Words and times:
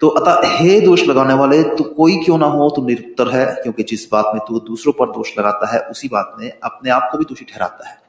तो 0.00 0.08
अतः, 0.08 0.48
हे 0.48 0.80
दोष 0.80 1.04
लगाने 1.04 1.34
वाले, 1.34 1.62
तू 1.62 1.84
कोई 1.84 2.16
क्यों 2.16 2.38
ना 2.38 2.46
हो? 2.46 2.70
तू 2.70 2.86
निरुत्तर 2.86 3.28
है, 3.28 3.46
क्योंकि 3.46 3.82
जिस 3.82 4.10
बात 4.12 4.24
में 4.26 4.40
तू 4.48 4.60
दूसरों 4.60 4.92
पर 4.92 5.06
दोष 5.06 5.38
लगाता 5.38 5.74
है, 5.74 5.80
उसी 5.80 6.08
बात 6.08 6.36
में 6.38 6.58
अपने 6.64 6.90
आप 6.90 7.08
को 7.12 7.18
भी 7.18 7.24
दोषी 7.24 7.44
ठहराता 7.44 7.88
है। 7.88 8.00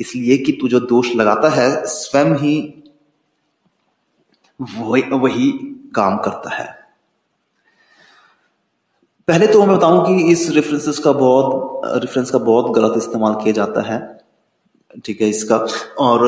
इसलिए 0.00 0.38
कि 0.38 0.52
तू 0.52 0.68
जो 0.68 0.80
दोष 0.80 1.16
लगाता 1.16 1.48
है, 1.48 1.86
स्वयं 1.86 2.34
ही 2.34 2.84
वही 4.78 5.02
वही 5.02 5.50
काम 5.94 6.16
करता 6.16 6.54
है। 6.54 6.82
पहले 9.28 9.46
तो 9.46 9.66
मैं 9.66 9.76
बताऊँ 9.76 10.06
कि 10.06 10.32
इस 10.32 10.50
रेफरेंसेस 10.50 10.98
का 10.98 11.12
बहुत 11.12 11.80
रेफरेंस 11.84 12.30
का 12.30 12.38
बहुत 12.38 12.72
गलत 12.72 12.94
इस्तेमाल 12.96 13.34
किया 13.34 13.52
जाता 13.52 13.80
है। 13.80 14.18
ठीक 15.04 15.20
है, 15.20 15.28
इसका, 15.28 15.66
और 15.98 16.22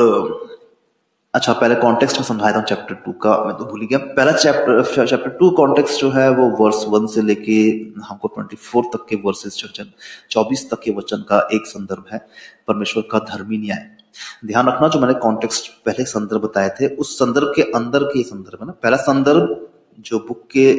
अच्छा 1.35 1.53
पहले 1.53 1.75
कॉन्टेक्स्ट 1.75 2.17
में 2.17 2.25
समझाया 2.25 2.55
था 2.55 2.61
चैप्टर 2.61 2.95
टू 2.95 3.11
का, 3.13 3.31
मैं 3.45 3.55
तो 3.57 3.65
भूल 3.65 3.85
गया। 3.85 3.97
पहला 3.99 4.31
चैप्टर 4.31 5.05
चैप्टर 5.05 5.29
टू 5.29 5.49
कॉन्टेक्स्ट 5.51 6.01
जो 6.01 6.09
है, 6.11 6.29
वो 6.29 6.47
वर्स 6.59 6.83
वन 6.89 7.07
से 7.07 7.21
लेके 7.21 7.55
हमको 8.03 8.27
ट्वेंटी 8.27 8.55
फोर 8.57 8.83
तक 8.93 9.05
के 9.09 9.15
वर्सेस 9.15 9.61
वचन 9.65 9.91
चौबीस 10.31 10.69
तक 10.71 10.81
के 10.83 10.91
वचन 10.91 11.25
का 11.29 11.39
एक 11.53 11.65
संदर्भ 11.67 12.05
है, 12.13 12.19
परमेश्वर 12.67 13.03
का 13.11 13.19
धर्मी 13.31 13.57
न्याय। 13.57 13.89
ध्यान 14.45 14.67
रखना, 14.67 14.87
जो 14.87 14.99
मैंने 14.99 15.13
कॉन्टेक्स्ट 15.19 15.69
पहले 15.85 16.05
संदर्भ 16.05 16.41
बताए 16.41 16.69
थे, 16.79 16.87
उस 16.95 17.17
संदर्भ 17.19 17.51
के 17.55 17.61
अंदर 17.71 18.03
के 18.05 18.23
संदर्भ 18.23 18.61
है 18.61 18.67
ना। 18.67 18.73
पहला 18.83 18.97
संदर्भ, 19.03 19.55
जो 19.99 20.19
बुक 20.19 20.47
के 20.51 20.73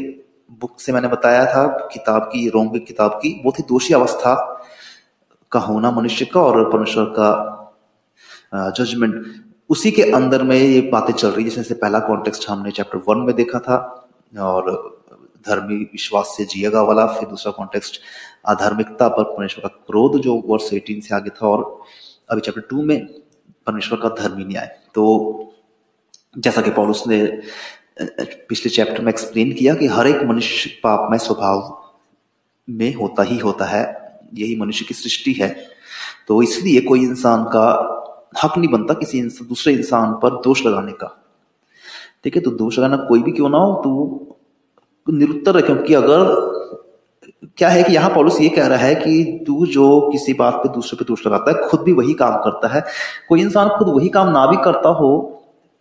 बुक 0.61 0.81
से 0.81 0.93
मैंने 0.93 1.09
बताया 1.09 1.45
था, 1.47 1.67
किताब 1.93 2.23
की, 2.33 2.49
रोम 2.49 2.69
किताब 2.79 3.19
की, 3.23 3.41
वो 3.45 3.53
थी 3.59 3.63
दोषी 3.63 3.95
अवस्था 3.95 4.35
का 5.53 5.61
होना 5.61 5.91
मनुष्य 5.91 6.25
का 6.25 6.41
और 6.41 6.71
परमेश्वर 6.71 7.05
का 7.19 8.73
जजमेंट 8.77 9.45
उसी 9.71 9.91
के 9.91 10.03
अंदर 10.13 10.43
में 10.43 10.57
ये 10.57 10.81
बातें 10.91 11.13
चल 11.13 11.29
रही 11.29 11.45
है 11.45 11.51
जैसे 11.51 11.75
पहला 11.75 11.99
कॉन्टेक्स्ट 11.99 12.49
हमने 12.49 12.71
चैप्टर 12.71 12.99
वन 13.09 13.19
में 13.19 13.35
देखा 13.37 13.59
था, 13.59 13.77
और 14.41 14.95
धर्मी 15.47 15.77
विश्वास 15.77 16.35
से 16.37 16.45
जिएगा 16.45 16.83
वाला, 16.83 17.07
फिर 17.07 17.29
दूसरा 17.29 17.53
कॉन्टेक्स्ट 17.53 18.01
आधार्मिकता 18.49 19.09
पर 19.09 19.23
परमेश्वर 19.25 19.63
का 19.63 19.69
क्रोध 19.87 20.21
जो 20.21 20.35
वर्ष 20.47 20.73
एटीन 20.73 21.01
से 21.01 21.15
आगे 21.15 21.31
था, 21.31 21.47
और 21.47 21.83
अभी 22.31 22.41
चैप्टर 22.41 22.63
टू 22.71 22.83
में 22.83 23.07
परमेश्वर 23.67 23.99
का 23.99 24.09
धर्मी 24.23 24.45
न्याय। 24.45 24.67
तो 24.95 25.53
जैसा 26.39 26.63
कि 26.63 26.71
पॉलुस 26.71 27.03
ने 27.09 27.25
पिछले 28.01 28.71
चैप्टर 28.71 29.03
में 29.03 29.09
एक्सप्लेन 29.09 29.53
किया 29.53 29.75
कि 29.75 29.87
हर 29.87 30.07
एक 30.07 30.23
मनुष्य 30.23 30.71
पापमय 30.83 31.19
स्वभाव 31.19 31.77
में 32.69 32.95
होता 32.95 33.23
ही 33.23 33.39
होता 33.39 33.65
है, 33.65 33.85
यही 34.35 34.57
मनुष्य 34.57 34.85
की 34.85 34.95
सृष्टि 34.95 35.33
है। 35.33 35.55
तो 36.29 36.43
इसलिए 36.43 36.81
कोई 36.81 37.01
इंसान 37.01 37.45
का 37.45 37.67
हक 38.43 38.59
नहीं 38.59 38.71
बनता 38.71 38.95
किसी 38.95 39.23
दूसरे 39.23 39.73
इंसान 39.73 40.13
पर 40.23 40.41
दोष 40.45 40.65
लगाने 40.67 40.93
का। 40.93 41.17
ठीक 42.25 42.37
है 42.37 42.43
तो 42.43 42.51
दोष 42.53 42.79
लगाना 42.79 42.97
कोई 43.07 43.23
भी 43.23 43.33
क्यों 43.33 43.49
ना 43.49 43.59
हो 43.59 43.75
तो 43.85 45.13
निरुत्तर 45.13 45.57
है 45.57 45.63
क्योंकि 45.63 45.95
अगर 45.95 46.25
क्या 47.59 47.69
है 47.69 47.83
कि 47.83 47.93
यहाँ 47.95 48.11
पॉलिस 48.11 48.41
ये 48.41 48.49
कह 48.49 48.67
रहा 48.67 48.79
है 48.79 48.95
कि 48.95 49.45
तू 49.47 49.67
जो 49.67 49.87
किसी 50.13 50.33
बात 50.35 50.55
पे 50.55 50.69
दूसरे 50.69 50.97
पे 50.99 51.05
दोष 51.05 51.27
लगाता 51.27 51.51
है, 51.51 51.69
खुद 51.69 51.81
भी 51.81 51.93
वही 51.93 52.15
काम 52.15 52.37
करता 52.43 52.69
है। 52.69 52.83
कोई 53.29 53.41
इंसान 53.41 53.69
खुद 53.69 53.89
वही 53.89 54.09
काम 54.09 54.31
ना 54.31 54.47
भी 54.47 54.57
करता 54.57 54.89
हो, 54.91 55.11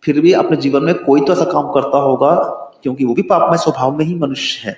फिर 0.02 0.20
भी 0.20 0.32
अपने 0.34 0.56
जीवन 0.56 0.84
में 0.84 0.94
कोई 0.94 1.20
तो 1.20 1.32
ऐसा 1.32 1.44
काम 1.44 1.70
करता 1.72 1.98
होगा, 1.98 2.34
क्योंकि 2.82 3.04
वो 3.04 3.14
भी 3.14 3.22
पापमय 3.22 3.58
स्वभाव 3.58 3.96
में 3.98 4.04
ही 4.04 4.14
मनुष्य 4.14 4.68
है। 4.68 4.76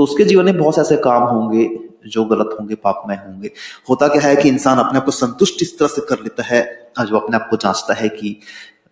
तो 0.00 0.04
उसके 0.04 0.24
जीवन 0.24 0.44
में 0.44 0.58
बहुत 0.58 0.74
से 0.74 0.80
ऐसे 0.80 0.96
काम 0.98 1.22
होंगे 1.24 1.68
जो 2.06 2.24
गलत 2.24 2.56
होंगे, 2.58 2.74
पापमय 2.76 3.14
होंगे। 3.16 3.50
होता 3.88 4.06
क्या 4.08 4.22
है 4.22 4.36
कि 4.36 4.48
इंसान 4.48 4.78
अपने 4.78 4.98
आप 4.98 5.04
को 5.04 5.10
संतुष्ट 5.12 5.62
इस 5.62 5.78
तरह 5.78 5.88
से 5.88 6.02
कर 6.08 6.22
लेता 6.22 6.42
है 6.44 6.62
जो 7.00 7.18
अपने 7.18 7.36
आप 7.36 7.46
को 7.50 7.56
जांचता 7.56 7.94
है 7.94 8.08
कि 8.10 8.36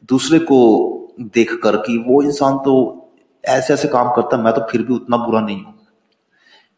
दूसरे 0.08 0.38
को 0.40 0.58
देख 1.34 1.54
कर 1.62 1.76
कि 1.78 1.96
वो 2.08 2.20
इंसान 2.22 2.58
तो 2.58 2.74
ऐसे 3.44 3.74
ऐसे 3.74 3.88
काम 3.88 4.10
करता 4.16 4.36
मैं 4.38 4.52
तो 4.54 4.66
फिर 4.70 4.82
भी 4.82 4.94
उतना 4.94 5.16
बुरा 5.16 5.40
नहीं 5.40 5.56
हूँ। 5.56 5.74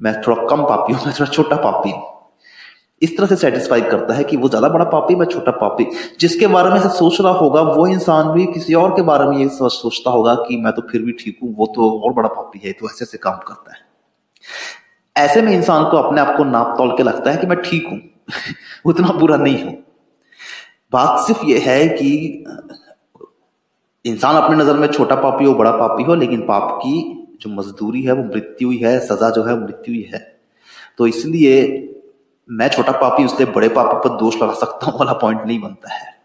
मैं 0.00 0.14
थोड़ा 0.22 0.46
कम 0.46 0.62
पापी 0.64 0.92
हूँ, 0.92 1.04
मैं 1.06 1.14
थोड़ा 1.14 1.30
छोटा 1.30 1.56
पापी 1.58 1.90
हूँ। 1.90 2.08
इस 3.02 3.16
तरह 3.18 3.26
से 3.26 3.36
सेटिस्फाई 3.36 3.80
करता 3.82 4.14
है 4.14 4.24
कि 4.24 4.36
वो 4.36 4.48
ज़्यादा 4.48 4.68
बड़ा 4.68 4.84
पापी, 4.86 5.14
मैं 5.14 5.26
छोटा 5.26 5.52
पापी। 5.58 5.86
जिसके 6.20 6.46
बारे 6.46 6.70
में 6.70 6.88
सोच 6.90 7.20
रहा 7.20 7.32
होगा, 7.32 7.60
वो 7.62 7.86
इंसान 7.88 8.32
भी 8.32 8.46
किसी 8.46 8.74
और 8.74 8.96
के 8.96 9.02
बारे 9.02 9.26
में 9.26 9.36
ये 9.38 9.48
सोचता 9.50 10.10
होगा 10.10 10.34
कि 10.40 10.56
मैं 10.56 10.72
तो 10.72 10.82
फिर 10.90 11.02
भी 11.02 11.12
ठीक 11.20 11.38
हूँ, 11.42 11.54
वो 11.56 11.66
तो 11.66 11.90
और 12.00 12.12
बड़ा 12.14 12.28
पापी 12.30 12.60
है 12.64 12.72
तो 12.72 12.90
ऐसे 12.90 13.04
ऐसे 13.04 13.18
काम 13.18 13.38
करता 13.48 13.74
है। 13.74 13.88
ऐसे 15.16 15.42
में 15.42 15.52
इंसान 15.52 15.84
को 15.84 15.96
अपने 15.96 16.20
आप 16.20 16.36
को 16.36 16.44
नाप 16.44 16.74
तोल 16.78 16.96
के 16.96 17.02
लगता 17.02 17.30
है 17.30 17.36
कि 17.36 17.46
मैं 17.46 17.62
ठीक 17.62 17.86
हूँ। 17.86 18.00
उतना 18.84 19.08
बुरा 19.12 19.36
नहीं 19.36 19.64
हूँ। 19.64 19.84
बात 20.92 21.26
सिर्फ़ 21.26 21.44
यह 21.44 21.64
है 21.66 21.88
कि, 21.88 22.44
इंसान 24.04 24.36
अपने 24.36 24.56
नज़र 24.56 24.74
में 24.74 24.88
छोटा 24.88 25.14
पापी 25.14 25.44
हो, 25.44 25.54
बड़ा 25.54 25.70
पापी 25.70 26.02
हो, 26.02 26.14
लेकिन 26.14 26.40
पाप 26.40 26.78
की 26.82 27.16
जो 27.40 27.50
मजदूरी 27.50 28.02
है, 28.02 28.12
वो 28.12 28.24
मृत्यु 28.24 28.70
ही 28.70 28.78
है, 28.78 29.00
सजा 29.00 29.30
जो 29.30 29.44
है, 29.44 29.54
वो 29.54 29.66
मृत्यु 29.66 29.94
ही 29.94 30.02
है। 30.02 30.40
तो 30.98 31.06
इसलिए 31.06 31.86
मैं 32.50 32.68
छोटा 32.68 32.92
पापी 32.92 33.24
उससे 33.24 33.44
बड़े 33.44 33.68
पापी 33.68 34.08
पर 34.08 34.16
दोष 34.16 34.36
लगा 34.36 34.54
सकता 34.54 34.86
हूँ 34.86 34.98
वाला 34.98 35.12
पॉइंट 35.12 35.42
नहीं 35.46 35.60
बनता 35.60 35.94
है। 35.94 36.19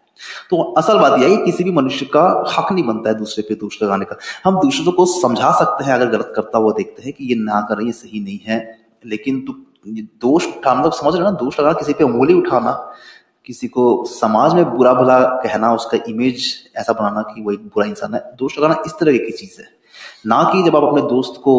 तो 0.50 0.62
असल 0.72 0.98
बात 0.98 1.18
यह 1.20 1.28
है, 1.28 1.36
किसी 1.36 1.64
भी 1.64 1.70
मनुष्य 1.72 2.06
का 2.06 2.22
हक 2.48 2.72
नहीं 2.72 2.84
बनता 2.84 3.10
है 3.10 3.18
दूसरे 3.18 3.44
पे 3.48 3.54
दोष 3.54 3.82
लगाने 3.82 4.04
का। 4.04 4.16
हम 4.44 4.60
दूसरों 4.60 4.92
को 4.92 5.06
समझा 5.06 5.50
सकते 5.58 5.84
हैं, 5.84 5.92
अगर 5.94 6.10
गलत 6.10 6.32
करता 6.36 6.58
हुआ 6.58 6.72
देखते 6.72 7.02
हैं 7.02 7.12
कि 7.12 7.24
ये 7.24 7.34
ना 7.34 7.60
करें 7.60 7.84
ये 7.86 7.92
सही 7.92 8.20
नहीं 8.20 8.38
है, 8.46 8.58
लेकिन 9.06 9.40
तू 9.40 9.54
दोष 10.20 10.46
उठाना 10.46 10.82
तो 10.82 10.90
समझ 10.90 11.14
रहे 11.14 11.22
ना, 11.22 11.30
दोष 11.30 11.60
लगाना, 11.60 11.72
किसी 11.72 11.92
पे 11.92 12.04
उंगली 12.04 12.34
उठाना, 12.34 12.72
किसी 13.46 13.68
को 13.68 14.04
समाज 14.04 14.54
में 14.54 14.64
बुरा 14.70 14.92
भला 14.94 15.20
कहना, 15.42 15.72
उसका 15.74 15.98
इमेज 16.08 16.52
ऐसा 16.76 16.92
बनाना 16.92 17.22
कि 17.22 17.42
वो 17.42 17.52
एक 17.52 17.66
बुरा 17.66 17.86
इंसान 17.86 18.14
है, 18.14 18.20
दोष 18.36 18.58
लगाना 18.58 18.82
इस 18.86 18.92
तरह 19.00 19.18
की 19.18 19.32
चीज़ 19.32 19.60
है। 19.60 19.68
ना 20.26 20.42
कि 20.42 20.62
जब 20.62 20.76
आप 20.76 20.82
अपने 20.82 21.02
दोस्त 21.02 21.40
को 21.44 21.54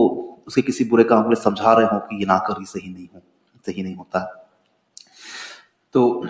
उसके 0.47 0.61
किसी 0.61 0.83
बुरे 0.83 1.03
काम 1.03 1.21
के 1.23 1.29
लिए 1.29 1.43
समझा 1.43 1.73
रहे 1.73 1.85
हो 1.85 1.99
कि 1.99 2.19
ये 2.19 2.25
ना 2.25 2.37
कर 2.37 2.63
सही 2.65 2.93
नहीं 2.93 3.07
हो, 3.15 3.21
सही 3.65 3.83
नहीं 3.83 3.95
होता। 3.95 4.19
तो 5.93 6.25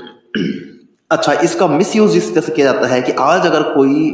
अच्छा 1.12 1.34
इसका 1.42 1.68
मिस 1.68 1.96
यूज़ 1.96 2.16
इस 2.18 2.34
तरह 2.34 2.42
से 2.42 2.52
किया 2.54 2.72
जाता 2.72 2.88
है 2.88 3.02
कि 3.02 3.12
आज 3.20 3.46
अगर 3.46 3.62
कोई 3.74 4.10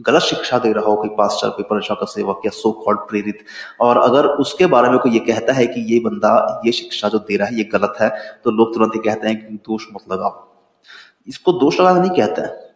गलत 0.00 0.22
शिक्षा 0.22 0.58
दे 0.58 0.72
रहा 0.72 0.84
हो, 0.84 0.94
कोई 0.96 1.08
पास्टर 1.16 1.48
कोई 1.48 1.64
परमेश्वर 1.70 1.96
का 2.00 2.06
सेवक 2.06 2.42
या 2.44 2.50
सो 2.50 2.70
कॉल्ड 2.74 2.98
प्रेरित, 3.08 3.38
और 3.80 3.98
अगर 3.98 4.26
उसके 4.42 4.66
बारे 4.66 4.88
में 4.90 4.98
कोई 4.98 5.12
ये 5.12 5.18
कहता 5.20 5.52
है 5.52 5.66
कि 5.66 5.80
ये 5.92 5.98
बंदा 6.00 6.62
ये 6.66 6.72
शिक्षा 6.72 7.08
जो 7.08 7.18
दे 7.20 7.36
रहा 7.36 7.48
है, 7.48 7.56
ये 7.56 7.64
गलत 7.72 7.94
है 8.00 8.10
तो 8.44 8.50
लोग 8.50 8.74
तुरंत 8.74 8.92
ही 8.94 9.00
कहते 9.00 9.28
हैं 9.28 9.36
कि 9.38 9.54
दोष 9.56 9.86
मत 9.94 10.12
लगाओ। 10.12 10.46
इसको 11.28 11.52
दोष 11.54 11.80
लगाना 11.80 12.00
नहीं 12.00 12.16
कहता 12.16 12.42
है। 12.42 12.68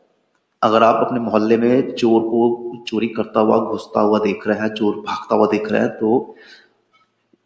अगर 0.63 0.83
आप 0.83 1.07
अपने 1.07 1.21
मोहल्ले 1.21 1.57
में 1.57 1.95
चोर 1.95 2.21
को 2.23 2.83
चोरी 2.89 3.09
करता 3.11 3.41
हुआ, 3.41 3.59
घुसता 3.61 4.01
हुआ 4.01 4.19
देख 4.19 4.47
रहे 4.49 4.59
हैं, 4.59 4.75
चोर 4.75 4.97
भागता 5.07 5.37
हुआ 5.37 5.47
देख 5.47 5.71
रहे 5.73 5.81
हैं 5.81 5.91
तो 5.91 6.35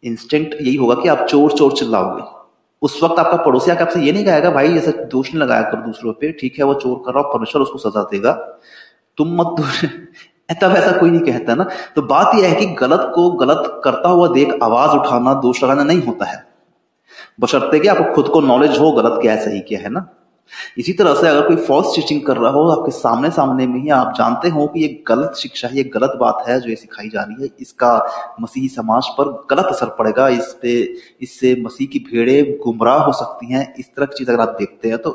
इंस्टेंट 0.03 0.53
यही 0.53 0.75
होगा 0.75 0.95
कि 0.95 1.07
आप 1.09 1.25
चोर 1.27 1.51
चोर 1.51 1.77
चिल्लाओगे। 1.77 2.38
उस 2.81 3.03
वक्त 3.03 3.19
आपका 3.19 3.37
पड़ोसी 3.37 3.71
आके 3.71 3.81
आपसे 3.81 3.99
ये 3.99 4.11
नहीं 4.11 4.25
कहेगा, 4.25 4.51
भाई, 4.51 4.77
ऐसा 4.77 4.91
दोष 4.91 5.29
नहीं 5.29 5.43
लगाया 5.43 5.61
कर 5.61 5.77
दूसरों 5.77 6.13
पे, 6.13 6.31
ठीक 6.31 6.59
है, 6.59 6.65
वो 6.65 6.73
चोर 6.73 7.03
कर 7.05 7.13
रहा 7.13 7.23
हो 7.23 7.33
परमेश्वर 7.33 7.61
उसको 7.61 7.77
सजा 7.77 8.03
देगा। 8.03 8.31
तुम 9.17 9.41
मत 9.41 9.55
तब 10.61 10.71
ऐसा 10.71 10.97
कोई 10.97 11.09
नहीं 11.11 11.21
कहता 11.21 11.55
ना। 11.55 11.69
तो 11.95 12.01
बात 12.01 12.35
यह 12.35 12.47
है 12.47 12.55
कि 12.55 12.65
गलत 12.65 13.11
को 13.15 13.31
गलत 13.31 13.81
करता 13.83 14.09
हुआ 14.09 14.27
देख, 14.27 14.53
आवाज़ 14.63 14.91
उठाना, 14.91 15.33
दोष 15.33 15.63
लगाना 15.63 15.83
नहीं 15.83 16.03
होता 16.03 16.25
है। 16.25 16.47
बशर्ते 17.39 17.79
कि 17.79 17.87
आपको 17.87 18.13
खुद 18.13 18.27
को 18.27 18.41
नॉलेज 18.41 18.79
हो, 18.79 18.91
गलत 18.91 19.21
क्या 19.21 19.33
है 19.33 19.45
सही 19.45 19.59
क्या 19.59 19.79
है 19.79 19.89
ना? 19.89 20.05
इसी 20.77 20.93
तरह 20.93 21.13
से 21.15 21.27
अगर 21.27 21.47
कोई 21.47 21.55
फॉल्स 21.65 21.95
टीचिंग 21.95 22.21
कर 22.25 22.37
रहा 22.37 22.51
हो 22.51 22.67
आपके 22.69 22.91
सामने 22.91 23.29
सामने 23.31 23.65
में 23.67 23.79
ही 23.81 23.89
आप 23.91 24.13
जानते 24.17 24.49
हो 24.49 24.65
कि 24.67 24.81
ये 24.81 24.87
गलत 25.07 25.35
शिक्षा 25.37 25.67
है, 25.67 25.75
ये 25.77 25.83
गलत 25.85 26.17
बात 26.19 26.43
है 26.47 26.59
जो 26.61 26.69
ये 26.69 26.75
सिखाई 26.75 27.09
जा 27.09 27.21
रही 27.21 27.43
है। 27.43 27.49
इसका 27.61 27.91
मसीही 28.41 28.67
समाज 28.69 29.09
पर 29.17 29.31
गलत 29.51 29.65
असर 29.65 29.89
पड़ेगा। 29.99 30.27
इस 30.29 30.53
पे, 30.61 30.73
इससे 31.21 31.55
मसीह 31.61 31.87
की 31.87 31.99
भीड़े 32.09 32.41
गुमराह 32.63 33.03
हो 33.03 33.11
सकती 33.13 33.53
हैं। 33.53 33.73
इस 33.79 33.93
तरह 33.95 34.05
की 34.05 34.17
चीज़ 34.17 34.31
अगर 34.31 34.41
आप 34.41 34.55
देखते 34.59 34.89
हैं 34.89 34.97
तो 34.97 35.11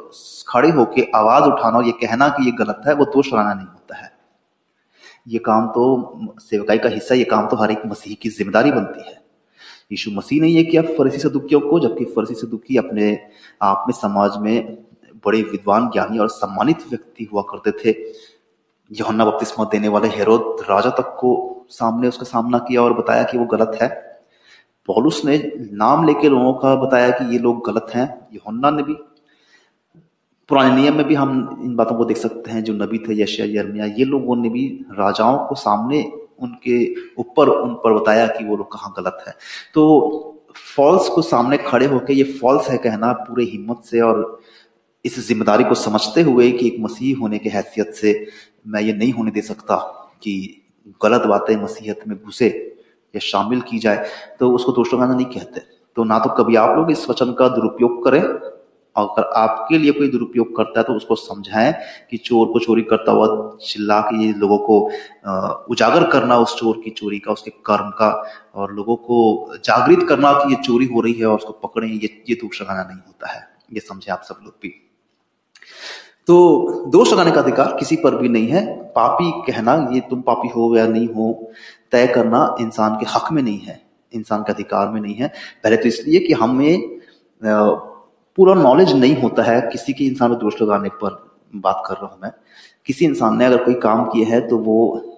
खड़े 0.49 0.71
होकर 0.71 1.11
आवाज़ 1.17 1.45
उठाना 1.45 1.78
और 1.78 1.87
ये 1.87 1.93
कहना 2.03 2.28
कि 2.28 2.45
ये 2.45 2.53
गलत 2.59 2.83
है, 2.87 2.95
वो 2.95 3.05
दोष 3.06 3.33
लगाना 3.33 3.55
नहीं 3.55 3.66
होता 3.66 3.97
है। 3.97 4.12
ये 5.28 5.39
काम 5.41 5.66
तो 5.69 6.37
सेवकाई 6.41 6.78
का 6.78 6.89
हिस्सा 6.91 7.15
ये 7.15 7.25
काम 7.27 7.47
तो 7.49 7.56
हर 7.56 7.71
एक 7.71 7.83
मसीह 7.87 8.16
की 8.22 8.28
ज़िम्मेदारी 8.31 8.72
बनती 8.72 9.09
है। 9.10 9.22
यीशु 9.92 10.10
मसीह 10.10 10.41
ने 10.42 10.48
यह 10.48 10.63
किया 10.71 10.83
फरसी 10.89 11.19
सदुकियों 11.19 11.60
को, 11.60 11.78
जबकि 11.80 12.04
फरसी 12.07 12.34
सदुकी 12.34 12.77
अपने 12.77 13.19
आप 13.63 13.84
में 13.89 13.95
समाज 13.95 14.37
में 14.41 14.84
बड़े 15.26 15.42
विद्वान, 15.42 15.88
ज्ञानी 15.88 16.18
और 16.18 16.28
सम्मानित 16.28 16.78
व्यक्ति 16.91 17.24
हुआ 17.24 17.42
करते 17.42 17.71
थे। 17.71 17.98
यौना 18.92 19.24
बपतिस्मा 19.24 19.65
देने 19.65 19.88
वाले 19.88 20.09
हेरोद 20.09 20.56
राजा 20.71 20.91
तक 20.91 21.16
को 21.21 21.66
सामने 21.71 22.09
उसका 22.09 22.24
सामना 22.24 22.59
किया 22.59 22.82
और 22.82 22.92
बताया 22.92 23.22
कि 23.22 23.38
वो 23.38 23.44
गलत 23.44 23.78
है। 23.82 23.88
पॉलुस 24.86 25.24
ने 25.24 25.53
नाम 25.56 26.04
लेके 26.04 26.28
लोगों 26.28 26.53
का 26.54 26.74
बताया 26.74 27.10
कि 27.10 27.32
ये 27.32 27.38
लोग 27.38 27.66
गलत 27.66 27.86
हैं। 27.94 28.28
यौना 28.32 28.71
ने 28.71 28.82
भी, 28.82 28.94
पुराने 30.48 30.74
नियम 30.76 30.97
में 30.97 31.06
भी 31.06 31.15
हम 31.15 31.60
इन 31.62 31.77
बातों 31.77 31.97
को 31.97 32.04
देख 32.04 32.16
सकते 32.16 32.50
हैं, 32.50 32.65
जो 32.65 32.74
नबी 32.74 32.98
थे 32.98 33.22
यशिया 33.22 33.47
यर्मिया 33.60 33.84
ये 33.84 34.04
लोगों 34.04 34.36
ने 34.36 34.48
भी 34.48 34.84
राजाओं 34.91 35.47
को 35.47 35.54
सामने 35.54 36.12
उनके 36.38 36.94
ऊपर, 37.15 37.48
उन 37.48 37.74
पर 37.74 37.92
बताया 37.92 38.27
कि 38.27 38.44
वो 38.44 38.56
लोग 38.56 38.72
कहाँ 38.72 38.94
गलत 38.97 39.24
है। 39.28 39.34
तो 39.74 40.30
फॉल्स 40.77 41.09
को 41.09 41.22
सामने 41.22 41.56
खड़े 41.56 41.86
होकर 41.86 42.12
ये 42.12 42.24
फॉल्स 42.24 42.68
है 42.70 42.78
कहना 42.78 43.12
पूरे 43.12 43.44
हिम्मत 43.44 43.82
से 43.84 44.00
और 44.00 44.41
इस 45.04 45.18
ज़िम्मेदारी 45.27 45.65
को 45.65 45.74
समझते 45.74 46.22
हुए 46.22 46.51
कि 46.51 46.66
एक 46.66 46.77
मसीह 46.80 47.18
होने 47.18 47.39
की 47.39 47.48
हैसियत 47.48 47.92
से 47.95 48.12
मैं 48.66 48.80
ये 48.83 48.92
नहीं 48.92 49.12
होने 49.12 49.30
दे 49.30 49.41
सकता 49.42 49.77
कि 50.22 50.34
गलत 51.03 51.27
बातें 51.27 51.56
मसीहत 51.56 52.01
में 52.09 52.16
घुसे 52.18 52.48
या 53.15 53.21
शामिल 53.21 53.60
की 53.60 53.78
जाए 53.78 54.09
तो 54.41 54.51
उसको 54.54 54.72
दोष 54.72 54.92
लगाना 54.95 55.15
नहीं 55.15 55.27
कहते। 55.28 55.60
तो 55.97 56.04
ना 56.04 56.18
तो 56.18 56.30
कभी 56.34 56.56
आप 56.56 56.77
लोग 56.77 56.91
इस 56.91 57.09
वचन 57.10 57.33
का 57.33 57.48
दुरुपयोग 57.48 58.04
करें 58.04 58.22
और 58.22 59.09
अगर 59.09 59.30
आपके 59.36 59.78
लिए 59.78 59.92
कोई 59.92 60.09
दुरुपयोग 60.09 60.54
करता 60.56 60.80
है 60.80 60.84
तो 60.84 60.92
उसको 60.92 61.15
समझाएँ 61.15 61.72
कि 62.10 62.16
चोर 62.16 62.47
को 62.47 62.59
चोरी 62.59 62.83
करता 62.83 63.12
हुआ 63.12 63.27
चिल्ला 63.62 64.01
के 64.01 64.33
लोगों 64.33 64.59
को 64.59 64.78
उजागर 65.72 66.09
करना 66.10 66.36
उस 66.39 66.56
चोर 66.59 66.80
की 66.84 66.91
चोरी 66.91 67.18
का, 67.18 67.33
उसके 67.33 67.51
कर्म 67.66 67.91
का, 67.91 68.10
और 68.54 68.72
लोगों 68.74 68.97
को 68.97 69.56
जागृत 69.59 70.06
करना 70.09 70.33
कि 70.34 70.54
ये 70.54 70.62
चोरी 70.62 70.86
हो 70.86 71.01
रही 71.01 71.12
है 71.12 71.27
और 71.27 71.36
उसको 71.36 71.53
पकड़े, 71.65 71.89
ये 71.89 72.24
ये 72.28 72.34
दोष 72.34 72.62
लगाना 72.62 72.83
नहीं 72.83 72.98
होता 72.98 73.33
है। 73.33 73.42
ये 73.72 73.80
समझे 73.80 74.12
आप 74.12 74.22
सब 74.22 74.41
लोग 74.45 74.54
भी। 74.62 74.74
तो 76.28 76.34
दोष 76.89 77.13
लगाने 77.13 77.31
का 77.31 77.41
अधिकार 77.41 77.77
किसी 77.78 77.97
पर 77.97 78.16
भी 78.16 78.28
नहीं 78.28 78.49
है। 78.49 78.65
पापी 78.93 79.31
कहना, 79.47 79.75
ये 79.93 80.01
तुम 80.01 80.21
पापी 80.22 80.49
हो 80.49 80.77
या 80.77 80.87
नहीं 80.87 81.09
हो, 81.09 81.53
तय 81.93 82.07
करना 82.07 82.55
इंसान 82.61 82.97
के 82.97 83.07
हक 83.09 83.33
में 83.33 83.43
नहीं 83.43 83.59
है, 83.59 83.81
इंसान 84.13 84.43
के 84.43 84.53
अधिकार 84.53 84.89
में 84.89 85.01
नहीं 85.01 85.15
है। 85.15 85.28
पहले 85.65 85.77
तो 85.77 85.89
इसलिए 85.89 86.21
कि 86.21 86.33
हमें 86.34 87.01
पूरा 88.39 88.55
नॉलेज 88.55 88.93
नहीं 88.95 89.16
होता 89.16 89.43
है 89.43 89.61
किसी 89.63 89.93
के 89.93 90.05
इंसान 90.05 90.28
को 90.28 90.37
दोष 90.37 90.61
लगाने 90.63 90.89
पर, 91.03 91.22
बात 91.57 91.83
कर 91.87 91.95
रहा 91.95 92.07
हूँ 92.07 92.19
मैं। 92.22 92.31
किसी 92.87 93.05
इंसान 93.05 93.37
ने 93.39 93.45
अगर 93.45 93.65
कोई 93.65 93.75
काम 93.81 94.05
किया 94.05 94.28
है 94.28 94.41
तो 94.49 94.57
वो 94.59 94.77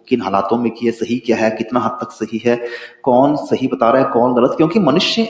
किन 0.08 0.22
हालातों 0.22 0.56
में 0.58 0.70
किया, 0.72 0.92
सही 0.94 1.18
क्या 1.18 1.36
है, 1.36 1.50
कितना 1.50 1.80
हद 1.80 1.98
तक 2.00 2.10
सही 2.12 2.42
है, 2.44 2.56
कौन 3.04 3.36
सही 3.46 3.68
बता 3.68 3.90
रहा 3.90 4.02
है, 4.02 4.12
कौन 4.12 4.34
गलत, 4.34 4.54
क्योंकि 4.56 4.78
मनुष्य 4.80 5.22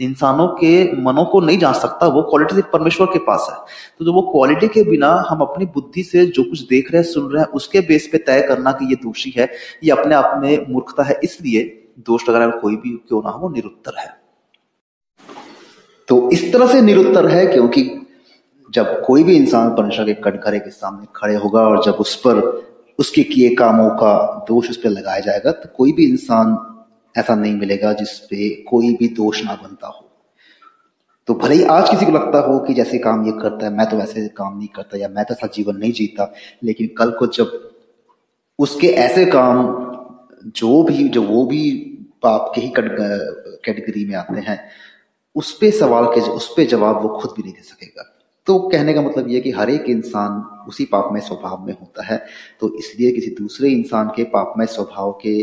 इंसानों 0.00 0.46
के 0.48 1.02
मनों 1.02 1.24
को 1.24 1.40
नहीं 1.40 1.58
जान 1.58 1.72
सकता, 1.72 2.06
वो 2.06 2.22
क्वालिटी 2.22 2.54
सिर्फ़ 2.54 2.68
परमेश्वर 2.70 3.06
के 3.06 3.18
पास 3.18 3.46
है। 3.50 3.56
तो 3.98 4.04
जो 4.04 4.12
वो 4.12 4.22
क्वालिटी 4.22 4.68
के 4.68 4.82
बिना 4.82 5.24
हम 5.28 5.40
अपनी 5.40 5.66
बुद्धि 5.66 6.02
से 6.02 6.26
जो 6.26 6.42
कुछ 6.42 6.60
देख 6.60 6.92
रहे 6.92 7.02
हैं, 7.02 7.08
सुन 7.10 7.30
रहे 7.32 7.42
हैं, 7.42 7.48
उसके 7.48 7.80
बेस 7.80 8.08
पे 8.12 8.18
तय 8.18 8.40
करना 8.40 8.72
कि 8.72 8.84
ये 8.84 8.94
दोषी 8.94 9.34
है, 9.36 9.48
ये 9.84 9.90
अपने 9.90 10.14
आप 10.14 10.40
में 10.42 10.66
मूर्खता 10.68 11.02
है, 11.02 11.20
इसलिए 11.24 11.62
दोष 11.98 12.28
लगाने 12.28 12.58
कोई 12.60 12.76
भी 12.76 12.90
क्यों 13.08 13.22
ना 13.22 13.30
हो 13.30 13.48
निरुत्तर 13.48 13.98
है। 13.98 14.22
तो 16.08 16.30
इस 16.30 16.52
तरह 16.52 16.66
से 16.66 16.80
निरुत्तर 16.80 17.28
है 17.28 17.46
क्योंकि 17.46 17.82
जब 18.74 19.02
कोई 19.04 19.22
भी 19.24 19.36
इंसान 19.36 19.74
परमेश्वर 19.76 20.04
के 20.04 20.14
कटघरे 20.14 20.58
के 20.58 20.70
सामने 20.70 21.06
खड़े 21.16 21.34
होगा 21.34 21.60
और 21.60 21.82
जब 21.84 21.92
उस 21.92 22.14
पर 22.16 22.40
उसके 22.98 23.22
किए 23.22 23.54
कामों 23.54 23.88
का 23.90 24.44
दोष 24.48 24.70
उस 24.70 24.76
पर 24.76 24.88
लगाया 24.88 25.20
जाएगा 25.20 25.52
तो 25.52 25.68
कोई 25.76 25.92
भी 25.92 26.06
इंसान 26.06 26.56
ऐसा 27.14 27.34
नहीं 27.34 27.54
मिलेगा 27.54 27.92
जिसपे 27.92 28.48
कोई 28.68 28.94
भी 28.96 29.08
दोष 29.08 29.44
ना 29.44 29.54
बनता 29.54 29.86
हो। 29.86 30.08
तो 31.28 31.34
भले 31.34 31.54
ही 31.54 31.64
आज 31.64 31.90
किसी 31.90 32.06
को 32.06 32.12
लगता 32.12 32.38
हो 32.38 32.58
कि 32.58 32.74
जैसे 32.74 32.98
काम 32.98 33.26
ये 33.26 33.32
करता 33.32 33.66
है, 33.66 33.72
मैं 33.72 33.88
तो 33.90 33.96
वैसे 33.96 34.28
काम 34.28 34.56
नहीं 34.58 34.68
करता 34.68 34.98
या 34.98 35.08
मैं 35.08 35.24
तो 35.24 35.34
ऐसा 35.34 35.46
जीवन 35.46 35.76
नहीं 35.76 35.92
जीता, 35.92 36.32
लेकिन 36.62 36.86
कल 36.98 37.10
को 37.10 37.26
जब 37.26 37.70
उसके 38.58 38.86
ऐसे 38.86 39.24
काम 39.26 39.66
जो 40.56 40.82
भी, 40.82 41.08
जो 41.08 41.22
वो 41.22 41.44
भी 41.46 41.70
पाप 42.22 42.52
के 42.54 42.60
ही 42.60 42.72
कैटेगरी 42.76 44.04
में 44.04 44.14
आते 44.14 44.40
हैं, 44.40 44.58
उस 45.36 45.52
पे 45.58 45.70
सवाल 45.70 46.06
के, 46.06 46.20
उस 46.20 46.52
पे 46.56 46.64
जवाब 46.64 47.02
वो 47.02 47.08
खुद 47.08 47.30
भी 47.36 47.42
नहीं 47.42 47.52
दे 47.52 47.62
सकेगा। 47.62 48.08
तो 48.46 48.58
कहने 48.58 48.94
का 48.94 49.02
मतलब 49.02 49.28
ये 49.28 49.40
कि 49.40 49.50
हर 49.50 49.70
एक 49.70 49.84
इंसान 49.88 50.40
उसी 50.68 50.84
पाप 50.84 51.08
में 51.12 51.20
स्वभाव 51.20 51.66
में 51.66 51.72
होता 51.72 52.04
है 52.04 52.16
तो 52.60 52.74
इसलिए 52.78 53.12
किसी 53.12 53.30
दूसरे 53.30 53.68
इंसान 53.68 54.08
के 54.08 54.24
पाप 54.24 54.54
में 54.58 54.64
स्वभाव 54.66 55.12
के 55.22 55.34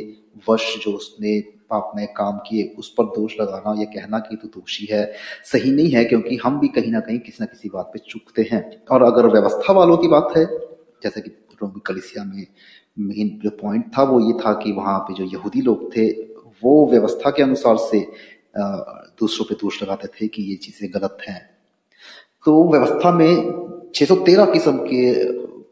वश 0.49 0.65
जो 0.85 0.91
उसने 0.91 1.39
पाप 1.69 1.91
में 1.95 2.05
काम 2.13 2.37
किए 2.47 2.63
उस 2.79 2.89
पर 2.97 3.05
दोष 3.15 3.33
लगाना 3.41 3.73
या 3.79 3.85
कहना 3.91 4.19
कि 4.19 4.35
तो 4.35 4.47
दोषी 4.49 4.87
है 4.91 5.03
सही 5.43 5.71
नहीं 5.71 5.91
है 5.91 6.03
क्योंकि 6.05 6.37
हम 6.43 6.59
भी 6.59 6.67
कहीं 6.67 6.91
ना 6.91 6.99
कहीं 6.99 7.19
किसी 7.19 7.37
ना 7.41 7.45
किसी 7.45 7.69
बात 7.69 7.89
पे 7.93 7.99
चुकते 8.07 8.47
हैं। 8.51 8.63
और 8.91 9.03
अगर 9.03 9.27
व्यवस्था 9.29 9.73
वालों 9.73 9.97
की 9.97 10.07
बात 10.07 10.33
है 10.37 10.45
जैसे 11.03 11.21
कि 11.21 11.29
रोमी 11.61 11.81
कलिसिया 11.85 12.23
में 12.23 12.45
मेन 12.99 13.39
जो 13.43 13.49
पॉइंट 13.57 13.85
था 13.97 14.03
वो 14.03 14.19
ये 14.21 14.33
था 14.39 14.53
कि 14.53 14.71
वहाँ 14.71 14.99
पे 14.99 15.13
जो 15.13 15.23
यहूदी 15.33 15.61
लोग 15.61 15.95
थे 15.95 16.09
वो 16.63 16.73
व्यवस्था 16.91 17.29
के 17.29 17.43
अनुसार 17.43 17.77
से 17.81 17.99
दूसरों 18.57 19.45
पे 19.45 19.55
दोष 19.55 19.81
लगाते 19.83 20.07
थे 20.09 20.27
कि 20.27 20.43
ये 20.43 20.55
चीज़ें 20.55 20.89
गलत 20.93 21.17
हैं। 21.27 21.41
तो 22.45 22.63
व्यवस्था 22.71 23.11
में 23.11 23.91
613 23.95 24.51
किस्म 24.53 24.77
के 24.83 25.13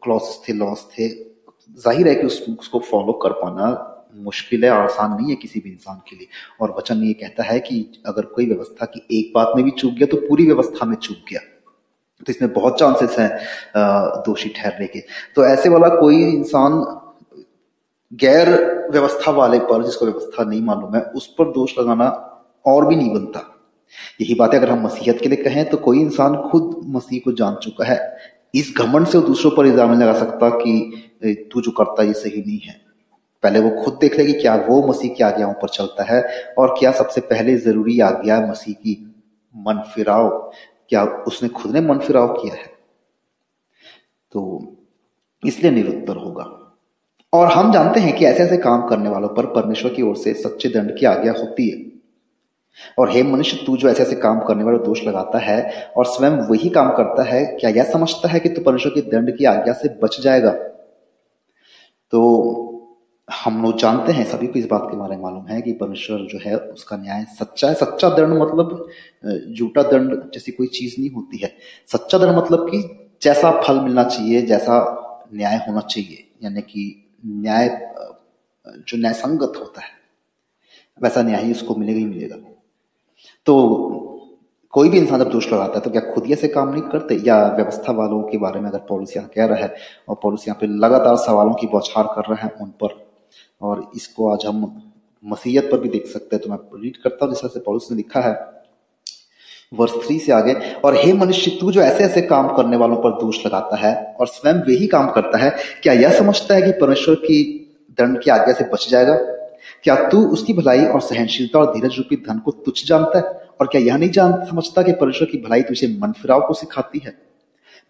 क्लॉसेस 0.02 0.40
थे 0.48 0.52
लॉस 0.52 0.86
थे। 0.92 1.08
ज़ाहिर 1.08 2.08
है 2.08 2.14
कि 2.14 2.26
उस, 2.26 2.40
उसको 2.58 2.78
फॉलो 2.80 3.12
कर 3.12 3.32
पाना 3.32 3.70
मुश्किल 4.20 4.64
है 4.64 4.70
आसान 4.70 5.12
नहीं 5.12 5.30
है 5.30 5.36
किसी 5.36 5.60
भी 5.60 5.70
इंसान 5.70 6.00
के 6.08 6.16
लिए। 6.16 6.28
और 6.60 6.74
वचन 6.78 7.02
ये 7.04 7.12
कहता 7.14 7.44
है 7.44 7.58
कि 7.60 7.80
अगर 8.06 8.22
कोई 8.28 8.46
व्यवस्था 8.46 8.86
की 8.86 9.06
एक 9.18 9.32
बात 9.34 9.52
में 9.56 9.64
भी 9.64 9.70
चूक 9.72 9.92
गया 9.94 10.06
तो 10.06 10.16
पूरी 10.18 10.46
व्यवस्था 10.46 10.86
में 10.86 10.96
चूक 10.96 11.16
गया। 11.30 11.40
तो 12.20 12.30
इसमें 12.30 12.52
बहुत 12.52 12.78
चांसेस 12.78 13.18
हैं 13.18 13.30
दोषी 14.22 14.48
ठहरने 14.50 14.86
के। 14.86 15.00
तो 15.36 15.44
ऐसे 15.46 15.68
वाला 15.68 15.88
कोई 15.90 16.22
इंसान 16.24 16.80
गैर 18.12 18.48
व्यवस्था 18.92 19.30
वाले 19.32 19.58
पर, 19.60 19.84
जिसको 19.84 20.06
व्यवस्था 20.06 20.44
नहीं 20.44 20.62
मालूम 20.62 20.94
है, 20.96 21.02
उस 21.02 21.26
पर 21.38 21.52
दोष 21.52 21.78
लगाना 21.78 22.08
और 22.64 22.86
भी 22.86 22.96
नहीं 22.96 23.12
बनता। 23.14 23.44
यही 24.20 24.34
बात 24.34 24.54
है 24.54 24.58
अगर 24.58 24.70
हम 24.70 24.84
मसीहत 24.84 25.18
के 25.22 25.28
लिए 25.28 25.42
कहें 25.44 25.68
तो 25.70 25.76
कोई 25.78 26.00
इंसान 26.00 26.36
खुद 26.50 26.74
मसीह 26.94 27.20
को 27.24 27.32
जान 27.34 27.54
चुका 27.62 27.84
है। 27.84 27.98
इस 28.54 28.72
घमंड 28.78 29.06
से 29.06 29.18
वो 29.18 29.26
दूसरों 29.26 29.50
पर 29.50 29.66
इल्ज़ाम 29.66 29.92
लगा 30.00 30.12
सकता 30.18 30.48
कि 30.56 31.48
तू 31.52 31.60
जो 31.60 31.70
करता 31.70 32.02
ये 32.02 32.12
सही 32.14 32.40
नहीं 32.40 32.58
है। 32.58 32.80
पहले 33.42 33.58
वो 33.58 33.84
खुद 33.84 33.98
देख 34.00 34.18
ले 34.18 34.26
कि 34.26 34.32
क्या 34.32 34.54
वो 34.54 34.88
मसीह 34.88 35.14
की 35.14 35.24
आज्ञाओं 35.24 35.52
पर 35.52 35.68
चलता 35.68 36.02
है 36.02 36.44
और 36.58 36.74
क्या 36.78 36.92
सबसे 36.92 37.20
पहले 37.20 37.56
ज़रूरी 37.56 38.00
आज्ञा 38.00 38.40
मसीह 38.40 38.74
की 38.74 39.14
मन 39.56 39.82
फिराव 39.94 40.52
क्या 40.88 41.04
उसने 41.04 41.48
खुद 41.48 41.72
ने 41.72 41.80
मन 41.80 41.98
फिराव 41.98 42.28
किया 42.32 42.54
है? 42.54 42.66
तो 44.32 44.72
इसलिए 45.46 45.72
निरुत्तर 45.72 46.16
होगा। 46.16 46.76
और 47.32 47.46
हम 47.46 47.72
जानते 47.72 48.00
हैं 48.00 48.16
कि 48.16 48.24
ऐसे 48.24 48.42
ऐसे 48.42 48.56
काम 48.56 48.88
करने 48.88 49.10
वालों 49.10 49.28
पर 49.28 49.46
परमेश्वर 49.46 49.94
की 49.94 50.02
ओर 50.02 50.16
से 50.16 50.34
सच्चे 50.34 50.68
दंड 50.68 50.98
की 50.98 51.06
आज्ञा 51.06 51.32
होती 51.32 51.68
है। 51.68 51.98
और 52.98 53.10
हे 53.10 53.22
मनुष्य, 53.22 53.62
तू 53.66 53.76
जो 53.76 53.88
ऐसे 53.88 54.02
ऐसे 54.02 54.16
काम 54.16 54.40
करने 54.40 54.64
वाले 54.64 54.78
दोष 54.78 55.04
लगाता 55.04 55.38
है 55.38 55.90
और 55.96 56.04
स्वयं 56.04 56.30
वही 56.30 56.68
काम 56.68 56.92
करता 56.92 57.22
है, 57.22 57.44
क्या 57.44 57.70
यह 57.70 57.84
समझता 57.84 58.28
है 58.28 58.40
कि 58.40 58.48
तू 58.48 58.62
परमेश्वर 58.62 58.92
के 58.92 59.00
दंड 59.00 59.36
की 59.36 59.44
आज्ञा 59.44 59.74
से 59.74 59.88
बच 59.88 60.20
जाएगा? 60.20 60.50
तो 62.10 62.67
हम 63.28 63.62
लोग 63.62 63.78
जानते 63.78 64.12
हैं, 64.12 64.24
सभी 64.24 64.46
को 64.46 64.58
इस 64.58 64.66
बात 64.66 64.86
के 64.90 64.96
बारे 64.96 65.16
में 65.16 65.22
मालूम 65.22 65.46
है 65.46 65.60
कि 65.62 65.72
परमेश्वर 65.72 66.18
जो 66.28 66.38
है, 66.40 66.56
उसका 66.56 66.96
न्याय 66.96 67.24
सच्चा 67.32 67.68
है। 67.68 67.74
सच्चा 67.74 68.08
दंड 68.10 68.34
मतलब 68.34 68.88
झूठा 69.54 69.82
दंड 69.82 70.30
जैसी 70.34 70.52
कोई 70.52 70.66
चीज़ 70.68 70.94
नहीं 70.98 71.10
होती 71.10 71.38
है। 71.38 71.52
सच्चा 71.88 72.18
दंड 72.18 72.36
मतलब 72.38 72.68
कि 72.70 72.82
जैसा 73.22 73.50
फल 73.60 73.80
मिलना 73.80 74.04
चाहिए, 74.04 74.42
जैसा 74.42 75.28
न्याय 75.34 75.56
होना 75.58 75.80
चाहिए। 75.80 76.26
यानी 76.42 76.60
कि 76.62 76.84
न्याय 77.26 77.68
जो 78.66 78.98
न्याय 78.98 79.12
संगत 79.14 79.52
होता 79.56 79.80
है, 79.80 79.90
वैसा 80.98 81.22
न्याय 81.22 81.42
ही 81.44 81.50
उसको 81.52 81.74
मिलेगा 81.74 81.98
ही 81.98 82.04
मिलेगा। 82.04 82.36
तो 83.46 83.54
कोई 84.74 84.88
भी 84.88 84.98
इंसान 84.98 85.18
जब 85.18 85.30
दोष 85.30 85.52
लगाता 85.52 85.74
है 85.74 85.80
तो 85.80 85.90
क्या 85.90 86.00
खुद 86.04 86.24
ही 86.26 86.32
ऐसे 86.32 86.48
काम 86.48 86.68
नहीं 86.68 86.82
करते? 86.84 87.14
या 87.26 87.36
व्यवस्था 87.48 87.92
वालों 87.92 88.22
के 88.22 88.38
बारे 88.38 88.60
में 88.60 88.68
अगर 88.70 88.78
पॉलिस 88.88 89.16
यहाँ 89.16 89.28
कह 89.28 89.46
रहा 89.46 89.58
है, 89.58 89.74
और 90.08 90.16
पॉलिस 90.22 90.48
यहाँ 90.48 90.58
पे 90.60 90.66
लगातार 90.78 91.16
सवालों 91.18 91.54
की 91.54 91.66
बौछार 91.66 92.06
कर 92.16 92.30
रहे 92.30 92.42
हैं 92.42 92.52
उन 92.56 92.70
पर 92.82 92.96
और 93.62 93.90
इसको 93.96 94.32
आज 94.32 94.46
हम 94.46 94.82
मसीहत 95.24 95.64
पर 95.64 95.78
भी 95.78 95.88
देख 95.88 96.06
सकते 96.06 96.36
हैं। 96.36 96.44
तो 96.44 96.50
मैं 96.50 96.82
रीड 96.82 96.96
करता 96.96 97.24
हूँ, 97.24 97.34
जिस 97.34 97.52
से 97.52 97.60
ने 97.68 97.96
लिखा 97.96 98.20
है। 98.20 98.58
वर्ष 99.74 99.92
थ्री 99.92 100.18
से 100.18 100.32
आगे, 100.32 100.54
और 100.84 100.96
हे 100.96 101.12
मनुष्य, 101.12 101.50
तू 101.60 101.72
जो 101.72 101.80
ऐसे 101.80 102.04
ऐसे 102.04 102.22
काम 102.22 102.56
करने 102.56 102.76
वालों 102.76 102.96
पर 102.96 103.10
दोष 103.10 103.46
लगाता 103.46 103.76
है 103.76 104.16
और 104.20 104.26
स्वयं 104.26 104.54
वही 104.54 104.86
काम 104.86 105.10
करता 105.10 105.38
है, 105.38 105.56
क्या 105.82 105.92
यह 105.92 106.18
समझता 106.18 106.54
है 106.54 106.62
कि 106.62 106.72
परमेश्वर 106.72 107.14
की 107.14 107.64
दंड 107.90 108.22
की 108.22 108.30
आज्ञा 108.30 108.54
से 108.54 108.64
बच 108.64 108.88
जाएगा? 108.90 109.14
क्या 109.84 110.08
तू 110.08 110.28
उसकी 110.28 110.52
भलाई 110.52 110.84
और 110.84 111.00
सहनशीलता 111.00 111.58
और 111.58 111.74
धीरज 111.74 111.96
रूपी 111.96 112.16
धन 112.16 112.38
को 112.38 112.50
तुच्छ 112.50 112.86
जानता 112.86 113.18
है? 113.18 113.24
और 113.60 113.66
क्या 113.66 113.80
यह 113.80 113.96
नहीं 113.96 114.10
जान, 114.10 114.32
समझता 114.32 114.82
कि 114.82 114.92
परमेश्वर 114.92 115.28
की 115.28 115.38
भलाई 115.38 115.62
तुझे 115.62 115.98
मन 116.02 116.12
फिराव 116.12 116.40
को 116.40 116.54
सिखाती 116.54 116.98
है? 116.98 117.27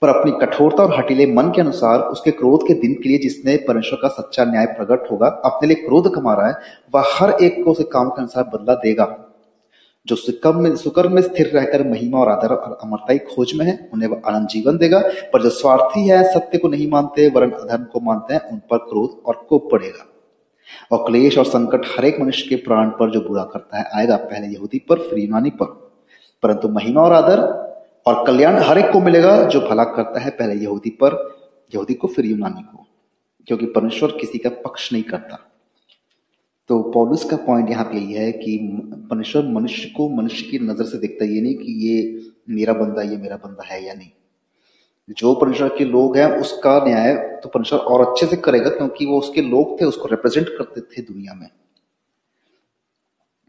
पर 0.02 0.08
अपनी 0.08 0.32
कठोरता 0.32 0.82
और 0.82 0.98
हटीले 0.98 1.26
मन 1.26 1.50
के 1.50 1.60
अनुसार 1.60 2.00
उसके 2.00 2.30
क्रोध 2.30 2.66
के 2.66 2.74
दिन 2.74 2.94
के 2.94 3.08
लिए 3.08 3.18
जिसने 3.18 3.56
परमेश्वर 3.56 3.98
का 4.02 4.08
सच्चा 4.08 4.44
न्याय 4.44 4.66
प्रकट 4.66 5.10
होगा, 5.10 5.26
अपने 5.26 5.66
लिए 5.66 5.76
क्रोध 5.76 6.14
कमा 6.14 6.34
रहा 6.34 6.48
है, 6.48 6.54
वह 6.94 7.04
हर 7.06 7.30
एक 7.30 7.64
को 7.64 7.70
उसे 7.70 7.82
काम 7.82 8.08
के 8.08 8.18
अनुसार 8.18 8.44
बदला 8.44 8.74
देगा। 8.74 9.24
जो 10.06 10.16
सुकर्म 10.16 10.60
में 10.60 10.76
सुकर्म 10.76 11.12
में 11.12 11.22
स्थिर 11.22 11.46
रहकर 11.46 11.88
महिमा 11.88 12.18
और 12.18 12.28
आदर 12.28 12.54
और 12.54 12.78
अमरता 12.82 13.12
की 13.12 13.18
खोज 13.18 13.52
में 13.54 13.66
है, 13.66 13.90
उन्हें 13.94 14.08
वह 14.08 14.22
आनंद 14.26 14.48
जीवन 14.48 14.78
देगा। 14.78 14.98
पर 15.32 15.42
जो 15.42 15.50
स्वार्थी 15.50 16.08
है, 16.08 16.34
सत्य 16.34 16.58
को 16.58 16.68
नहीं 16.68 16.90
मानते, 16.90 17.28
वरन 17.28 17.50
अधर्म 17.50 17.84
को 17.84 18.00
मानते 18.00 18.34
हैं, 18.34 18.50
उन 18.52 18.58
पर 18.58 18.78
क्रोध 18.78 19.22
और 19.26 19.46
कोप 19.48 19.68
पड़ेगा। 19.72 20.06
और 20.92 21.06
क्लेश 21.06 21.38
और 21.38 21.44
संकट 21.44 21.80
हर 21.86 22.04
एक 22.04 22.20
मनुष्य 22.20 22.46
के 22.48 22.56
प्राण 22.56 22.88
पर 22.88 23.10
जो 23.10 23.20
बुरा 23.20 23.44
करता 23.44 23.78
है, 23.78 23.90
आएगा 23.94 24.16
पहले 24.16 24.46
यहूदी 24.46 24.78
पर, 24.78 24.98
फिर 24.98 25.18
यूनानी 25.18 25.50
पर। 25.50 25.90
परंतु 26.42 26.68
महिमा 26.68 27.02
और 27.02 27.12
आदर 27.12 27.68
और 28.08 28.24
कल्याण 28.26 28.58
हर 28.58 28.78
एक 28.78 28.90
को 28.92 29.00
मिलेगा 29.00 29.42
जो 29.44 29.60
भला 29.60 29.84
करता 29.86 30.20
है 30.20 30.30
पहले 30.30 30.54
यहूदी 30.54 30.90
पर, 31.02 31.16
यहूदी 31.72 31.94
को, 31.94 32.08
फिर 32.08 32.26
यूनानी 32.26 32.62
को। 32.62 32.86
क्योंकि 33.48 33.66
परमेश्वर 33.66 34.10
किसी 34.10 34.38
का 34.38 34.50
पक्ष 34.64 34.92
नहीं 34.92 35.02
करता। 35.02 35.44
तो 36.70 36.80
पॉलुस 36.92 37.24
का 37.24 37.36
पॉइंट 37.36 37.70
यहाँ 37.70 37.84
पे 37.84 37.96
यही 37.96 38.12
है 38.12 38.32
कि 38.32 38.58
परमेश्वर 39.10 39.46
मनुष्य 39.48 39.88
को 39.96 40.08
मनुष्य 40.10 40.46
की 40.50 40.58
नज़र 40.58 40.84
से 40.84 40.98
देखता 40.98 41.24
ये 41.24 41.40
नहीं 41.40 41.54
कि 41.54 41.72
ये 41.82 42.20
मेरा 42.50 42.72
बंदा 42.74 43.02
ये 43.02 43.16
मेरा 43.16 43.36
बंदा 43.36 43.64
है 43.66 43.84
या 43.84 43.94
नहीं। 43.94 44.10
जो 45.18 45.34
परमेश्वर 45.34 45.68
के 45.78 45.84
लोग 45.84 46.16
हैं, 46.16 46.26
उसका 46.32 46.78
न्याय 46.84 47.14
तो 47.42 47.48
परमेश्वर 47.48 47.78
और 47.78 48.06
अच्छे 48.06 48.26
से 48.26 48.36
करेगा, 48.36 48.70
क्योंकि 48.70 49.06
वो 49.06 49.18
उसके 49.18 49.42
लोग 49.42 49.80
थे, 49.80 49.84
उसको 49.84 50.08
रिप्रेजेंट 50.08 50.48
करते 50.48 50.80
थे 50.80 51.02
दुनिया 51.02 51.34
में। 51.34 51.48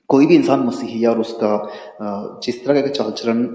कोई 0.10 0.25
भी 0.25 0.36
इंसान 0.36 0.60
मसीही 0.60 1.06
और 1.06 1.20
उसका 1.20 2.39
जिस 2.44 2.63
तरह 2.66 2.82
का 2.82 2.88
चाल 2.89 3.12
चलन 3.13 3.46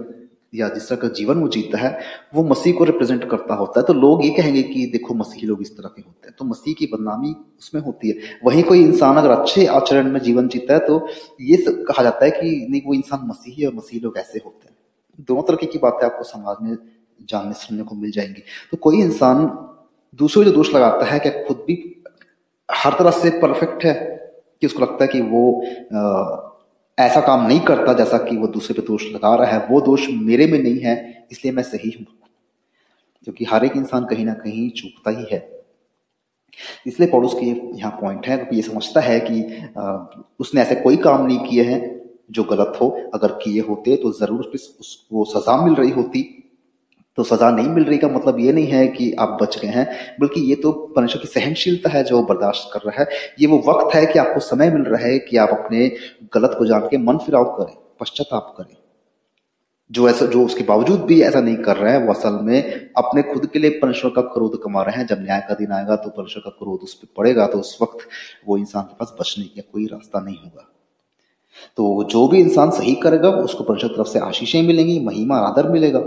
या 0.54 0.68
जिस 0.68 0.88
तरह 0.88 0.98
का 0.98 1.08
जीवन 1.08 1.38
वो 1.38 1.48
जीता 1.48 1.78
है 1.78 1.98
वो 2.34 2.44
मसीह 2.44 2.74
को 2.74 2.84
रिप्रेजेंट 2.84 3.28
करता 3.30 3.54
होता 3.54 3.80
है। 3.80 3.86
तो 3.86 3.94
लोग 3.94 4.24
ये 4.24 4.30
कहेंगे 4.30 4.62
कि 4.62 4.86
देखो 4.86 5.14
मसीही 5.14 5.46
लोग 5.46 5.62
इस 5.62 5.76
तरह 5.76 5.88
के 5.88 6.02
होते 6.02 6.28
हैं। 6.28 6.34
तो 6.38 6.44
मसीह 6.44 6.74
की 6.74 6.86
बदनामी 6.86 7.34
उसमें 7.58 7.82
होती 7.82 8.08
है। 8.08 8.38
वहीं 8.44 8.62
कोई 8.62 8.82
इंसान 8.84 9.16
अगर 9.16 9.30
अच्छे 9.30 9.66
आचरण 9.66 10.10
में 10.12 10.20
जीवन 10.20 10.48
जीता 10.48 10.74
है 10.74 10.80
तो 10.86 11.06
ये 11.40 11.56
कहा 11.68 12.02
जाता 12.02 12.24
है 12.24 12.30
कि 12.30 12.66
नहीं 12.70 12.82
वो 12.86 12.94
इंसान 12.94 13.26
मसीही 13.26 13.64
और 13.64 13.74
मसीही 13.74 14.00
लोग 14.00 14.18
ऐसे 14.18 14.40
होते 14.44 14.68
हैं। 14.68 14.76
दोनों 15.28 15.42
तरह 15.42 15.66
की 15.66 15.78
बातें 15.78 16.06
आपको 16.06 16.24
समाज 16.24 16.56
में 16.62 16.76
जानने 17.28 17.52
सुनने 17.54 17.82
को 17.82 17.94
मिल 17.94 18.10
जाएँगी। 18.10 18.42
तो 18.70 18.76
कोई 18.76 19.00
इंसान 19.00 19.46
दूसरों 20.18 20.44
जो 20.44 20.50
दोष 20.50 20.74
लगाता 20.74 21.06
है 21.06 21.18
क्या 21.18 21.32
खुद 21.44 21.64
भी 21.66 21.74
हर 22.68 22.92
तरह 22.92 23.10
से 23.10 23.30
परफेक्ट 23.40 23.84
है 23.84 23.94
कि 24.60 24.66
उसको 24.66 24.82
लगता 24.82 25.04
है 25.04 25.08
कि 25.08 25.20
वो 25.20 25.62
आ, 25.94 26.43
ऐसा 26.98 27.20
काम 27.20 27.46
नहीं 27.46 27.60
करता 27.60 27.92
जैसा 27.92 28.18
कि 28.18 28.36
वो 28.36 28.46
दूसरे 28.48 28.74
पे 28.74 28.86
दोष 28.86 29.04
लगा 29.12 29.34
रहा 29.34 29.50
है। 29.50 29.66
वो 29.68 29.80
दोष 29.80 30.06
मेरे 30.12 30.46
में 30.46 30.58
नहीं 30.58 30.78
है, 30.80 31.26
इसलिए 31.32 31.52
मैं 31.52 31.62
सही 31.62 31.90
हूँ। 31.90 32.06
क्योंकि 33.26 33.44
हर 33.44 33.64
एक 33.64 33.76
इंसान 33.76 34.04
कहीं 34.04 34.24
ना 34.24 34.32
कहीं 34.34 34.68
चूकता 34.72 35.10
ही 35.10 35.26
है। 35.32 35.48
इसलिए 36.86 37.08
पड़ोस 37.10 37.34
के 37.34 37.46
यहाँ 37.78 37.90
पॉइंट 38.00 38.26
है, 38.26 38.36
क्योंकि 38.36 38.56
ये 38.56 38.62
समझता 38.62 39.00
है 39.00 39.18
कि 39.20 39.42
उसने 40.40 40.60
ऐसे 40.60 40.74
कोई 40.76 40.96
काम 40.98 41.26
नहीं 41.26 41.38
किए 41.40 41.62
हैं 41.62 41.80
जो 42.30 42.44
गलत 42.44 42.78
हो। 42.80 42.88
अगर 43.14 43.32
किए 43.42 43.60
होते 43.60 43.96
तो 43.96 44.12
ज़रूर 44.12 44.52
उसको 44.54 45.24
सजा 45.30 45.56
मिल 45.64 45.74
रही 45.74 45.90
होती। 45.90 46.22
तो 47.18 47.22
सजा 47.22 47.50
नहीं 47.50 47.68
मिल 47.68 47.84
रही 47.84 47.98
का 47.98 48.08
मतलब 48.08 48.40
ये 48.40 48.52
नहीं 48.52 48.66
है 48.66 48.86
कि 48.88 49.12
आप 49.12 49.38
बच 49.42 49.58
गए 49.58 49.68
हैं, 49.68 49.88
बल्कि 50.20 50.40
ये 50.40 50.54
तो 50.54 50.72
परमेश्वर 50.72 51.22
की 51.22 51.28
सहनशीलता 51.28 51.90
है 51.90 52.04
जो 52.04 52.22
बर्दाश्त 52.22 52.70
कर 52.72 52.80
रहा 52.80 53.00
है। 53.00 53.08
ये 53.40 53.46
वो 53.46 53.62
वक्त 53.66 53.94
है 53.94 54.06
कि 54.06 54.18
आपको 54.18 54.40
समय 54.40 54.70
मिल 54.70 54.82
रहा 54.82 55.06
है 55.06 55.18
कि 55.18 55.36
आप 55.36 55.50
अपने 55.50 55.88
गलत 56.34 56.56
को 56.58 56.66
जान 56.66 56.80
के 56.80 56.98
मन 56.98 57.18
फिराव 57.18 57.44
करें, 57.44 57.76
पश्चाताप 58.00 58.54
करें। 58.58 58.76
जो 59.90 60.08
ऐसा, 60.08 60.26
जो 60.26 60.44
उसके 60.44 60.64
बावजूद 60.64 61.00
भी 61.00 61.20
ऐसा 61.22 61.40
नहीं 61.40 61.56
कर 61.56 61.76
रहे 61.76 61.92
हैं, 61.92 62.06
वो 62.06 62.12
असल 62.12 62.38
में 62.42 62.90
अपने 62.96 63.22
खुद 63.22 63.46
के 63.46 63.58
लिए 63.58 63.70
परमेश्वर 63.70 64.10
का 64.10 64.22
क्रोध 64.22 64.62
कमा 64.62 64.82
रहे 64.82 64.96
हैं। 64.96 65.06
जब 65.06 65.22
न्याय 65.22 65.40
का 65.48 65.54
दिन 65.54 65.72
आएगा 65.72 65.96
तो 65.96 66.10
परमेश्वर 66.10 66.42
का 66.44 66.50
क्रोध 66.50 66.80
उस 66.80 66.94
पर 66.94 67.08
पड़ेगा 67.16 67.46
तो 67.46 67.58
उस 67.58 67.78
वक्त 67.82 68.08
वो 68.48 68.58
इंसान 68.58 68.82
के 68.82 68.94
पास 68.94 69.14
बचने 69.20 69.44
का 69.44 69.62
कोई 69.72 69.86
रास्ता 69.86 70.20
नहीं 70.20 70.36
होगा। 70.36 70.68
तो 71.76 72.04
जो 72.04 72.26
भी 72.28 72.40
इंसान 72.40 72.70
सही 72.70 72.94
करेगा, 72.94 73.28
उसको 73.28 73.64
परमेश्वर 73.64 73.90
तरफ़ 73.90 74.08
से 74.08 74.18
आशीषें 74.18 74.62
मिलेंगी, 74.62 75.00
महिमा, 75.00 75.36
आदर 75.38 75.68
मिलेगा। 75.68 76.00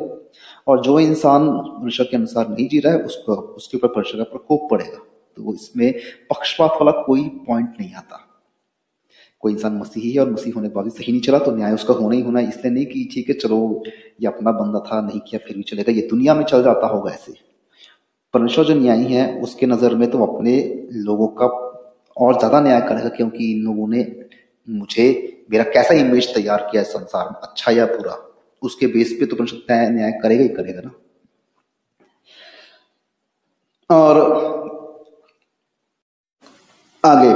और 0.68 0.82
जो 0.84 1.00
इंसान 1.00 1.44
मनुष्य 1.44 2.04
के 2.04 2.18
अनुसार 2.18 2.50
नहीं 2.50 2.68
जी 2.70 2.80
रहा 2.80 2.94
है, 2.94 3.00
उसको, 3.00 3.34
उसके 3.34 3.78
ऊपर 3.78 3.88
परमेश्वर 3.88 4.24
का 4.24 4.30
प्रकोप 4.32 4.68
पड़ेगा। 4.72 4.98
तो 5.38 5.54
इसमें 5.54 5.94
पक्षपात 6.30 6.78
वाला 6.82 6.92
कोई 7.04 7.28
पॉइंट 7.48 7.70
नहीं 7.80 7.94
आता। 7.94 8.24
कोई 9.44 9.54
इंसान 9.54 9.78
मसीही 9.78 10.12
है 10.12 10.20
और 10.20 10.32
मसीह 10.32 10.54
होने 10.54 10.68
के 10.70 10.76
बाद 10.76 10.90
सही 10.90 11.12
नहीं 11.12 11.22
चला 11.22 11.40
तो 11.40 11.52
न्याय 11.56 11.74
उसका 11.74 11.94
होना 11.94 12.16
ही 12.16 12.22
होना 12.22 12.40
इसलिए 12.40 12.74
नहीं 12.74 12.86
कि 12.86 13.08
ठीक 13.14 13.30
है, 13.30 13.36
चलो, 13.36 13.84
ये 14.22 14.28
अपना 14.28 14.52
बंदा 14.52 14.80
था, 14.80 15.02
नहीं 15.02 15.20
किया, 15.20 15.40
फिर 15.48 15.58
भी 15.58 15.64
चलेगा। 15.64 15.92
ये 15.92 16.08
दुनिया 16.10 16.36
में 16.36 16.44
चल 16.46 16.64
जाता 16.64 16.88
होगा 16.88 17.12
ऐसे। 17.12 17.34
परमेश्वर 18.34 18.66
जो 18.66 18.76
न्यायी 18.76 19.06
है, 19.06 19.42
उसके 19.42 19.66
नज़र 19.66 19.96
में 19.96 20.10
तो 20.12 20.26
अपने 20.26 20.58
लोगों 20.92 21.28
का 21.38 21.46
और 22.18 22.38
ज़्यादा 22.40 22.62
न्याय 22.62 22.82
करेगा, 22.82 23.10
क्योंकि 23.10 23.52
इन 23.52 23.64
लोगों 23.64 23.88
ने 23.88 24.06
मुझे, 24.68 25.06
मेरा 25.52 25.64
कैसा 25.64 25.94
इमेज 25.96 26.34
तैयार 26.36 26.68
किया 26.72 26.82
है 26.82 26.88
संसार 26.90 27.26
में 27.26 27.40
अच्छा 27.42 27.72
या 27.72 27.86
बुरा? 27.86 28.18
उसके 28.62 28.88
बेस 28.88 29.18
पे 29.20 29.26
तो 29.26 29.36
परिषद 29.36 29.66
न्याय 29.72 30.12
करेगा 30.24 30.44
ही 30.44 30.50
करेगा 30.50 30.82
ना। 30.82 30.92
और 33.90 34.20
आगे 37.04 37.30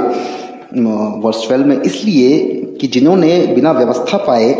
वर्ष 1.20 1.46
ट्वेल्व 1.46 1.66
में, 1.66 1.80
इसलिए 1.80 2.62
कि 2.76 2.86
जिन्होंने 2.86 3.46
बिना 3.46 3.72
व्यवस्था 3.72 4.18
पाए 4.18 4.54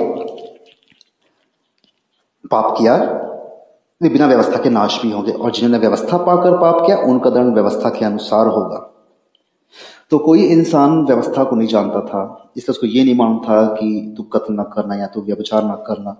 पाप 2.50 2.75
किया, 2.78 2.97
वे 4.00 4.09
बिना 4.09 4.26
व्यवस्था 4.26 4.62
के 4.62 4.71
नाश 4.71 5.00
भी 5.02 5.11
होंगे। 5.11 5.33
और 5.33 5.52
जिन्होंने 5.52 5.78
व्यवस्था 5.78 6.16
पाकर 6.19 6.57
पाप 6.59 6.87
किया, 6.87 6.97
उनका 6.99 7.31
दंड 7.31 7.54
व्यवस्था 7.54 7.90
के 7.90 8.04
अनुसार 8.04 8.47
होगा। 8.47 8.88
तो 10.11 10.19
कोई 10.19 10.45
इंसान 10.45 11.04
व्यवस्था 11.04 11.45
को 11.45 11.57
नहीं 11.57 11.69
जानता 11.69 12.00
था। 12.00 12.52
इसलिए 12.57 12.73
उसको 12.73 12.87
ये 12.87 13.04
नहीं 13.04 13.14
मालूम 13.14 13.38
था 13.38 13.64
कि 13.75 14.14
तू 14.16 14.23
कत्ल 14.23 14.54
ना 14.54 14.62
करना 14.62 14.95
या 14.95 15.07
तू 15.07 15.21
व्यवचार 15.21 15.64
ना 15.64 15.75
करना। 15.87 16.16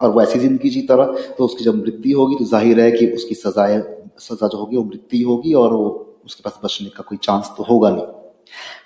और 0.00 0.10
वो 0.10 0.22
ऐसी 0.22 0.38
ज़िंदगी 0.38 0.70
जीता 0.70 0.94
रहा 0.94 1.34
तो 1.38 1.44
उसकी 1.44 1.64
जब 1.64 1.74
मृत्यु 1.76 2.18
होगी 2.18 2.36
तो 2.36 2.44
ज़ाहिर 2.46 2.80
है 2.80 2.90
कि 2.92 3.06
उसकी 3.12 3.34
सजाए, 3.36 3.78
सजा 4.20 4.48
जो 4.48 4.58
होगी, 4.58 4.76
वो 4.76 4.84
मृत्यु 4.84 5.28
होगी 5.28 5.52
और 5.54 5.72
वो 5.72 5.88
उसके 6.24 6.42
पास 6.42 6.58
बचने 6.64 6.88
का 6.88 7.02
कोई 7.08 7.18
चांस 7.22 7.50
तो 7.56 7.62
होगा 7.64 7.90
नहीं। 7.90 8.06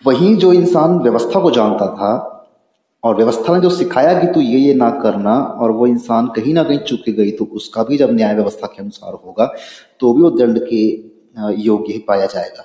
वहीं 0.07 0.37
जो 0.37 0.53
इंसान 0.53 0.99
व्यवस्था 1.01 1.41
को 1.41 1.51
जानता 1.51 1.87
था 1.97 2.13
और 3.03 3.17
व्यवस्था 3.17 3.55
ने 3.55 3.61
जो 3.61 3.71
सिखाया 3.71 4.13
कि 4.21 4.27
तू 4.35 4.41
ये 4.41 4.59
ये 4.59 4.75
ना 4.75 4.91
करना 5.01 5.35
और 5.61 5.71
वो 5.71 5.87
इंसान 5.87 6.27
कहीं 6.37 6.55
ना 6.55 6.63
कहीं 6.63 6.79
चुके 6.83 7.13
गई 7.13 7.31
तो 7.31 7.45
उसका 7.55 7.83
भी 7.85 7.97
जब 7.97 8.15
न्याय 8.15 8.35
व्यवस्था 8.35 8.67
के 8.67 8.83
अनुसार 8.83 9.13
होगा 9.15 9.53
तो 10.01 10.13
भी 10.15 10.23
वो 10.23 10.31
दंड 10.33 10.59
के 10.69 10.85
योग्य 11.63 11.93
ही 11.93 11.99
पाया 12.09 12.27
जाएगा। 12.27 12.65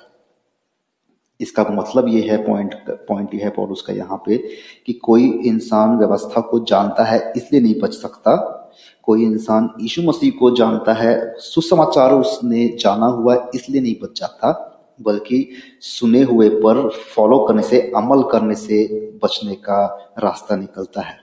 इसका 1.40 1.66
मतलब 1.70 2.08
ये 2.08 2.20
है 2.20 2.46
पॉइंट 2.46 2.74
पॉइंट 2.88 3.34
ये 3.34 3.40
है 3.40 3.50
पॉलुस 3.50 3.82
का 3.82 3.92
यहाँ 3.92 4.22
पे 4.26 4.36
कि 4.86 4.92
कोई 4.92 5.28
इंसान 5.46 5.98
व्यवस्था 5.98 6.40
को 6.40 6.64
जानता 6.64 7.04
है 7.04 7.32
इसलिए 7.36 7.60
नहीं 7.60 7.80
बच 7.80 7.94
सकता। 7.94 8.56
कोई 9.02 9.24
इंसान 9.24 9.70
यीशु 9.80 10.02
मसीह 10.02 10.32
को 10.40 10.56
जानता 10.56 10.92
है, 10.92 11.34
सुसमाचार 11.38 12.12
उसने 12.12 12.76
जाना 12.80 13.06
हुआ 13.06 13.50
इसलिए 13.54 13.80
नहीं 13.80 13.94
बच 14.02 14.20
जाता, 14.20 14.66
बल्कि 15.02 15.48
सुने 15.80 16.22
हुए 16.22 16.48
पर 16.48 16.88
फॉलो 16.88 17.38
करने 17.38 17.62
से, 17.62 17.92
अमल 17.96 18.22
करने 18.22 18.54
से 18.54 18.84
बचने 19.24 19.54
का 19.54 20.12
रास्ता 20.18 20.56
निकलता 20.56 21.00
है। 21.00 21.18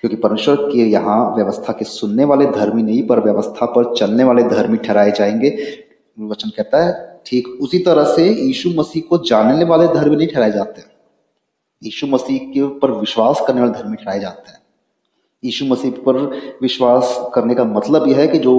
क्योंकि 0.00 0.16
परमेश्वर 0.16 0.54
के 0.54 0.78
यहाँ 0.78 1.36
व्यवस्था 1.36 1.72
के 1.72 1.84
सुनने 1.84 2.24
वाले 2.24 2.46
धर्मी 2.46 2.82
नहीं, 2.82 3.06
पर 3.06 3.20
व्यवस्था 3.20 3.66
पर 3.66 3.94
चलने 3.94 4.24
वाले 4.24 4.42
धर्मी 4.42 4.76
ठहराए 4.76 5.10
जाएँगे। 5.10 5.85
वचन 6.18 6.48
कहता 6.48 6.84
है, 6.84 7.20
ठीक 7.26 7.48
उसी 7.62 7.78
तरह 7.78 8.14
से 8.14 8.28
यीशु 8.28 8.70
मसीह 8.70 9.02
को 9.08 9.18
जानने 9.18 9.64
वाले 9.64 9.86
धर्म 9.88 10.14
नहीं 10.14 10.28
ठहराए 10.28 10.52
जाते 10.52 10.82
यीशु 11.82 12.06
मसीह 12.06 12.52
के 12.52 12.60
ऊपर 12.60 12.90
विश्वास 12.90 13.40
करने 13.46 13.60
वाले 13.60 13.72
धर्म 13.72 13.94
ठहराए 13.94 14.20
जाते 14.20 14.50
हैं। 14.50 14.60
यीशु 15.42 15.64
मसीह 15.64 15.90
पर 16.06 16.16
विश्वास 16.62 17.16
करने 17.34 17.54
का 17.54 17.64
मतलब 17.64 18.06
यह 18.08 18.18
है 18.18 18.28
कि 18.28 18.38
जो 18.38 18.54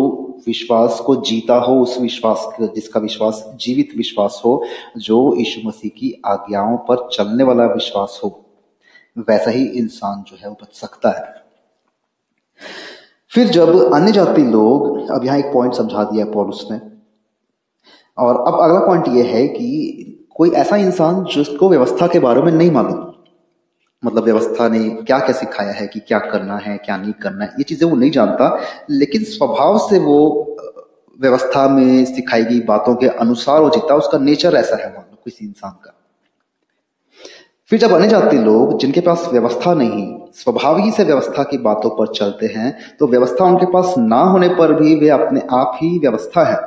विश्वास 0.48 1.00
को 1.00 1.16
जीता 1.16 1.56
हो, 1.56 1.82
उस 1.82 1.98
विश्वास 2.00 2.48
जिसका 2.62 3.00
विश्वास, 3.00 3.44
जीवित 3.56 3.94
विश्वास 3.98 4.42
हो, 4.46 4.64
जो 4.98 5.36
यीशु 5.38 5.68
मसीह 5.68 5.92
की 5.98 6.22
आज्ञाओं 6.26 6.78
पर 6.78 7.08
चलने 7.14 7.44
वाला 7.44 7.66
विश्वास 7.66 8.20
हो, 8.24 8.30
वैसा 9.18 9.52
ही 9.52 9.66
इंसान 9.66 10.24
जो 10.28 10.38
है 10.42 10.50
वो 10.50 10.58
बच 10.62 10.76
सकता 10.76 11.10
है। 11.10 11.36
फिर 13.32 13.48
जब 13.48 13.94
अन्य 13.94 14.12
जाति 14.12 14.42
लोग, 14.42 15.10
अब 15.12 15.26
यहाँ 15.26 15.38
एक 15.40 15.46
पॉइंट 15.46 15.74
समझा 15.74 16.04
दिया 16.04 16.26
पॉलुस 16.26 16.68
ने 16.72 16.97
और 18.18 18.36
अब 18.48 18.60
अगला 18.62 18.80
पॉइंट 18.80 19.08
ये 19.08 19.24
है 19.24 19.48
कि 19.48 20.14
कोई 20.36 20.50
ऐसा 20.52 20.76
इंसान 20.78 21.24
जिसको 21.26 21.70
व्यवस्था 21.70 22.08
के 22.08 22.20
बारे 22.20 22.42
में 22.42 22.52
नहीं 22.52 22.72
मालूम 22.72 23.06
मतलब 24.04 24.24
व्यवस्था 24.24 24.68
ने 24.70 24.80
क्या 24.90 25.20
क्या 25.20 25.36
सिखाया 25.36 25.72
है 25.72 25.88
कि 25.88 26.00
क्या 26.00 26.20
करना 26.22 26.56
है, 26.58 26.78
क्या 26.78 26.98
नहीं 26.98 27.14
करना 27.14 27.46
है, 27.46 27.52
ये 27.52 27.64
चीज़ें 27.64 27.90
वो 27.90 27.96
नहीं 27.96 28.12
जानता, 28.12 28.60
लेकिन 28.90 29.24
स्वभाव 29.24 29.78
से 29.80 30.00
वो 30.00 30.18
व्यवस्था 31.20 31.68
में 31.68 32.06
सिखाई 32.06 32.44
गई 32.44 32.60
बातों 32.62 32.96
के 32.96 33.08
अनुसार 33.08 33.62
वो 33.62 33.70
जीता 33.70 33.96
उसका 33.96 34.18
नेचर 34.18 34.56
ऐसा 34.56 34.76
है 34.76 34.90
मान 34.90 35.04
लो 35.04 35.22
किसी 35.26 35.46
इंसान 35.46 35.72
का। 35.72 35.94
फिर 37.72 37.80
जब 37.80 37.94
अन्य 37.94 38.08
जाते 38.08 38.38
लोग 38.38 38.78
जिनके 38.80 39.02
पास 39.02 39.28
व्यवस्था 39.32 39.74
नहीं, 39.74 40.18
स्वभाव 40.34 40.78
ही 40.78 40.92
से 40.92 41.04
व्यवस्था 41.04 41.44
की 41.44 41.58
बातों 41.60 41.90
पर 41.90 42.14
चलते 42.14 42.46
हैं 42.48 42.76
तो 43.00 43.08
व्यवस्था 43.08 43.46
उनके 43.46 43.66
पास 43.66 43.94
ना 43.98 44.22
होने 44.24 44.50
पर 44.56 44.74
भी 44.74 44.96
वे 44.96 45.10
अपने 45.10 45.42
आप 45.52 45.78
ही 45.82 45.98
व्यवस्था 46.00 46.44
है। 46.44 46.58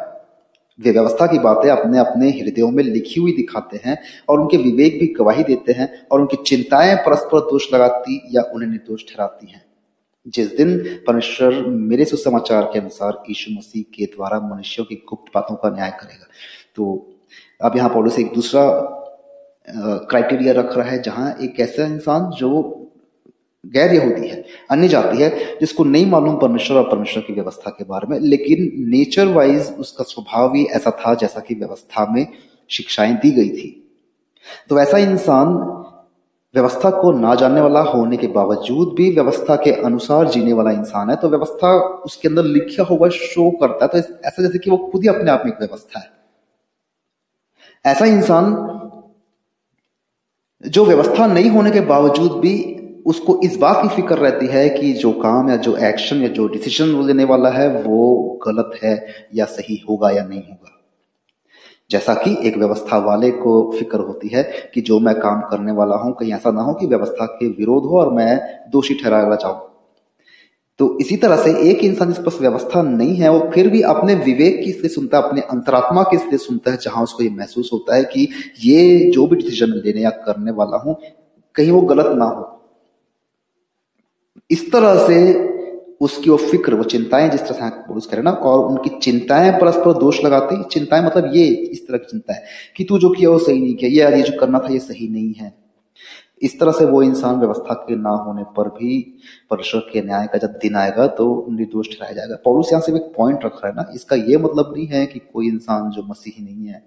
व्यवस्था 0.78 1.26
की 1.26 1.38
बातें 1.38 1.70
अपने 1.70 1.98
अपने 1.98 2.30
हृदयों 2.30 2.70
में 2.70 2.84
लिखी 2.84 3.20
हुई 3.20 3.32
दिखाते 3.32 3.80
हैं 3.84 3.98
और 4.28 4.40
उनके 4.40 4.56
विवेक 4.56 5.00
भी 5.00 5.06
गवाही 5.06 5.44
देते 5.44 5.72
हैं 5.72 6.06
और 6.06 6.20
उनकी 6.20 6.36
चिंताएँ 6.36 6.96
परस्पर 6.96 7.40
दोष 7.40 7.74
लगाती 7.74 8.22
या 8.30 8.42
उन्हें 8.42 8.70
निर्दोष 8.70 9.02
ठहराती 9.08 9.52
हैं। 9.52 9.64
जिस 10.26 10.56
दिन 10.56 10.78
परमेश्वर 11.06 11.54
मेरे 11.66 12.04
सुसमाचार 12.04 12.62
के 12.62 12.78
अनुसार 12.78 13.22
यीशु 13.28 13.52
मसीह 13.58 13.82
के 13.82 14.04
द्वारा 14.04 14.40
मनुष्यों 14.40 14.86
की 14.86 14.94
गुप्त 15.08 15.32
बातों 15.34 15.56
का 15.56 15.70
न्याय 15.70 15.90
करेगा। 15.90 16.26
तो 16.76 17.12
अब 17.62 17.76
यहाँ 17.76 17.88
पॉलिस 17.88 18.18
एक 18.18 18.32
दूसरा 18.34 18.62
क्राइटेरिया 20.10 20.52
रख 20.52 20.76
रहा 20.76 20.90
है 20.90 21.02
जहाँ 21.02 21.38
एक 21.42 21.60
ऐसा 21.60 21.84
इंसान 21.84 22.30
जो 22.30 22.79
गैर 23.66 23.94
यहूदी 23.94 24.28
है, 24.28 24.44
अन्य 24.70 24.88
जाति 24.88 25.22
है, 25.22 25.58
जिसको 25.60 25.84
नहीं 25.84 26.06
मालूम 26.06 26.36
परमेश्वर 26.36 26.76
और 26.76 26.90
परमेश्वर 26.90 27.22
की 27.22 27.32
व्यवस्था 27.32 27.70
के 27.70 27.84
बारे 27.84 28.06
में, 28.08 28.18
लेकिन 28.20 28.70
नेचर 28.90 29.26
वाइज 29.26 29.74
उसका 29.78 30.04
स्वभाव 30.04 30.54
ही 30.54 30.64
ऐसा 30.66 30.90
था 30.90 31.14
जैसा 31.14 31.40
कि 31.40 31.54
व्यवस्था 31.54 32.06
में 32.12 32.26
शिक्षाएँ 32.70 33.14
दी 33.14 33.30
गई 33.30 33.48
थी। 33.48 33.76
तो 34.68 34.78
ऐसा 34.80 34.98
इंसान 34.98 35.54
व्यवस्था 36.54 36.90
को 36.90 37.12
ना 37.12 37.34
जानने 37.34 37.60
वाला 37.60 37.80
होने 37.80 38.16
के 38.16 38.26
बावजूद 38.26 38.94
भी 38.96 39.10
व्यवस्था 39.10 39.56
के 39.56 39.72
अनुसार 39.72 40.28
जीने 40.28 40.52
वाला 40.52 40.70
इंसान 40.70 41.10
है 41.10 41.16
तो 41.16 41.28
व्यवस्था 41.28 41.76
उसके 42.04 42.28
अंदर 42.28 42.44
लिखा 42.44 42.82
हुआ 42.82 43.08
शो 43.08 43.50
करता 43.50 43.84
है 43.84 44.02
तो 44.02 44.14
ऐसा 44.24 44.42
जैसे 44.42 44.58
कि 44.58 44.70
वो 44.70 44.76
खुद 44.92 45.02
ही 45.02 45.08
अपने 45.08 45.30
आप 45.30 45.42
में 45.44 45.52
एक 45.52 45.58
व्यवस्था 45.58 45.98
है। 45.98 46.10
ऐसा 47.84 48.04
इंसान 48.04 48.44
जो 50.64 50.84
व्यवस्था 50.84 51.26
नहीं 51.26 51.50
होने 51.50 51.70
के 51.70 51.80
बावजूद 51.80 52.32
भी 52.32 52.79
उसको 53.06 53.40
इस 53.44 53.56
बात 53.56 53.82
की 53.82 53.88
फ़िक्र 53.88 54.18
रहती 54.18 54.46
है 54.46 54.68
कि 54.68 54.92
जो 54.92 55.12
काम 55.12 55.50
या 55.50 55.56
जो 55.56 55.76
एक्शन 55.76 56.16
या 56.16 56.28
जो 56.28 56.48
डिसीज़न 56.48 56.92
वो 56.92 57.06
लेने 57.06 57.24
वाला 57.24 57.50
है, 57.50 57.82
वो 57.82 58.40
गलत 58.46 58.70
है 58.82 59.06
या 59.34 59.44
सही 59.44 59.84
होगा 59.88 60.10
या 60.10 60.24
नहीं 60.24 60.42
होगा। 60.42 60.76
जैसा 61.90 62.14
कि 62.14 62.48
एक 62.48 62.56
व्यवस्था 62.56 62.98
वाले 62.98 63.30
को 63.30 63.72
फ़िक्र 63.78 63.98
होती 63.98 64.28
है 64.28 64.70
कि 64.74 64.80
जो 64.80 65.00
मैं 65.00 65.14
काम 65.14 65.40
करने 65.40 65.72
वाला 65.72 65.96
हूँ, 65.96 66.12
कहीं 66.12 66.32
ऐसा 66.32 66.50
ना 66.50 66.62
हो 66.62 66.74
कि 66.74 66.86
व्यवस्था 66.86 67.24
के 67.24 67.48
विरोध 67.48 67.82
हो 67.82 67.98
और 68.00 68.12
मैं 68.12 68.40
दोषी 68.70 68.94
ठहराया 68.94 69.34
जाऊँ। 69.34 69.70
तो 70.78 70.98
इसी 71.00 71.16
तरह 71.16 71.36
से 71.36 71.70
एक 71.70 71.84
इंसान 71.84 72.08
जिस 72.08 72.18
पास 72.18 72.38
व्यवस्था 72.40 72.82
नहीं 72.82 73.16
है, 73.16 73.28
वो 73.28 73.50
फिर 73.54 73.68
भी 73.68 73.82
अपने 73.82 74.14
विवेक 74.14 74.64
की 74.64 74.70
इसलिए 74.70 74.88
सुनता 74.88 75.18
है, 75.18 75.24
अपने 75.24 75.40
अंतरात्मा 75.40 76.02
की 76.02 76.16
इसलिए 76.16 76.38
सुनता 76.38 76.70
है, 76.70 76.76
जहाँ 76.76 77.02
उसको 77.02 77.22
ये 77.22 77.30
महसूस 77.30 77.70
होता 77.72 77.96
है 77.96 78.04
कि 78.04 78.28
ये 78.64 79.10
जो 79.10 79.26
भी 79.26 79.36
डिसीज़न 79.36 79.70
लेने 79.70 80.00
या 80.00 80.10
करने 80.10 80.50
वाला 80.50 80.76
हूँ, 80.76 80.96
कहीं 81.54 81.70
वो 81.70 81.80
गलत 81.80 82.16
ना 82.16 82.24
हो। 82.24 82.59
इस 84.50 84.70
तरह 84.72 85.06
से 85.06 85.48
उसकी 86.00 86.30
वो 86.30 86.36
फ़िक्र, 86.36 86.74
वो 86.74 86.84
चिंताएँ 86.84 87.28
जिस 87.30 87.40
तरह 87.40 87.68
से 87.68 87.82
पुरुष 87.86 88.06
करें 88.06 88.22
ना, 88.22 88.30
और 88.30 88.66
उनकी 88.66 88.90
चिंताएँ 88.98 89.50
परस्पर 89.60 89.98
दोष 89.98 90.24
लगाती 90.24 90.62
चिंताएँ 90.70 91.02
मतलब 91.04 91.30
ये, 91.34 91.46
इस 91.46 91.86
तरह 91.88 91.98
की 91.98 92.06
चिंता 92.10 92.34
है 92.34 92.44
कि 92.76 92.84
तू 92.84 92.98
जो 92.98 93.10
किया 93.10 93.30
वो 93.30 93.38
सही 93.38 93.60
नहीं 93.60 93.74
किया, 93.74 94.08
ये 94.08 94.16
ये 94.16 94.22
जो 94.22 94.38
करना 94.40 94.58
था 94.58 94.72
ये 94.72 94.78
सही 94.80 95.08
नहीं 95.08 95.34
है। 95.34 95.52
इस 96.42 96.58
तरह 96.60 96.72
से 96.72 96.84
वो 96.86 97.02
इंसान 97.02 97.38
व्यवस्था 97.38 97.74
के 97.78 97.96
ना 97.96 98.10
होने 98.18 98.42
पर 98.56 98.68
भी 98.70 98.98
परमेश्वर 99.50 99.80
के 99.92 100.02
न्याय 100.02 100.26
का 100.32 100.38
जब 100.38 100.52
दिन 100.62 100.76
आएगा 100.76 101.06
तो 101.08 101.26
निर्दोष 101.50 101.88
ठहराया 101.88 102.12
जाएगा। 102.12 102.36
पौलुस 102.44 102.72
यहाँ 102.72 102.82
से 102.82 102.92
एक 102.92 103.12
पॉइंट 103.16 103.44
रख 103.44 103.60
रहा 103.64 103.68
है 103.68 103.74
ना, 103.76 103.86
इसका 103.94 104.16
ये 104.16 104.36
मतलब 104.38 104.72
नहीं 104.76 104.86
है 104.88 105.04
कि 105.06 105.18
कोई 105.32 105.48
इंसान 105.48 105.90
जो 105.90 106.02
मसीही 106.02 106.44
नहीं 106.44 106.66
है, 106.66 106.82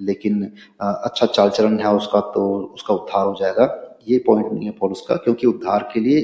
लेकिन 0.00 0.42
अच्छा 0.80 1.26
चाल 1.26 1.50
चलन 1.50 1.78
है 1.80 1.94
उसका 1.94 2.20
तो 2.34 2.48
उसका 2.74 2.94
उद्धार 2.94 3.26
हो 3.26 3.36
जाएगा। 3.40 3.70
ये 4.08 4.18
पॉइंट 4.26 4.52
नहीं 4.52 4.64
है 4.64 4.70
पौलुस 4.80 5.04
का, 5.08 5.16
क्योंकि 5.16 5.46
उद्धार 5.46 5.88
के 5.94 6.00
लिए 6.00 6.20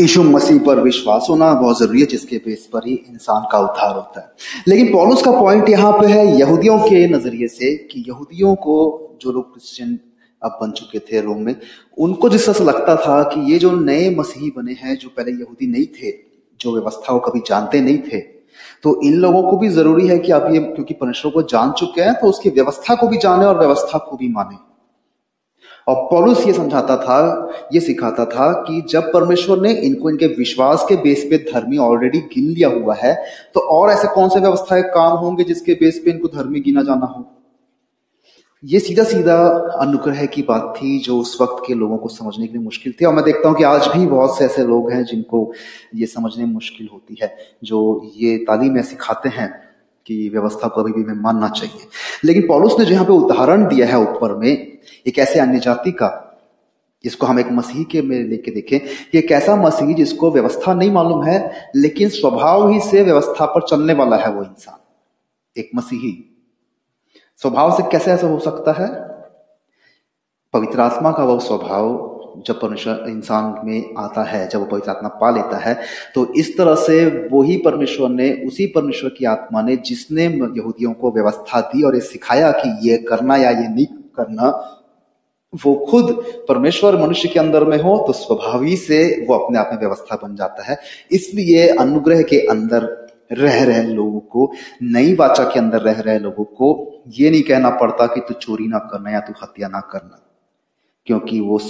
यीशु 0.00 0.22
मसीह 0.24 0.58
पर 0.64 0.80
विश्वास 0.82 1.26
होना 1.30 1.52
बहुत 1.54 1.78
ज़रूरी 1.78 2.00
है, 2.00 2.06
जिसके 2.06 2.36
बेस 2.38 2.68
पर 2.72 2.86
ही 2.86 2.94
इंसान 2.94 3.46
का 3.52 3.58
उद्धार 3.60 3.94
होता 3.94 4.20
है। 4.20 4.62
लेकिन 4.68 4.92
पॉलुस 4.92 5.22
का 5.22 5.32
पॉइंट 5.32 5.68
यहाँ 5.68 5.92
पे 5.92 6.06
है, 6.06 6.26
यहूदियों 6.38 6.78
के 6.80 7.06
नज़रिए 7.08 7.48
से 7.48 7.74
कि 7.86 8.04
यहूदियों 8.08 8.54
को 8.56 8.76
जो 9.22 9.32
लोग 9.32 9.52
क्रिश्चियन 9.52 9.98
अब 10.42 10.58
बन 10.60 10.70
चुके 10.72 10.98
थे 11.00 11.20
रोम 11.20 11.40
में, 11.42 11.54
उनको 11.98 12.28
जिस 12.28 12.46
तरह 12.46 12.58
से 12.58 12.64
लगता 12.64 12.96
था 12.96 13.22
कि 13.24 13.40
ये 13.52 13.58
जो 13.58 13.70
नए 13.72 14.10
मसीही 14.16 14.50
बने 14.56 14.72
हैं, 14.74 14.96
जो 14.96 15.08
पहले 15.08 15.32
यहूदी 15.32 15.66
नहीं 15.66 15.86
थे, 15.94 16.10
जो 16.60 16.72
व्यवस्था 16.72 17.12
को 17.12 17.18
कभी 17.20 17.40
जानते 17.48 17.80
नहीं 17.80 17.98
थे 18.02 18.18
तो 18.84 19.00
इन 19.04 19.14
लोगों 19.14 19.42
को 19.42 19.56
भी 19.56 19.68
ज़रूरी 19.68 20.06
है 20.08 20.18
कि 20.18 20.32
आप 20.32 20.46
ये, 20.52 20.58
क्योंकि 20.60 20.94
परमेश्वर 20.94 21.32
को 21.32 21.42
जान 21.42 21.70
चुके 21.72 22.02
हैं 22.02 22.14
तो 22.20 22.26
उसकी 22.26 22.50
व्यवस्था 22.50 22.94
को 22.94 23.08
भी 23.08 23.18
जाने 23.18 23.44
और 23.44 23.58
व्यवस्था 23.58 23.98
को 24.00 24.16
भी 24.16 24.28
माने। 24.28 24.56
और 25.90 26.06
पौलुस 26.10 26.46
ये 26.46 26.52
समझाता 26.52 26.96
था, 26.96 27.18
ये 27.74 27.80
सिखाता 27.80 28.24
था 28.26 28.50
कि 28.62 28.80
जब 28.90 29.12
परमेश्वर 29.12 29.60
ने 29.60 29.72
इनको, 29.72 30.10
इनके 30.10 30.26
विश्वास 30.28 30.84
के 30.88 30.96
बेस 30.98 31.26
पे 31.30 31.38
धर्मी 31.52 31.78
ऑलरेडी 31.80 32.18
गिन 32.34 32.48
लिया 32.48 32.68
हुआ 32.70 32.94
है 32.94 33.14
तो 33.54 33.60
और 33.70 33.90
ऐसे 33.90 34.08
कौन 34.14 34.28
से 34.28 34.40
व्यवस्थाएँ 34.40 34.82
काम 34.94 35.16
होंगे 35.18 35.44
जिसके 35.44 35.74
बेस 35.74 36.02
पे 36.04 36.10
इनको 36.10 36.28
धर्मी 36.28 36.60
गिना 36.60 36.82
जाना 36.82 37.06
हो? 37.06 37.24
ये 38.64 38.78
सीधा 38.80 39.04
सीधा 39.04 39.36
अनुग्रह 39.80 40.24
की 40.26 40.42
बात 40.42 40.72
थी 40.76 40.98
जो 40.98 41.18
उस 41.18 41.36
वक्त 41.40 41.62
के 41.66 41.74
लोगों 41.74 41.96
को 41.98 42.08
समझने 42.08 42.46
के 42.46 42.52
लिए 42.52 42.62
मुश्किल 42.62 42.92
थी। 42.92 43.04
और 43.04 43.14
मैं 43.14 43.24
देखता 43.24 43.48
हूँ 43.48 43.56
कि 43.56 43.64
आज 43.64 43.86
भी 43.88 44.06
बहुत 44.06 44.36
से 44.38 44.44
ऐसे 44.44 44.62
लोग 44.64 44.90
हैं 44.92 45.04
जिनको 45.04 45.52
ये 45.94 46.06
समझने 46.06 46.44
मुश्किल 46.44 46.88
होती 46.92 47.18
है, 47.22 47.36
जो 47.64 48.10
ये 48.16 48.36
तालीम 48.48 48.72
में 48.74 48.82
सिखाते 48.82 49.28
हैं 49.28 49.48
कि 50.06 50.28
व्यवस्था 50.28 50.68
अभी 50.70 50.92
भी 50.92 51.04
में 51.04 51.14
मानना 51.22 51.48
चाहिए। 51.50 51.86
लेकिन 52.24 52.46
पॉलुस 52.48 52.78
ने 52.78 52.84
जो 52.84 52.92
यहाँ 52.92 53.04
पे 53.04 53.12
उदाहरण 53.12 53.66
दिया 53.68 53.86
है 53.86 54.00
ऊपर 54.00 54.34
में 54.34 54.69
एक 55.06 55.18
ऐसे 55.18 55.40
अन्य 55.40 55.58
जाति 55.58 55.92
का, 55.92 56.10
जिसको 57.04 57.26
हम 57.26 57.40
एक 57.40 57.50
मसीह 57.52 57.84
के 57.84 58.02
में 58.02 58.18
लेके 58.24 58.50
देखें, 58.50 58.80
कि 58.80 59.18
एक 59.18 59.30
ऐसा 59.32 59.56
मसीह 59.56 59.94
जिसको 59.94 60.30
व्यवस्था 60.30 60.74
नहीं 60.74 60.90
मालूम 60.90 61.24
है, 61.24 61.70
लेकिन 61.76 62.08
स्वभाव 62.08 62.68
ही 62.70 62.80
से 62.80 63.02
व्यवस्था 63.02 63.46
पर 63.46 63.62
चलने 63.62 63.94
वाला 63.94 64.16
है 64.16 64.30
वो 64.30 64.42
इंसान। 64.42 64.78
एक 65.56 65.70
मसीही। 65.76 66.12
स्वभाव 67.36 67.76
से 67.76 67.82
कैसे 67.82 68.12
ऐसा 68.12 68.26
हो 68.26 68.38
सकता 68.38 68.72
है? 68.72 68.88
पवित्र 70.52 70.80
आत्मा 70.80 71.10
का 71.12 71.24
वह 71.24 71.38
स्वभाव 71.38 72.08
जब 72.46 72.60
परमेश्वर 72.60 73.04
इंसान 73.08 73.54
में 73.66 73.94
आता 73.98 74.22
है, 74.22 74.48
जब 74.48 74.58
वो 74.58 74.64
पवित्र 74.64 74.90
आत्मा 74.90 75.08
पा 75.20 75.30
लेता 75.30 75.56
है 75.56 75.74
तो 76.14 76.24
इस 76.34 76.56
तरह 76.58 76.74
से 76.74 77.28
वही 77.32 77.56
परमेश्वर 77.56 78.08
ने, 78.08 78.30
उसी 78.46 78.66
परमेश्वर 78.66 79.10
की 79.10 79.24
आत्मा 79.24 79.62
ने, 79.62 79.76
जिसने 79.76 80.24
यहूदियों 80.24 80.92
को 80.92 81.10
व्यवस्था 81.10 81.60
दी 81.60 81.82
और 81.82 81.94
ये 81.94 82.00
सिखाया 82.00 82.50
कि 82.52 82.88
ये 82.88 82.96
करना 82.98 83.36
या 83.36 83.50
ये 83.50 83.68
नहीं 83.68 83.86
करना 83.86 84.50
वो 85.52 85.74
खुद 85.90 86.10
परमेश्वर 86.48 86.96
मनुष्य 86.96 87.28
के 87.28 87.38
अंदर 87.40 87.64
में 87.64 87.76
हो 87.78 87.96
तो 88.06 88.12
स्वभावी 88.12 88.76
से 88.76 89.26
वो 89.28 89.34
अपने 89.34 89.58
आप 89.58 89.70
में 89.72 89.78
व्यवस्था 89.80 90.16
बन 90.16 90.36
जाता 90.36 90.70
है। 90.70 90.78
इसलिए 91.10 91.66
अनुग्रह 91.68 92.22
के 92.22 92.38
अंदर 92.46 92.84
रह 93.32 93.62
रहे 93.64 93.82
लोगों 93.84 94.20
को, 94.20 94.52
नई 94.82 95.14
वाचा 95.14 95.44
के 95.44 95.58
अंदर 95.60 95.80
रह 95.80 96.00
रहे 96.00 96.18
लोगों 96.18 96.44
को 96.44 97.02
ये 97.18 97.30
नहीं 97.30 97.42
कहना 97.42 97.70
पड़ता 97.70 98.06
कि 98.06 98.20
तू 98.20 98.34
चोरी 98.34 98.66
ना 98.68 98.78
करना 98.92 99.10
या 99.10 99.20
तू 99.20 99.32
हत्या 99.42 99.68
ना 99.68 99.80
करना। 99.92 100.20
क्योंकि 101.06 101.40
वो 101.40 101.60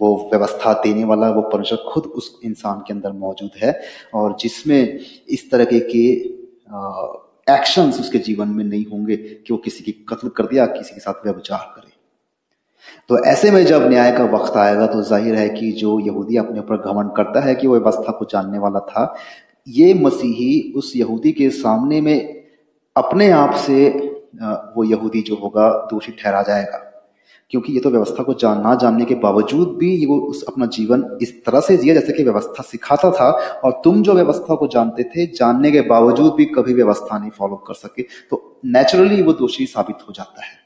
वो 0.00 0.30
व्यवस्था 0.30 0.72
देने 0.74 1.04
वाला, 1.04 1.28
वो 1.30 1.42
परमेश्वर 1.42 1.78
खुद 1.92 2.04
उस 2.04 2.40
इंसान 2.44 2.78
के 2.86 2.92
अंदर 2.92 3.12
मौजूद 3.12 3.50
है 3.62 3.80
और 4.14 4.36
जिसमें 4.40 4.98
इस 5.28 5.50
तरह 5.50 5.64
के 5.64 6.04
एक्शंस 7.52 8.00
उसके 8.00 8.18
जीवन 8.18 8.48
में 8.48 8.64
नहीं 8.64 8.84
होंगे 8.86 9.16
कि 9.16 9.52
वो 9.52 9.56
किसी 9.56 9.84
की 9.84 9.92
कत्ल 10.08 10.28
कर 10.28 10.46
दिया, 10.46 10.66
किसी 10.66 10.94
के 10.94 11.00
साथ 11.00 11.24
व्यवचार 11.24 11.72
करे। 11.76 11.91
तो 13.08 13.18
ऐसे 13.26 13.50
में 13.50 13.64
जब 13.66 13.88
न्याय 13.88 14.12
का 14.12 14.24
वक्त 14.32 14.56
आएगा 14.56 14.86
तो 14.86 15.02
ज़ाहिर 15.02 15.34
है 15.34 15.48
कि 15.50 15.70
जो 15.74 15.98
यहूदी 16.00 16.36
अपने 16.36 16.58
ऊपर 16.60 16.76
घमंड 16.82 17.14
करता 17.16 17.40
है 17.40 17.54
कि 17.54 17.66
वो 17.66 17.74
व्यवस्था 17.74 18.12
को 18.12 18.24
जानने 18.32 18.58
वाला 18.58 18.80
था, 18.82 19.14
ये 19.66 19.92
मसीही 19.96 20.72
उस 20.76 20.92
यहूदी 20.96 21.32
के 21.32 21.50
सामने 21.52 22.00
में 22.00 22.44
अपने 22.96 23.30
आप 23.32 23.54
से 23.56 23.88
वो 24.76 24.84
यहूदी 24.84 25.20
जो 25.22 25.36
होगा, 25.36 25.68
दोषी 25.90 26.12
ठहरा 26.12 26.42
जाएगा। 26.42 26.88
क्योंकि 27.50 27.72
ये 27.72 27.80
तो 27.80 27.90
व्यवस्था 27.90 28.22
को 28.22 28.34
जान, 28.34 28.60
ना 28.60 28.74
जानने 28.74 29.04
के 29.04 29.14
बावजूद 29.16 29.76
भी 29.78 29.90
ये 29.90 30.06
वो 30.06 30.18
उस 30.20 30.42
अपना 30.48 30.66
जीवन 30.68 31.04
इस 31.22 31.34
तरह 31.44 31.60
से 31.60 31.76
जिया 31.76 31.94
जैसे 31.94 32.12
कि 32.12 32.22
व्यवस्था 32.22 32.62
सिखाता 32.62 33.10
था, 33.10 33.30
और 33.64 33.80
तुम 33.84 34.02
जो 34.02 34.14
व्यवस्था 34.14 34.54
को 34.54 34.66
जानते 34.66 35.02
थे, 35.04 35.26
जानने 35.28 35.70
के 35.70 35.80
बावजूद 35.82 36.32
भी 36.34 36.44
कभी 36.54 36.74
व्यवस्था 36.74 37.18
नहीं 37.18 37.30
फॉलो 37.30 37.56
कर 37.66 37.74
सके। 37.74 38.02
तो 38.30 38.60
नेचुरली 38.66 39.22
वो 39.22 39.32
दोषी 39.34 39.66
साबित 39.66 40.08
हो 40.08 40.12
जाता 40.12 40.44
है। 40.44 40.60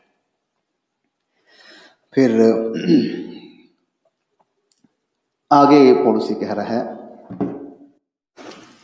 फिर, 2.17 2.31
आगे 5.53 5.95
पड़ोसी 5.95 6.35
कह 6.35 6.53
रहा 6.53 6.67
है, 6.67 6.97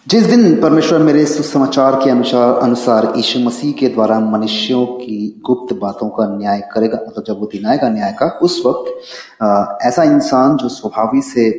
जिस 0.07 0.25
दिन 0.25 0.61
परमेश्वर 0.61 0.99
मेरे 0.99 1.25
सुसमाचार 1.27 1.95
के 2.05 2.11
अनुसार 2.11 2.55
अनुसार 2.55 3.12
यीशु 3.16 3.38
मसीह 3.38 3.73
के 3.73 3.88
द्वारा 3.88 4.21
मनुष्यों 4.21 4.85
की 4.87 5.42
गुप्त 5.47 5.75
बातों 5.75 6.09
का 6.09 6.27
न्याय 6.37 6.61
करेगा 6.73 6.99
मतलब 7.09 7.25
जब 7.25 7.40
वो 7.40 7.47
दिन 7.47 7.66
आएगा 7.66 7.88
न्याय 7.88 8.12
का, 8.12 8.27
उस 8.42 8.62
वक्त 8.66 9.83
ऐसा 9.87 10.03
इंसान 10.03 10.57
जो 10.57 10.68
स्वभावी 10.68 11.23
से 11.23 11.51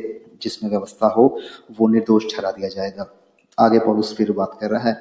जिसमें 0.42 0.70
व्यवस्था 0.70 1.06
हो, 1.06 1.38
वो 1.80 1.88
निर्दोष 1.88 2.24
ठहरा 2.34 2.50
दिया 2.50 2.68
जाएगा। 2.68 3.23
आगे 3.58 3.78
पौलुस 3.78 4.14
फिर 4.16 4.32
बात 4.32 4.56
कर 4.60 4.70
रहा 4.70 4.88
है। 4.88 4.96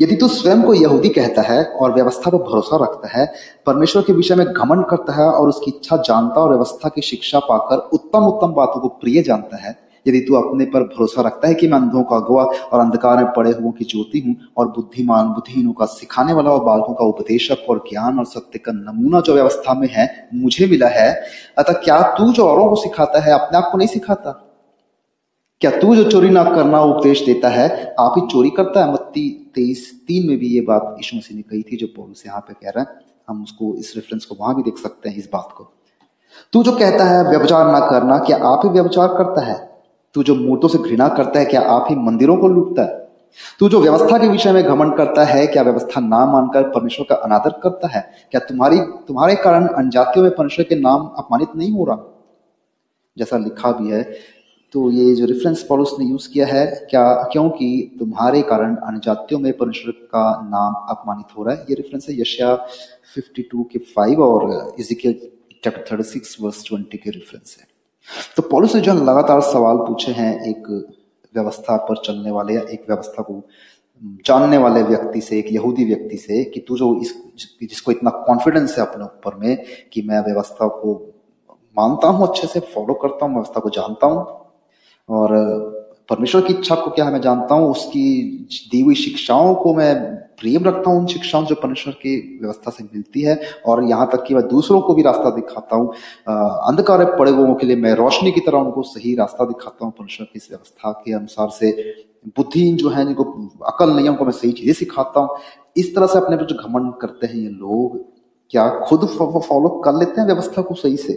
यदि 0.00 0.16
तू 0.16 0.28
स्वयं 0.28 0.62
को 0.62 0.74
यहूदी 0.74 1.08
कहता 1.08 1.42
है 1.42 1.64
और 1.64 1.94
व्यवस्था 1.94 2.30
पर 2.30 2.38
भरोसा 2.40 2.76
रखता 2.76 3.08
है, 3.08 3.26
परमेश्वर 3.66 4.02
के 4.02 4.12
विषय 4.12 4.34
में 4.34 4.46
घमंड 4.46 4.84
करता 4.86 5.12
है 5.12 5.30
और 5.30 5.48
उसकी 5.48 5.70
इच्छा 5.70 5.96
जानता 5.98 6.40
और 6.40 6.50
व्यवस्था 6.50 6.88
की 6.88 7.02
शिक्षा 7.02 7.38
पाकर 7.38 7.88
उत्तम 7.92 8.26
उत्तम 8.26 8.52
बातों 8.52 8.80
को 8.80 8.88
प्रिय 8.88 9.22
जानता 9.22 9.56
है, 9.56 9.76
यदि 10.06 10.20
तू 10.20 10.34
अपने 10.34 10.64
पर 10.64 10.82
भरोसा 10.84 11.22
रखता 11.22 11.48
है 11.48 11.54
कि 11.54 11.68
मैं 11.68 11.78
अंधों 11.78 12.02
का 12.02 12.16
अगुआ 12.16 12.44
और 12.44 12.80
अंधकार 12.80 13.16
में 13.16 13.32
पड़े 13.32 13.50
हुओं 13.50 13.70
की 13.72 13.84
ज्योति 13.84 14.20
हूँ 14.26 14.36
और 14.56 14.68
बुद्धिमान, 14.68 15.28
बुद्धिहीनों 15.28 15.72
का 15.72 15.86
सिखाने 15.86 16.32
वाला 16.32 16.50
और 16.50 16.64
बालकों 16.64 16.94
का 16.94 17.04
उपदेशक 17.04 17.66
और 17.70 17.84
ज्ञान 17.90 18.18
और 18.18 18.24
सत्य 18.24 18.58
का 18.58 18.72
नमूना 18.72 19.20
जो 19.20 19.34
व्यवस्था 19.34 19.74
में 19.74 19.88
है, 19.92 20.28
मुझे 20.34 20.66
मिला 20.66 20.88
है, 20.88 21.10
अतः 21.58 21.72
क्या 21.74 22.00
तू 22.18 22.32
जो 22.32 22.46
औरों 22.46 22.68
को 22.68 22.76
सिखाता 22.76 23.20
है, 23.20 23.32
अपने 23.32 23.58
आप 23.58 23.68
को 23.72 23.78
नहीं 23.78 23.88
सिखाता? 23.88 24.40
क्या 25.64 25.80
तू 25.80 25.96
जो 25.96 26.10
चोरी 26.10 26.30
ना 26.30 26.44
करना 26.44 26.80
उपदेश 26.80 27.26
देता 27.26 27.48
है, 27.48 27.94
आप 28.00 28.14
ही 28.16 28.26
चोरी 28.26 28.50
करता 28.50 28.84
है? 28.84 28.92
मत्ती 28.92 29.52
तेईस 29.54 30.04
तीन 30.08 30.28
में 30.28 30.38
भी 30.38 30.46
ये 30.46 30.60
बात 30.60 30.94
यीशु 30.98 31.16
मसीह 31.16 31.36
ने 31.36 31.42
कही 31.42 31.62
थी, 31.62 31.76
जो 31.76 31.86
पौलुस 31.86 32.22
यहाँ 32.26 32.40
पे 32.40 32.54
कह 32.54 32.70
रहा 32.70 32.80
है। 32.80 33.00
हम 33.28 33.42
उसको 33.42 33.74
इस 33.74 33.92
रेफरेंस 33.96 34.24
को 34.24 34.36
वहाँ 34.40 34.56
भी 34.56 34.62
देख 34.62 34.78
सकते 34.78 35.08
हैं, 35.08 35.16
इस 35.16 35.28
बात 35.32 35.48
को। 35.56 35.72
तू 36.52 36.62
जो 36.62 36.72
कहता 36.72 37.04
है 37.04 37.30
व्यवचार 37.30 37.72
ना 37.72 37.80
करना, 37.80 38.18
क्या 38.18 38.36
आप 38.36 38.60
ही 38.64 38.70
व्यवचार 38.70 39.08
करता 39.08 39.40
है? 39.40 39.82
तू 40.14 40.22
जो 40.22 40.34
मूर्तों 40.34 40.68
से 40.68 40.78
घृणा 40.78 41.08
करता 41.08 41.38
है, 41.38 41.44
क्या 41.44 41.60
आप 41.60 41.86
ही 41.90 41.96
मंदिरों 41.96 42.36
को 42.36 42.48
लूटता 42.48 42.82
है? 42.82 43.08
तू 43.58 43.68
जो 43.68 43.80
व्यवस्था 43.80 44.18
के 44.18 44.28
विषय 44.28 44.52
में 44.52 44.64
घमंड 44.64 44.96
करता 44.96 45.24
है, 45.24 45.46
क्या 45.46 45.62
व्यवस्था 45.62 46.00
ना 46.00 46.26
मानकर 46.26 46.62
परमेश्वर 46.62 47.06
का 47.08 47.14
अनादर 47.14 47.50
करता 47.50 47.88
है? 47.88 48.10
क्या 48.30 48.40
तुम्हारी, 48.40 48.78
तुम्हारे 48.78 49.34
कारण 49.34 49.66
अनजातियों 49.66 50.24
में 50.24 50.34
परमेश्वर 50.34 50.64
के 50.64 50.74
नाम 50.74 51.06
अपमानित 51.06 51.48
नहीं 51.56 51.72
हो 51.72 51.84
रहा? 51.84 52.10
जैसा 53.18 53.38
लिखा 53.38 53.72
भी 53.72 53.90
है 53.90 54.33
तो 54.74 54.90
ये 54.90 55.14
जो 55.14 55.26
रेफरेंस 55.26 55.62
पॉलुस 55.62 55.94
ने 55.98 56.04
यूज़ 56.04 56.28
किया 56.30 56.46
है, 56.46 56.64
क्या, 56.90 57.02
क्योंकि 57.32 57.96
तुम्हारे 57.98 58.40
कारण 58.42 58.74
अनजातियों 58.76 59.40
में 59.40 59.52
परमेश्वर 59.56 59.92
का 60.12 60.24
नाम 60.44 60.74
अपमानित 60.90 61.36
हो 61.38 61.44
रहा 61.44 61.54
है, 61.54 61.64
ये 61.70 61.74
रेफरेंस 61.74 62.08
है 62.08 62.20
यशिया 62.20 62.54
52 63.14 63.64
के 63.72 63.78
5 63.90 64.18
और 64.18 64.74
Ezekiel 64.80 65.12
chapter 65.64 65.84
thirty 65.90 66.02
six 66.02 66.36
verse 66.40 66.64
twenty 66.66 66.98
के 66.98 67.10
रेफरेंस 67.10 67.56
है। 67.60 67.66
तो 68.36 68.42
पॉलिस 68.42 68.74
ने 68.74 68.80
जो 68.80 68.94
लगातार 68.94 69.40
सवाल 69.42 69.76
पूछे 69.86 70.12
हैं 70.12 70.32
एक 70.44 70.68
व्यवस्था 71.34 71.76
पर 71.86 72.02
चलने 72.04 72.30
वाले 72.30 72.54
या 72.54 72.62
एक 72.72 72.84
व्यवस्था 72.88 73.22
को 73.22 73.42
जानने 74.26 74.58
वाले 74.58 74.82
व्यक्ति 74.82 75.20
से, 75.20 75.38
एक 75.38 75.52
यहूदी 75.52 75.84
व्यक्ति 75.84 76.16
से 76.16 76.44
कि 76.44 76.60
तू 76.60 76.76
जो 76.76 76.94
इस, 77.00 77.14
जिसको 77.62 77.92
इतना 77.92 78.10
कॉन्फिडेंस 78.26 78.78
है 78.78 78.86
अपने 78.86 79.04
ऊपर 79.04 79.34
में 79.34 79.64
कि 79.92 80.02
मैं 80.02 80.20
व्यवस्था 80.20 80.68
को 80.68 80.94
मानता 81.76 82.08
हूँ, 82.08 82.28
अच्छे 82.28 82.46
से 82.46 82.60
फॉलो 82.74 82.94
करता 82.94 83.26
हूँ, 83.26 83.34
व्यवस्था 83.34 83.60
को 83.60 83.70
जानता 83.70 84.06
हूँ 84.06 84.42
और 85.08 85.32
परमेश्वर 86.10 86.40
की 86.42 86.52
इच्छा 86.52 86.74
को 86.74 86.90
क्या 86.90 87.04
है 87.04 87.12
मैं 87.12 87.20
जानता 87.20 87.54
हूँ, 87.54 87.70
उसकी 87.70 88.48
दी 88.70 88.80
हुई 88.80 88.94
शिक्षाओं 88.94 89.54
को 89.54 89.74
मैं 89.74 89.94
प्रेम 90.40 90.64
रखता 90.64 90.90
हूँ, 90.90 91.00
उन 91.00 91.06
शिक्षाओं 91.06 91.44
जो 91.46 91.54
परमेश्वर 91.54 91.92
की 91.94 92.16
व्यवस्था 92.40 92.70
से 92.70 92.84
मिलती 92.84 93.22
है। 93.22 93.38
और 93.66 93.82
यहाँ 93.84 94.08
तक 94.12 94.24
कि 94.26 94.34
मैं 94.34 94.46
दूसरों 94.48 94.80
को 94.80 94.94
भी 94.94 95.02
रास्ता 95.02 95.30
दिखाता 95.30 95.76
हूँ 95.76 95.92
अंधकार 96.28 97.04
पड़े 97.18 97.30
हुओं 97.30 97.54
के 97.54 97.66
लिए 97.66 97.76
मैं 97.76 97.94
रोशनी 97.94 98.32
की 98.32 98.40
तरह 98.40 98.58
उनको 98.58 98.82
सही 98.84 99.14
रास्ता 99.16 99.44
दिखाता 99.44 99.84
हूँ 99.84 99.92
परमेश्वर 99.92 100.26
की 100.26 100.36
इस 100.36 100.48
व्यवस्था 100.50 100.92
के 101.04 101.12
अनुसार 101.12 101.48
से। 101.50 101.70
बुद्धि 102.36 102.70
जो 102.72 102.88
है, 102.88 103.04
जिनको 103.06 103.24
अकल 103.66 103.90
नहीं 103.90 104.04
है, 104.04 104.10
उनको 104.10 104.24
मैं 104.24 104.32
सही 104.32 104.52
चीज़ें 104.52 104.72
सिखाता 104.74 105.20
हूँ। 105.20 105.36
इस 105.76 105.94
तरह 105.94 106.06
से 106.06 106.18
अपने 106.18 106.36
पर 106.36 106.44
जो 106.46 106.56
घमंड 106.58 106.92
करते 107.00 107.26
हैं 107.26 107.34
ये 107.34 107.48
लोग, 107.48 107.98
क्या 108.50 108.68
खुद 108.80 109.06
फॉलो 109.08 109.68
कर 109.84 109.98
लेते 109.98 110.20
हैं 110.20 110.26
व्यवस्था 110.26 110.62
को 110.62 110.74
सही 110.74 110.96
से? 110.96 111.14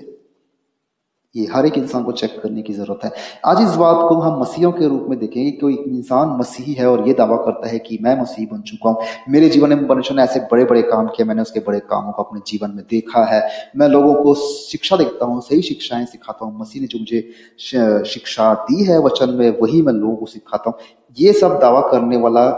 ये 1.38 1.46
हर 1.48 1.66
एक 1.66 1.78
इंसान 1.78 2.04
को 2.04 2.12
चेक 2.12 2.40
करने 2.44 2.62
की 2.62 2.74
ज़रूरत 2.74 3.04
है। 3.06 3.12
आज 3.46 3.62
इस 3.62 3.76
बात 3.76 3.98
को 4.10 4.16
हम 4.16 4.40
मसीहों 4.42 4.72
के 4.72 4.88
रूप 4.88 5.06
में 5.10 5.18
देखेंगे 5.20 5.52
कोई 5.52 5.74
इंसान 5.76 6.30
मसीही 6.40 6.74
है 6.74 6.90
और 6.90 7.08
ये 7.08 7.14
दावा 7.14 7.38
करता 7.38 7.70
है 7.70 7.80
कि 7.80 7.98
मैं 8.04 8.20
मसीह 8.22 8.48
बन 8.52 8.62
चुका 8.62 8.90
हूँ। 8.90 9.04
मेरे 9.30 9.50
जीवन 9.50 9.70
में 9.70 9.88
परमेश्वर 9.88 10.18
ने 10.18 10.24
ऐसे 10.24 10.40
बड़े 10.52 10.66
बड़े 10.66 10.82
काम 10.82 11.08
किए, 11.08 11.26
मैंने 11.26 11.42
उसके 11.42 11.60
बड़े 11.60 11.80
कामों 11.82 12.12
को 12.12 12.24
अपने 12.24 12.42
जीवन 12.48 12.72
में 12.72 12.84
देखा 12.90 13.24
है। 13.26 13.42
मैं 13.78 13.88
लोगों 13.88 14.14
को 14.24 14.34
शिक्षा 14.36 14.98
देखता 14.98 15.26
हूँ, 15.26 15.42
सही 15.42 15.62
शिक्षाएँ 15.62 16.06
सिखाता 16.06 16.46
हूँ। 16.46 16.60
मसीह 16.60 16.82
ने 16.82 16.88
जो 16.88 17.00
मुझे 17.00 18.04
शिक्षा 18.12 18.54
दी 18.70 18.84
है 18.84 19.00
वचन 19.00 19.30
में, 19.30 19.50
वही 19.62 19.82
मैं 19.82 19.94
लोगों 19.94 20.16
को 20.16 20.26
सिखाता 20.26 20.70
हूँ। 20.70 20.80
ये 21.18 21.34
सब 21.34 21.60
दावा 21.60 21.82
करने 21.82 22.18
वाला 22.18 22.50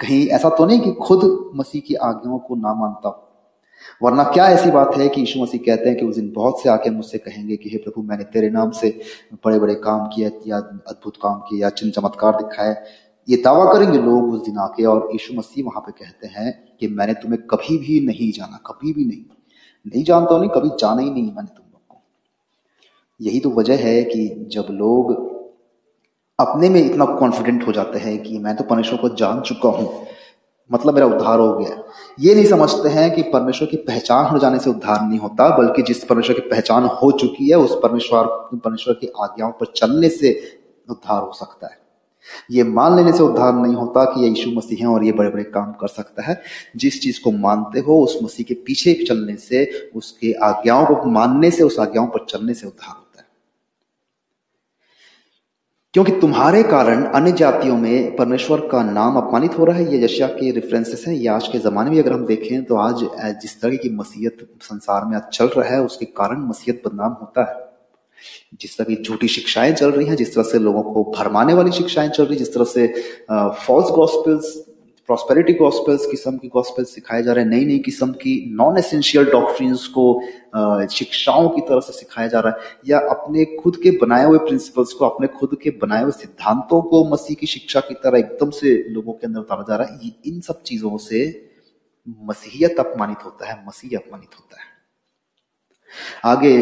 कहीं 0.00 0.26
ऐसा 0.28 0.48
तो 0.48 0.64
नहीं 0.66 0.80
कि 0.80 0.92
खुद 0.92 1.52
मसीह 1.56 1.82
की 1.86 1.94
आज्ञाओं 1.94 2.38
को 2.38 2.54
ना 2.56 2.74
मानता 2.74 3.08
वरना 4.02 4.24
क्या 4.24 4.48
ऐसी 4.48 4.70
बात 4.70 4.96
है 4.96 5.08
कि 5.08 5.20
यीशु 5.20 5.42
मसीह 5.42 5.60
कहते 5.60 5.88
हैं 5.88 5.98
कि 5.98 6.06
उस 6.06 6.16
दिन 6.16 6.32
बहुत 6.32 6.62
से 6.62 6.68
आके 6.68 6.90
मुझसे 6.90 7.18
कहेंगे 7.18 7.56
कि, 7.56 7.70
हे 7.70 7.76
प्रभु, 7.76 8.02
मैंने 8.02 8.24
तेरे 8.24 8.50
नाम 8.50 8.70
से 8.70 9.00
बड़े 9.44 9.58
बड़े 9.58 9.74
काम 9.74 10.06
किए, 10.06 10.30
या 10.46 10.56
अद्भुत 10.58 11.16
काम 11.16 11.34
किए, 11.34 11.60
या 11.60 11.70
चिन्ह 11.70 11.92
चमत्कार 11.92 12.32
दिखाए। 12.32 12.84
ये 13.28 13.36
दावा 13.36 13.72
करेंगे 13.72 13.98
लोग 13.98 14.32
उस 14.32 14.44
दिन 14.44 14.58
आके 14.58 14.84
और 14.84 15.08
यीशु 15.12 15.34
मसीह 15.34 15.64
वहाँ 15.64 15.80
पे 15.80 15.92
कहते 15.92 16.26
हैं 16.26 16.76
कि, 16.80 16.88
मैंने 16.88 17.14
तुम्हें 17.14 17.42
कभी 17.42 17.78
भी 17.78 18.06
नहीं 18.06 18.32
जाना, 18.32 18.56
कभी 18.66 18.92
भी 18.92 19.04
नहीं। 19.04 19.22
नहीं 19.86 20.04
जानता 20.04 20.38
नहीं, 20.38 20.50
कभी 20.50 20.68
जाना 20.68 21.02
ही 21.02 21.10
नहीं 21.10 21.22
मैंने 21.22 21.56
तुम 21.56 21.66
लोग 21.72 21.80
को। 21.88 22.02
यही 23.20 23.40
तो 23.40 23.50
वजह 23.50 23.76
है 23.76 24.04
कि 24.04 24.48
जब 24.52 24.66
लोग 24.70 25.36
अपने 26.40 26.68
में 26.68 26.84
इतना 26.84 27.04
कॉन्फिडेंट 27.04 27.66
हो 27.66 27.72
जाते 27.72 27.98
हैं 27.98 28.22
कि 28.22 28.38
मैं 28.38 28.56
तो 28.56 28.64
परमेश्वर 28.64 28.98
को 28.98 29.08
जान 29.08 29.40
चुका 29.40 29.68
हूँ 29.68 30.06
मतलब 30.72 30.94
मेरा 30.94 31.06
उद्धार 31.06 31.38
हो 31.38 31.58
गया। 31.58 31.84
ये 32.20 32.34
नहीं 32.34 32.46
समझते 32.46 32.88
हैं 32.88 33.14
कि 33.14 33.22
परमेश्वर 33.22 33.68
की 33.68 33.76
पहचान 33.76 34.26
हो 34.26 34.38
जाने 34.38 34.58
से 34.58 34.70
उद्धार 34.70 35.08
नहीं 35.08 35.18
होता, 35.18 35.56
बल्कि 35.56 35.82
जिस 35.82 36.04
परमेश्वर 36.04 36.40
की 36.40 36.48
पहचान 36.48 36.84
हो 36.84 37.12
चुकी 37.12 37.48
है, 37.48 37.56
उस 37.56 37.80
परमेश्वर 37.82 38.26
परमेश्वर 38.54 38.94
की 38.94 39.12
आज्ञाओं 39.20 39.52
पर 39.52 39.72
चलने 39.76 40.08
से 40.08 40.42
उद्धार 40.90 41.22
हो 41.22 41.32
सकता 41.32 41.66
है। 41.66 41.86
ये 42.50 42.64
मान 42.64 42.96
लेने 42.96 43.12
से 43.12 43.22
उद्धार 43.22 43.54
नहीं 43.54 43.74
होता 43.74 44.04
कि 44.04 44.22
ये 44.22 44.28
यीशु 44.28 44.50
मसीह 44.50 44.78
है 44.80 44.86
और 44.86 45.04
ये 45.04 45.12
बड़े 45.12 45.30
बड़े 45.30 45.44
काम 45.44 45.72
कर 45.72 45.88
सकता 45.88 46.22
है। 46.22 46.42
जिस 46.76 47.02
चीज़ 47.02 47.20
को 47.24 47.30
मानते 47.30 47.80
हो, 47.80 48.04
उस 48.04 48.18
मसीह 48.22 48.44
के 48.44 48.54
पीछे 48.54 48.94
चलने 48.94 49.36
से, 49.36 49.90
उसके 49.96 50.32
आज्ञाओं 50.32 50.86
को 50.86 51.06
मानने 51.06 51.50
से, 51.50 51.62
उस 51.62 51.78
आज्ञाओं 51.78 52.06
पर 52.06 52.26
चलने 52.28 52.54
से 52.54 52.66
उद्धार 52.66 53.05
क्योंकि 55.96 56.12
तुम्हारे 56.12 56.62
कारण 56.62 57.04
अन्य 57.06 57.30
जातियों 57.32 57.76
में 57.76 58.16
परमेश्वर 58.16 58.60
का 58.68 58.82
नाम 58.84 59.14
अपमानित 59.16 59.58
हो 59.58 59.64
रहा 59.64 59.76
है। 59.76 59.92
ये 59.92 60.02
यशिया 60.04 60.26
के 60.28 60.50
रेफरेंसेस 60.50 61.04
हैं। 61.06 61.14
ये 61.14 61.28
आज 61.28 61.46
के 61.48 61.58
ज़माने 61.58 61.90
में 61.90 61.98
अगर 61.98 62.12
हम 62.12 62.26
देखें 62.26 62.64
तो 62.64 62.76
आज 62.76 63.04
जिस 63.42 63.60
तरह 63.60 63.76
की 63.76 63.90
मसीहत 63.90 64.46
संसार 64.62 65.04
में 65.04 65.16
आज 65.16 65.22
चल 65.32 65.46
रहा 65.46 65.68
है, 65.68 65.80
उसके 65.82 66.04
कारण 66.04 66.46
मसीहत 66.48 66.82
बदनाम 66.86 67.16
होता 67.20 67.44
है। 67.44 67.56
जिस 68.60 68.76
तरह 68.78 68.94
की 68.94 69.02
झूठी 69.02 69.28
शिक्षाएँ 69.28 69.72
चल 69.72 69.90
रही 69.90 70.06
हैं, 70.06 70.16
जिस 70.16 70.34
तरह 70.34 70.44
से 70.44 70.58
लोगों 70.58 70.82
को 70.82 71.04
भरमाने 71.16 71.54
वाली 71.54 71.72
शिक्षाएँ 71.72 72.08
चल 72.08 72.26
रही 72.26 72.36
जिस 72.36 72.54
तरह 72.54 72.64
से 72.66 72.86
फॉल्स 73.66 73.90
गॉस्पेल्स 73.90 74.54
प्रॉस्पेरिटी 75.08 75.52
गॉस्पेल्स 75.54 76.06
किस्म 76.06 76.36
की 76.36 76.48
गॉस्पेल्स 76.48 76.94
सिखाए 76.94 77.22
जा 77.22 77.32
रहे 77.32 77.44
हैं 77.44 77.50
नई 77.50 77.64
नई 77.64 77.78
किस्म 77.78 78.12
की 78.14 78.34
नॉन 78.56 78.78
एसेंशियल 78.78 79.30
डॉक्ट्रिन्स 79.30 79.86
को 79.96 80.06
शिक्षाओं 80.92 81.48
की 81.48 81.60
तरह 81.60 81.80
से 81.80 81.92
सिखाया 81.92 82.28
जा 82.28 82.40
रहा 82.40 82.52
है 82.52 82.78
या 82.88 82.98
अपने 83.10 83.44
खुद 83.56 83.76
के 83.82 83.90
बनाए 83.98 84.24
हुए 84.24 84.38
प्रिंसिपल्स 84.40 84.92
को 84.92 85.04
अपने 85.04 85.26
खुद 85.36 85.56
के 85.62 85.70
बनाए 85.82 86.02
हुए 86.02 86.12
सिद्धांतों 86.12 86.80
को 86.84 87.04
मसीह 87.10 87.36
की 87.40 87.46
शिक्षा 87.46 87.80
की 87.80 87.94
तरह 88.04 88.18
एकदम 88.18 88.50
से 88.52 88.76
लोगों 88.90 89.12
के 89.12 89.26
अंदर 89.26 89.40
उतारा 89.40 89.64
जा 89.68 89.76
रहा 89.76 89.94
है 89.94 90.12
इन 90.26 90.40
सब 90.40 90.62
चीज़ों 90.62 90.96
से 91.00 91.22
मसीहियत 92.06 92.80
अपमानित 92.80 93.24
होता 93.24 93.48
है 93.48 93.62
मसीह 93.68 93.98
अपमानित 93.98 94.34
होता 94.34 94.60
है 94.60 94.74
आगे 96.24 96.56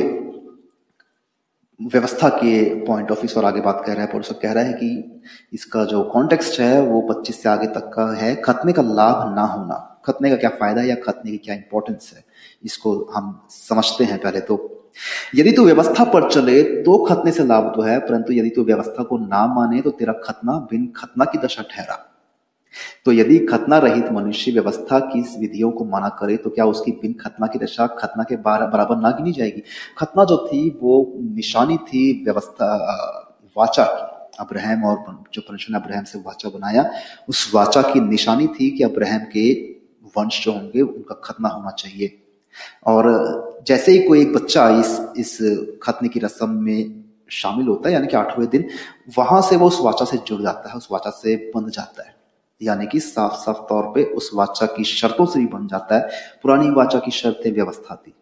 व्यवस्था 1.83 2.29
के 2.29 2.85
पॉइंट 2.85 3.11
ऑफ़ 3.11 3.21
व्यू 3.21 3.39
और 3.39 3.45
आगे 3.45 3.61
बात 3.61 3.83
कर 3.87 3.93
रहा 3.93 4.05
है 4.05 4.13
पर 4.13 4.33
कह 4.33 4.53
रहा 4.53 4.65
है 4.65 4.73
कि 4.73 5.23
इसका 5.53 5.85
जो 5.85 6.03
कॉन्टेक्स्ट 6.03 6.61
है, 6.61 6.83
वो 6.83 7.01
25 7.01 7.43
से 7.43 7.49
आगे 7.49 7.67
तक 7.67 7.91
का 7.95 8.17
है। 8.17 8.35
खतने 8.37 8.73
का 8.73 8.83
लाभ 8.83 9.37
ना 9.37 9.43
होना। 9.43 10.03
खतने 10.05 10.31
का 10.31 10.37
क्या 10.37 10.51
फ़ायदा 10.51 10.81
है 10.81 10.89
या 10.89 10.95
खतने 10.95 11.31
की 11.31 11.39
क्या 11.39 11.55
इंपॉर्टेंस 11.55 12.13
है? 12.17 12.25
इसको 12.65 13.13
हम 13.15 13.47
समझते 13.51 14.05
हैं 14.05 14.19
पहले 14.19 14.41
तो। 14.41 14.87
यदि 15.35 15.53
तू 15.53 15.65
व्यवस्था 15.65 16.05
पर 16.05 16.31
चले 16.31 16.63
तो 16.63 17.05
खतने 17.05 17.33
से 17.33 17.45
लाभ 17.45 17.73
तो 17.77 17.83
है, 17.83 17.99
परंतु 17.99 18.33
यदि 18.33 18.51
तू 18.51 18.65
व्यवस्था 18.65 19.03
को 19.03 19.19
ना 19.19 19.47
माने 19.47 19.81
तो 19.81 19.91
तेरा 19.91 20.13
खतना 20.13 20.53
बिन 20.53 20.93
खतना 20.97 21.25
की 21.25 21.39
दशा 21.39 21.63
ठहरा। 21.63 22.14
तो 23.05 23.13
यदि 23.13 23.39
खतना 23.39 23.79
रहित 23.79 24.13
मनुष्य 24.13 24.53
व्यवस्था 24.53 24.99
की 24.99 25.21
विधियों 25.21 25.71
को 25.71 25.85
माना 25.85 26.09
करे 26.09 26.37
तो 26.37 26.51
क्या 26.51 26.65
उसकी 26.65 26.93
बिन 26.93 27.13
खतना 27.13 27.47
की 27.47 27.59
दशा 27.59 27.87
खतना 27.87 28.23
के 28.23 28.37
बराबर 28.37 28.97
ना 28.97 29.11
गिनी 29.11 29.33
जाएगी? 29.33 29.63
खतना 29.99 30.25
जो 30.25 30.37
थी, 30.47 30.79
वो 30.83 31.13
निशानी 31.21 31.77
थी 31.77 32.25
व्यवस्था 32.25 32.69
वाचा 33.57 33.85
की। 33.85 34.13
अब्राहम 34.41 34.85
और 34.85 35.25
जो 35.35 35.43
परमेश्वर 35.43 35.79
ने 35.79 35.85
अब्राहम 35.85 36.05
से 36.05 36.19
वाचा 36.19 36.49
बनाया, 36.49 36.91
उस 37.29 37.51
वाचा 37.55 37.83
की 37.83 38.01
निशानी 38.01 38.47
थी 38.47 38.71
कि 38.71 38.85
अब्राहम 38.85 39.19
के 39.19 39.53
वंश 40.17 40.45
जो 40.45 40.53
होंगे, 40.53 40.81
उनका 40.81 41.21
खतना 41.25 41.49
होना 41.49 41.71
चाहिए। 41.71 42.21
और 42.87 43.65
जैसे 43.67 43.93
ही 43.93 44.03
कोई 44.03 44.23
एक 44.23 44.35
बच्चा 44.35 44.69
इस 44.69 45.01
इस 45.17 45.39
खतने 45.83 46.09
की 46.09 46.21
रस्म 46.21 46.51
में 46.51 47.05
शामिल 47.29 47.67
होता 47.67 47.89
है, 47.89 47.95
यानी 47.95 48.07
कि 48.07 48.17
आठवें 48.17 48.49
दिन, 48.49 48.69
वहाँ 49.19 49.43
से 49.43 49.57
वो 49.57 49.67
उस 49.67 49.79
वाचा 49.81 50.05
से 50.05 50.19
जुड़ 50.19 50.43
जाता 50.43 50.71
है, 50.71 50.77
उस 50.77 50.89
वाचा 50.93 51.11
से 51.11 51.53
बंध 51.57 51.69
जाता 51.69 52.03
है। 52.03 52.14
यानी 52.65 52.87
कि 52.87 53.01
साफ़ 53.01 53.35
साफ़ 53.35 53.57
तौर 53.57 53.83
पे 53.83 54.05
उस 54.05 54.31
वाचा 54.35 54.67
की 54.67 54.85
शर्तों 54.85 55.27
से 55.27 55.41
भी 55.41 55.47
बन 55.47 55.67
जाता 55.67 55.95
है। 55.95 56.09
पुरानी 56.43 56.71
वाचा 56.71 56.99
की 56.99 57.11
शर्तें 57.11 57.53
व्यवस्था 57.53 57.95
थी। 57.97 58.15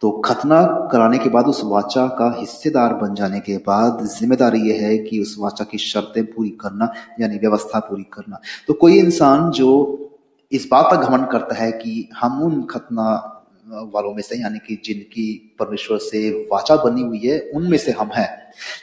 तो 0.00 0.10
खतना 0.10 0.88
कराने 0.92 1.18
के 1.18 1.28
बाद 1.28 1.46
उस 1.46 1.60
वाचा 1.64 2.06
का 2.06 2.34
हिस्सेदार 2.38 2.94
बन 2.94 3.14
जाने 3.14 3.40
के 3.40 3.56
बाद 3.56 4.04
ज़िम्मेदारी 4.06 4.60
यह 4.60 4.86
है 4.86 4.98
कि 4.98 5.20
उस 5.20 5.36
वाचा 5.38 5.64
की 5.64 5.78
शर्तें 5.78 6.24
पूरी 6.26 6.50
करना, 6.50 6.92
यानी 7.20 7.38
व्यवस्था 7.38 7.78
पूरी 7.78 8.02
करना। 8.02 8.40
तो 8.66 8.74
कोई 8.74 8.98
इंसान 8.98 9.50
जो 9.50 9.98
इस 10.52 10.68
बात 10.72 10.88
का 10.90 10.96
घमंड 10.96 11.28
करता 11.28 11.54
है 11.54 11.72
कि 11.72 12.08
हम 12.16 12.42
उन 12.42 12.62
खतना 12.62 13.36
वालों 13.70 14.12
में 14.14 14.22
से, 14.22 14.36
यानी 14.36 14.58
कि 14.58 14.80
जिनकी 14.84 15.56
परमेश्वर 15.58 15.98
से 15.98 16.30
वाचा 16.52 16.76
बनी 16.76 17.02
हुई 17.02 17.18
है, 17.18 17.38
उनमें 17.54 17.76
से 17.78 17.92
हम 17.92 18.10
हैं। 18.14 18.28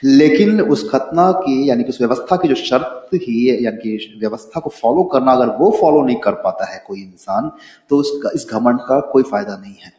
लेकिन 0.04 0.60
उस 0.60 0.88
खतना 0.90 1.30
की, 1.32 1.68
यानी 1.70 1.82
कि 1.82 1.88
उस 1.88 2.00
व्यवस्था 2.00 2.36
की 2.36 2.48
जो 2.48 2.54
शर्त 2.54 3.10
ही 3.14 3.44
है 3.46 3.62
यानी 3.62 3.76
कि 3.76 4.16
व्यवस्था 4.20 4.60
को 4.60 4.70
फॉलो 4.70 5.02
करना, 5.04 5.32
अगर 5.32 5.56
वो 5.56 5.70
फॉलो 5.80 6.02
नहीं 6.02 6.16
कर 6.16 6.32
पाता 6.44 6.72
है 6.72 6.82
कोई 6.86 7.02
इंसान 7.02 7.50
तो 7.90 7.96
उसका, 7.96 8.30
इस 8.34 8.46
घमंड 8.50 8.80
का 8.80 9.00
कोई 9.12 9.22
फ़ायदा 9.22 9.56
नहीं 9.56 9.74
है। 9.74 9.92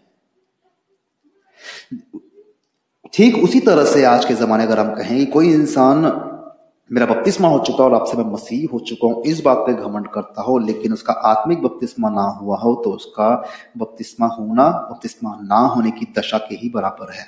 ठीक 3.13 3.37
उसी 3.43 3.59
तरह 3.59 3.85
से 3.85 4.03
आज 4.05 4.25
के 4.25 4.33
जमाने, 4.33 4.63
अगर 4.63 4.79
हम 4.79 4.93
कहें, 4.95 5.25
कोई 5.31 5.53
इंसान 5.53 6.05
मेरा 6.91 7.05
बपतिस्मा 7.05 7.47
हो 7.47 7.59
चुका 7.59 7.83
और 7.83 7.93
आपसे 7.93 8.17
मैं 8.17 8.23
मसीह 8.25 8.69
हो 8.73 8.79
चुका 8.81 9.07
हूँ। 9.07 9.23
इस 9.23 9.41
बात 9.41 9.57
पे 9.57 9.73
घमंड 9.73 10.07
करता 10.07 10.41
हो, 10.41 10.57
लेकिन 10.59 10.93
उसका 10.93 11.13
आत्मिक 11.13 11.61
बपतिस्मा 11.63 12.09
ना 12.09 12.21
हुआ 12.39 12.57
हो 12.57 12.73
तो 12.75 12.91
उसका 12.91 13.29
बपतिस्मा 13.77 14.27
होना, 14.29 14.69
बपतिस्मा 14.91 15.35
ना 15.43 15.59
होने 15.67 15.91
की 15.91 16.07
दशा 16.17 16.37
के 16.39 16.55
ही 16.55 16.69
बराबर 16.69 17.13
है। 17.13 17.25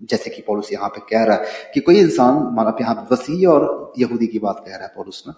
जैसे 0.00 0.30
कि 0.30 0.42
पौलुस 0.42 0.72
यहाँ 0.72 0.88
पे 0.88 1.00
कह 1.10 1.24
रहा 1.24 1.36
है 1.36 1.70
कि 1.74 1.80
कोई 1.80 1.98
इंसान, 2.00 2.42
माना 2.54 2.76
यहाँ 2.80 2.94
पे 2.94 3.14
वसीह 3.14 3.48
और 3.48 3.92
यहूदी 3.98 4.26
की 4.26 4.38
बात 4.38 4.64
कह 4.66 4.76
रहा 4.76 4.82
है 4.82 4.92
पौलुस 4.96 5.22
में 5.26 5.34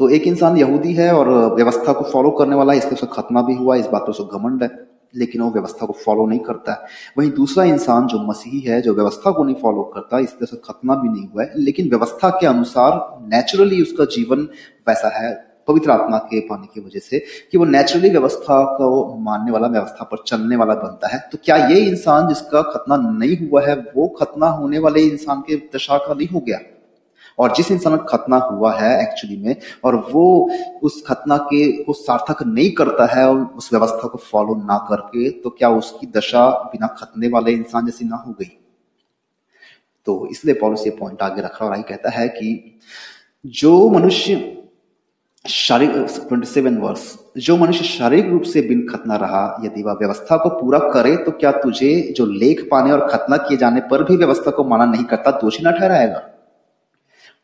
तो 0.00 0.08
एक 0.10 0.26
इंसान 0.26 0.56
यहूदी 0.56 0.92
है 0.94 1.12
और 1.14 1.28
व्यवस्था 1.54 1.92
को 1.92 2.04
फॉलो 2.04 2.30
करने 2.30 2.56
वाला 2.56 2.72
है 2.72 2.78
इसलिए 2.78 2.94
उसका 2.94 3.06
खत्मा 3.12 3.42
भी 3.42 3.54
हुआ, 3.54 3.76
इस 3.76 3.86
बात 3.86 4.02
पर 4.02 4.10
उसको 4.10 4.38
घमंड 4.38 4.62
है। 4.62 4.68
लेकिन 5.16 5.42
वो 5.42 5.50
व्यवस्था 5.50 5.86
को 5.86 5.92
फॉलो 5.92 6.26
नहीं 6.26 6.40
करता 6.40 6.72
है। 6.72 6.78
वहीं 7.18 7.30
दूसरा 7.30 7.64
इंसान 7.64 8.06
जो 8.06 8.18
मसीही 8.18 8.60
है, 8.60 8.82
जो 8.82 8.94
व्यवस्था 8.94 9.30
को 9.30 9.44
नहीं 9.44 9.56
फॉलो 9.56 9.82
करता, 9.82 10.18
इस 10.18 10.30
तरह 10.30 10.46
से 10.46 10.56
खतना 10.56 10.94
भी 10.94 11.08
नहीं 11.08 11.28
हुआ 11.28 11.42
है, 11.42 11.52
लेकिन 11.56 11.88
व्यवस्था 11.88 12.30
के 12.30 12.46
अनुसार 12.46 13.18
नेचुरली 13.22 13.82
उसका 13.82 14.04
जीवन 14.04 14.48
वैसा 14.88 15.08
है, 15.08 15.52
पवित्र 15.68 15.90
आत्मा 15.90 16.18
के 16.18 16.40
पाने 16.40 16.66
की 16.66 16.80
वजह 16.80 16.98
से 16.98 17.18
कि 17.52 17.58
वो 17.58 17.64
नेचुरली 17.64 18.10
व्यवस्था 18.10 18.64
को 18.64 19.18
मानने 19.18 19.52
वाला, 19.52 19.68
व्यवस्था 19.68 20.04
पर 20.04 20.16
चलने 20.26 20.56
वाला 20.56 20.74
बनता 20.74 21.08
है। 21.08 21.28
तो 21.32 21.38
क्या 21.44 21.56
ये 21.56 21.80
इंसान 21.80 22.28
जिसका 22.28 22.62
खतना 22.62 22.96
नहीं 22.96 23.48
हुआ 23.48 23.66
है, 23.66 23.74
वो 23.74 24.08
खतना 24.08 24.46
होने 24.46 24.78
वाले 24.78 25.00
इंसान 25.00 25.40
के 25.40 25.56
दशा 25.56 25.98
का 25.98 26.14
नहीं 26.14 26.28
हो 26.28 26.40
गया? 26.40 26.58
और 27.38 27.52
जिस 27.56 27.70
इंसान 27.70 27.96
का 27.96 28.04
खतना 28.08 28.36
हुआ 28.36 28.72
है 28.74 28.90
एक्चुअली 29.02 29.36
में, 29.36 29.56
और 29.84 29.96
वो 30.12 30.50
उस 30.82 31.02
खतना 31.06 31.36
के, 31.36 31.70
को 31.82 31.92
सार्थक 31.92 32.42
नहीं 32.42 32.70
करता 32.72 33.06
है 33.14 33.28
और 33.28 33.38
उस 33.56 33.72
व्यवस्था 33.72 34.08
को 34.08 34.18
फॉलो 34.20 34.54
ना 34.64 34.78
करके 34.88 35.30
तो 35.40 35.50
क्या 35.50 35.70
उसकी 35.70 36.06
दशा 36.16 36.48
बिना 36.72 36.86
खतने 36.98 37.28
वाले 37.28 37.52
इंसान 37.52 37.86
जैसी 37.86 38.04
ना 38.04 38.16
हो 38.16 38.32
गई? 38.32 38.50
तो 40.06 40.26
इसलिए 40.30 40.54
पॉलिसी 40.54 40.90
पॉइंट 40.90 41.22
आगे 41.22 41.42
रखा 41.42 41.64
और 41.66 41.72
आई 41.72 41.82
कहता 41.82 42.10
है 42.10 42.28
कि 42.28 42.78
जो 43.44 43.88
मनुष्य 43.90 44.58
शारीरिक 45.44 46.06
ट्वेंटी 46.28 46.46
सेवन 46.46 46.76
वर्ष 46.78 47.02
जो 47.38 47.56
मनुष्य 47.56 47.84
शारीरिक 47.84 48.26
रूप 48.30 48.42
से 48.42 48.60
बिन 48.62 48.86
खतना 48.88 49.16
रहा, 49.16 49.62
यदि 49.64 49.82
वह 49.82 49.92
व्यवस्था 49.92 50.36
को 50.36 50.48
पूरा 50.50 50.78
करे 50.92 51.16
तो 51.16 51.30
क्या 51.30 51.52
तुझे 51.52 52.14
जो 52.16 52.26
लेख 52.26 52.66
पाने 52.70 52.92
और 52.92 53.06
खतना 53.08 53.36
किए 53.36 53.56
जाने 53.56 53.80
पर 53.80 54.04
भी 54.04 54.16
व्यवस्था 54.16 54.50
को 54.50 54.64
माना 54.64 54.84
नहीं 54.84 55.04
करता, 55.04 55.30
दोषी 55.30 55.64
न 55.64 55.72
ठहराएगा? 55.72 56.22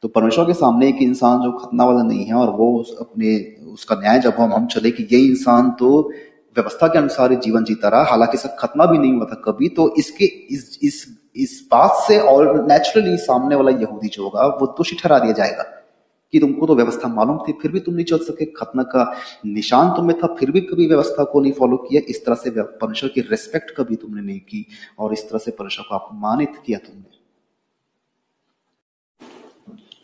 तो 0.03 0.09
परमेश्वर 0.09 0.45
के 0.45 0.55
सामने 0.55 0.89
एक 0.89 1.03
इंसान 1.03 1.41
जो 1.43 1.53
खतना 1.53 1.85
वाला 1.85 2.03
नहीं 2.03 2.25
है 2.25 2.35
और 2.35 2.51
वो 2.51 2.83
अपने, 3.01 3.57
उसका 3.73 3.97
न्याय 3.97 4.19
जब 4.21 4.35
हम 4.39 4.53
हम 4.53 4.67
चले 4.67 4.91
कि 4.91 5.09
ये 5.13 5.19
इंसान 5.19 5.71
तो 5.71 6.11
व्यवस्था 6.57 6.87
के 6.89 6.99
अनुसार 6.99 7.35
जीवन 7.35 7.65
जीता 7.65 7.89
रहा, 7.89 8.05
हालाँकि 8.05 8.37
इसका 8.37 8.57
खतना 8.59 8.87
भी 8.87 8.99
नहीं 8.99 9.13
हुआ 9.13 9.25
था 9.25 9.43
कभी 9.45 9.69
तो 9.69 9.95
इसके, 9.99 10.25
इस 10.25 10.79
इस 10.83 11.19
इस 11.37 11.69
बात 11.73 12.05
से 12.09 12.19
और 12.19 12.67
नेचुरली 12.69 13.17
सामने 13.17 13.55
वाला 13.55 13.71
यहूदी 13.71 14.09
जो 14.09 14.23
होगा, 14.25 14.47
वो 14.47 14.67
दोषी 14.67 14.97
ठहरा 14.97 15.19
दिया 15.19 15.33
जाएगा 15.33 15.63
कि 16.33 16.39
तुमको 16.39 16.67
तो 16.67 16.75
व्यवस्था 16.75 17.09
मालूम 17.09 17.39
थी, 17.39 17.53
फिर 17.53 17.73
भी 17.73 17.81
तुम 17.81 17.95
नहीं 17.95 18.05
चल 18.05 18.19
सके, 18.19 18.45
खतना 18.45 18.83
का 18.83 19.17
निशान 19.47 19.91
तुम्हें 19.91 20.19
था, 20.21 20.35
फिर 20.35 20.51
भी 20.51 20.61
कभी 20.61 20.87
व्यवस्था 20.87 21.25
को 21.25 21.41
नहीं 21.41 21.53
फॉलो 21.53 21.77
किया, 21.77 22.03
इस 22.09 22.25
तरह 22.27 22.35
से 22.35 22.51
परमेश्वर 22.51 23.11
की 23.11 23.21
रिस्पेक्ट 23.21 23.71
कभी 23.77 23.97
तुमने 23.97 24.23
नहीं 24.23 24.41
की, 24.41 24.67
और 24.99 25.13
इस 25.13 25.29
तरह 25.31 25.39
से 25.39 25.51
परमेश्वर 25.51 25.85
को 25.89 25.95
अपमानित 25.95 26.53
किया 26.67 26.79
तुमने। 26.79 27.18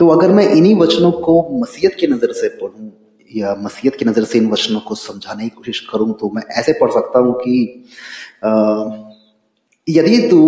तो 0.05 0.09
अगर 0.11 0.33
मैं 0.33 0.45
इन्हीं 0.51 0.75
वचनों 0.77 1.11
को 1.25 1.35
मसीहत 1.59 1.95
की 2.01 2.07
नज़र 2.07 2.33
से 2.33 2.49
पढ़ूं 2.57 2.89
या 3.31 3.55
मसीहत 3.61 3.95
की 3.95 4.05
नज़र 4.05 4.25
से 4.25 4.39
इन 4.39 4.51
वचनों 4.51 4.81
को 4.81 4.95
समझाने 4.95 5.45
की 5.45 5.51
कोशिश 5.51 5.81
करूँ 5.93 6.13
तो 6.21 6.31
मैं 6.35 6.43
ऐसे 6.61 6.73
पढ़ 6.81 6.91
सकता 6.91 7.19
हूँ 7.19 7.33
कि 7.39 7.55
यदि 9.89 10.19
तू 10.31 10.41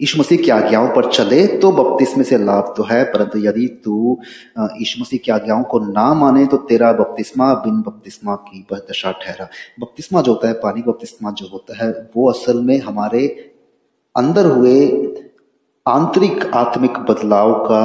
यीशु 0.00 0.20
मसीह 0.20 0.42
की 0.42 0.50
आज्ञाओं 0.50 0.88
पर 0.96 1.10
चले 1.12 1.46
तो 1.58 1.72
बपतिस्मे 1.72 2.24
से 2.24 2.38
लाभ 2.44 2.74
तो 2.76 2.82
है, 2.84 3.02
परंतु 3.04 3.38
यदि 3.38 3.66
तू 3.84 4.18
यीशु 4.58 5.00
मसीह 5.00 5.20
की 5.24 5.32
आज्ञाओं 5.32 5.62
को 5.64 5.78
ना 5.80 6.12
माने 6.14 6.46
तो 6.46 6.56
तेरा 6.68 6.92
बपतिस्मा 6.92 7.52
बिन 7.64 7.82
बपतिस्मा 7.82 8.34
की 8.44 8.66
दशा 8.72 9.12
ठहरा। 9.24 9.48
बपतिस्मा 9.80 10.22
जो 10.22 10.32
होता 10.32 10.48
है, 10.48 10.54
पानी 10.60 10.82
बपतिस्मा 10.82 11.30
जो 11.32 11.48
होता 11.52 11.84
है, 11.84 11.90
वो 12.16 12.30
असल 12.30 12.60
में 12.62 12.78
हमारे 12.82 13.26
अंदर 14.14 14.46
हुए 14.46 14.80
आंतरिक 15.86 16.44
आत्मिक 16.54 16.98
बदलाव 16.98 17.52
का 17.64 17.80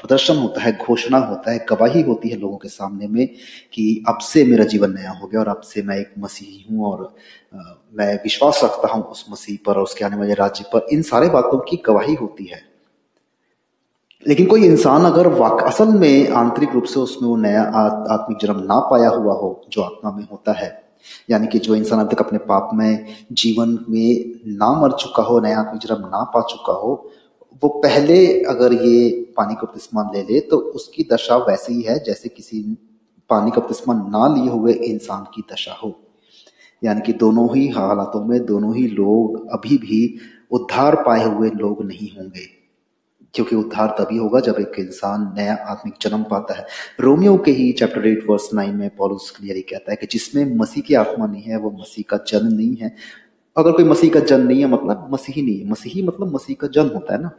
प्रदर्शन 0.00 0.36
होता 0.36 0.60
है, 0.62 0.72
घोषणा 0.76 1.18
होता 1.18 1.50
है, 1.50 1.66
गवाही 1.70 2.02
होती 2.02 2.28
है 2.28 2.36
लोगों 2.36 2.56
के 2.56 2.68
सामने 2.68 3.06
में 3.06 3.26
कि 3.72 4.04
अब 4.08 4.18
से 4.18 4.44
मेरा 4.44 4.64
जीवन 4.64 4.92
नया 4.92 5.10
हो 5.10 5.26
गया 5.26 5.40
और 5.40 5.48
अब 5.48 5.60
से 5.60 5.82
मैं 5.82 5.96
एक 5.96 6.12
मसीही 6.18 6.66
हूँ 6.70 6.84
और 6.86 7.14
मैं 7.98 8.14
विश्वास 8.14 8.60
रखता 8.64 8.92
हूँ 8.92 9.02
उस 9.04 9.24
मसीह 9.30 9.58
पर 9.66 9.76
और 9.76 9.82
उसके 9.82 10.04
आने 10.04 10.16
वाले 10.16 10.34
राज्य 10.34 10.64
पर। 10.72 10.86
इन 10.92 11.02
सारे 11.02 11.28
बातों 11.28 11.58
की 11.58 11.82
गवाही 11.86 12.14
होती 12.14 12.44
है। 12.44 12.60
लेकिन 14.28 14.46
कोई 14.46 14.64
इंसान 14.64 15.04
अगर 15.04 15.26
वाक, 15.26 15.62
असल 15.62 15.88
में 15.88 16.28
आंतरिक 16.28 16.72
रूप 16.72 16.84
से 16.84 17.00
उसमें 17.00 17.28
वो 17.28 17.36
नया 17.36 17.62
आत्मिक 18.10 18.38
जन्म 18.38 18.60
ना 18.62 18.78
पाया 18.80 19.08
हुआ 19.08 19.34
हो, 19.34 19.64
जो 19.70 19.82
आत्मा 19.82 20.10
में 20.10 20.24
होता 20.32 20.52
है, 20.52 20.70
यानी 21.30 21.46
कि 21.46 21.58
जो 21.58 21.74
इंसान 21.74 22.00
अब 22.00 22.12
तक 22.12 22.20
अपने 22.20 22.38
पाप 22.38 22.70
में, 22.74 23.06
जीवन 23.32 23.78
में 23.88 24.40
ना 24.46 24.72
मर 24.72 24.92
चुका 24.92 25.22
हो, 25.22 25.40
नया 25.40 25.58
आत्मिक 25.60 25.82
जन्म 25.82 26.06
ना 26.06 26.22
पा 26.24 26.40
चुका 26.40 26.72
हो 26.72 27.10
वो 27.62 27.68
पहले 27.68 28.42
अगर 28.42 28.72
ये 28.72 29.10
पानी 29.36 29.54
का 29.54 29.62
बपतिस्मा 29.62 30.10
ले 30.14 30.22
ले 30.22 30.40
तो 30.40 30.56
उसकी 30.56 31.08
दशा 31.12 31.36
वैसे 31.36 31.72
ही 31.72 31.82
है 31.82 32.04
जैसे 32.04 32.28
किसी 32.28 32.62
पानी 33.30 33.50
का 33.50 33.60
बपतिस्मा 33.60 33.94
ना 33.94 34.34
लिए 34.34 34.50
हुए 34.50 34.72
इंसान 34.72 35.24
की 35.34 35.42
दशा 35.52 35.72
हो। 35.72 36.00
यानी 36.84 37.00
कि 37.00 37.12
दोनों 37.12 37.56
ही 37.56 37.68
हालातों 37.68 38.24
में 38.24 38.46
दोनों 38.46 38.76
ही 38.76 38.86
लोग 38.86 39.48
अभी 39.50 39.78
भी 39.78 40.18
उद्धार 40.50 40.96
पाए 40.96 41.24
हुए 41.24 41.50
लोग 41.50 41.84
नहीं 41.84 42.08
होंगे। 42.18 42.60
क्योंकि 43.34 43.56
उद्धार 43.56 43.96
तभी 44.00 44.16
होगा 44.16 44.40
जब 44.40 44.56
एक 44.60 44.72
इंसान 44.78 45.34
नया 45.36 45.54
आत्मिक 45.54 45.94
जन्म 46.02 46.22
पाता 46.22 46.54
है। 46.54 46.66
रोमियो 47.00 47.36
के 47.38 47.50
ही 47.50 47.72
चैप्टर 47.72 48.06
एट 48.06 48.26
वर्स 48.30 48.50
नाइन 48.54 48.76
में 48.76 48.90
पॉलुस 48.96 49.30
क्लियरली 49.30 49.62
कहता 49.62 49.92
है 49.92 49.96
कि 49.96 50.06
जिसमें 50.06 50.56
मसीह 50.56 50.82
की 50.82 50.94
आत्मा 50.94 51.26
नहीं 51.26 51.42
है, 51.42 51.58
वो 51.58 51.70
मसीह 51.70 52.04
का 52.08 52.24
जन्म 52.28 52.52
नहीं 52.52 52.76
है। 52.76 52.96
अगर 53.60 53.72
कोई 53.72 53.84
मसीह 53.84 54.10
का 54.10 54.20
जन्म 54.22 54.46
नहीं 54.48 54.60
है 54.60 54.66
मतलब 54.68 55.08
मसीही 55.12 55.42
नहीं 55.42 55.58
है। 55.58 55.70
मसीही 55.70 56.02
मतलब 56.02 56.34
मसीह 56.34 56.56
का 56.60 56.68
जन्म 56.68 56.88
होता 56.90 57.14
है 57.14 57.22
ना। 57.22 57.30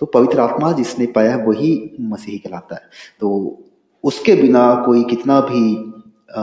तो 0.00 0.06
पवित्र 0.08 0.40
आत्मा 0.40 0.72
जिसने 0.72 1.06
पाया 1.08 1.30
है, 1.30 1.44
वही 1.44 1.96
मसीही 2.02 2.38
कहलाता 2.38 2.74
है। 2.74 2.88
तो 3.20 3.64
उसके 4.04 4.34
बिना 4.34 4.74
कोई 4.86 5.04
कितना 5.04 5.40
भी 5.40 5.62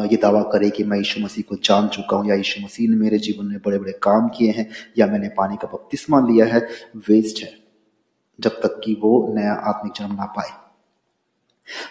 ये 0.05 0.17
दावा 0.21 0.41
करे 0.43 0.69
कि 0.69 0.83
मैं 0.83 0.97
यीशु 0.97 1.21
मसीह 1.21 1.43
को 1.49 1.55
जान 1.63 1.87
चुका 1.87 2.17
हूँ, 2.17 2.27
या 2.27 2.35
यीशु 2.35 2.61
मसीह 2.63 2.89
ने 2.89 2.95
मेरे 2.95 3.17
जीवन 3.17 3.45
में 3.45 3.59
बड़े 3.65 3.77
बड़े 3.79 3.91
काम 4.03 4.27
किए 4.29 4.51
हैं, 4.51 4.67
या 4.97 5.07
मैंने 5.07 5.29
पानी 5.37 5.55
का 5.55 5.67
बपतिस्मा 5.67 6.19
लिया 6.21 6.45
है, 6.45 6.59
वेस्ट 7.09 7.43
है, 7.43 7.51
जब 8.39 8.59
तक 8.63 8.79
कि 8.83 8.93
वो 9.03 9.11
नया 9.35 9.53
आत्मिक 9.69 9.93
जन्म 9.93 10.15
ना 10.15 10.25
पाए। 10.35 10.51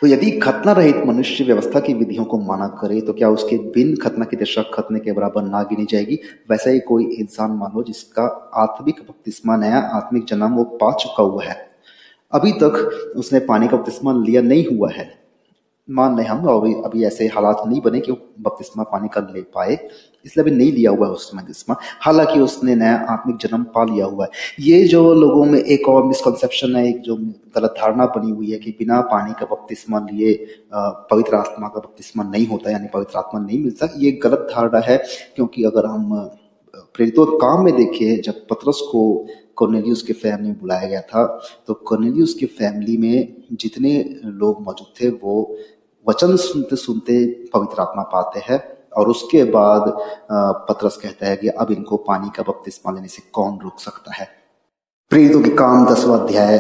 तो 0.01 0.07
यदि 0.07 0.31
खतना 0.31 0.73
रहित 0.73 0.97
मनुष्य 1.07 1.45
व्यवस्था 1.45 1.81
की 1.81 1.95
विधियों 1.95 2.25
को 2.25 2.39
माना 2.39 2.67
करे 2.67 3.01
तो 3.01 3.13
क्या 3.13 3.31
उसके 3.31 3.59
बिन 3.59 3.97
खतना 3.97 4.25
की 4.25 4.37
दशा 4.37 4.63
खतने 4.63 5.01
के 5.01 5.13
बराबर 5.13 5.43
ना 5.43 5.63
गिनी 5.63 5.87
जाएगी? 5.91 6.19
वैसा 6.51 6.71
ही 6.71 6.81
कोई 6.81 7.05
इंसान 7.05 7.51
मान 7.51 7.85
जिसका 7.87 8.51
आत्मिक 8.55 8.97
बपतिस्मा, 9.01 9.57
नया 9.57 9.79
आत्मिक 9.79 10.25
जन्म 10.25 10.49
वो 10.49 10.65
पा 10.65 10.93
चुका 10.93 11.23
हुआ 11.23 11.45
है। 11.45 11.71
अभी 12.33 12.53
तक 12.53 12.73
उसने 13.17 13.41
पानी 13.41 13.69
का 13.69 13.77
बपतिस्मा 13.77 14.13
लिया 14.13 14.43
नहीं 14.43 14.77
हुआ 14.77 14.91
है। 14.91 15.28
मान 15.89 16.17
लें 16.17 16.25
हम 16.25 16.47
अभी 16.49 16.73
अभी 16.85 17.05
ऐसे 17.05 17.27
हालात 17.27 17.63
नहीं 17.67 17.81
बने 17.81 18.01
कि 18.01 18.13
वो 18.13 18.19
बपतिस्मा 18.41 18.83
पानी 18.85 19.09
का 19.09 19.21
ले 19.35 19.41
पाए। 19.55 19.75
इसलिए 20.27 20.43
अभी 20.43 20.51
नहीं 20.51 20.73
लिया 20.73 20.91
हुआ 20.91 21.07
है 21.07 21.13
उसने 21.13 21.41
बपतिस्मा। 21.41 21.77
हालाँकि 22.03 22.41
उसने 22.41 22.75
नया 22.75 22.97
आत्मिक 23.11 23.37
जन्म 23.39 23.63
पा 23.75 23.85
लिया 23.85 24.07
हुआ 24.07 24.25
है। 24.25 24.31
ये 24.61 24.83
जो 24.89 25.03
लोगों 25.15 25.45
में 25.45 25.59
एक 25.59 25.89
और 25.89 26.05
मिसकंसेप्शन 26.07 26.77
है, 26.77 26.89
एक 26.89 27.01
जो 27.01 27.17
गलत 27.57 27.75
धारणा 27.79 28.07
बनी 28.17 28.31
हुई 28.31 28.51
है 28.51 28.59
कि 28.59 28.71
बिना 28.79 29.01
पानी 29.13 29.33
का 29.41 29.47
बपतिस्मा 29.47 29.99
लिए 30.13 30.35
पवित्र 30.75 31.37
आत्मा 31.37 31.69
का 31.69 31.81
बपतिस्मा 31.81 32.25
नहीं 32.25 32.47
होता, 32.47 32.71
यानी 32.71 32.89
पवित्र 32.95 33.19
आत्मा 33.19 33.41
नहीं 33.41 33.63
मिलता, 33.63 33.89
ये 33.97 34.11
गलत 34.25 34.47
धारणा 34.53 34.83
है। 34.87 34.97
क्योंकि 35.37 35.65
अगर 35.65 35.87
हम 35.87 36.15
प्रेरितों 36.95 37.27
काम 37.39 37.65
में 37.65 37.75
देखिए 37.77 38.17
जब 38.21 38.47
पत्रस 38.47 38.81
को 38.91 39.27
कॉर्नेलियस 39.57 40.03
के 40.03 40.13
फैमिली 40.13 40.49
में 40.49 40.59
बुलाया 40.61 40.87
गया 40.89 41.01
था 41.03 41.25
तो 41.69 41.75
कॉर्नेलियस 41.87 42.35
की 42.35 42.47
फैमिली 42.49 42.97
में 42.97 43.35
जितने 43.53 43.93
लोग 44.25 44.63
मौजूद 44.63 44.93
थे, 45.01 45.09
वो 45.09 45.57
वचन 46.07 46.37
सुनते 46.39 46.77
सुनते 46.77 47.25
पवित्र 47.55 47.81
आत्मा 47.83 48.03
पाते 48.13 48.41
हैं 48.43 48.61
और 48.97 49.09
उसके 49.09 49.45
बाद 49.47 49.93
पत्रस 50.69 50.97
कहता 50.97 51.27
है 51.27 51.37
कि 51.37 51.49
अब 51.49 51.71
इनको 51.71 51.97
पानी 52.05 52.31
का 52.37 52.43
बपतिस्मा 52.43 52.93
लेने 52.93 53.09
से 53.09 53.23
कौन 53.33 53.59
रोक 53.63 53.81
सकता 53.81 54.15
है? 54.15 54.29
प्रेरितों 55.11 55.41
के 55.43 55.51
काम 55.57 55.87
दसवा 55.87 56.17
अध्याय 56.17 56.59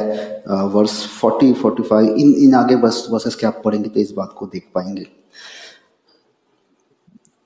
वर्ष 0.75 0.93
फोर्टी 1.11 1.53
फोर्टी 1.53 1.83
फाइव, 1.83 2.07
इन 2.09 2.35
इन 2.35 2.55
आगे 2.55 2.77
बस 2.77 3.07
वर्सेस 3.11 3.35
के 3.35 3.47
आप 3.47 3.61
पढ़ेंगे 3.65 3.89
तो 3.89 4.01
इस 4.01 4.13
बात 4.13 4.35
को 4.39 4.47
देख 4.47 4.69
पाएँगे। 4.75 5.07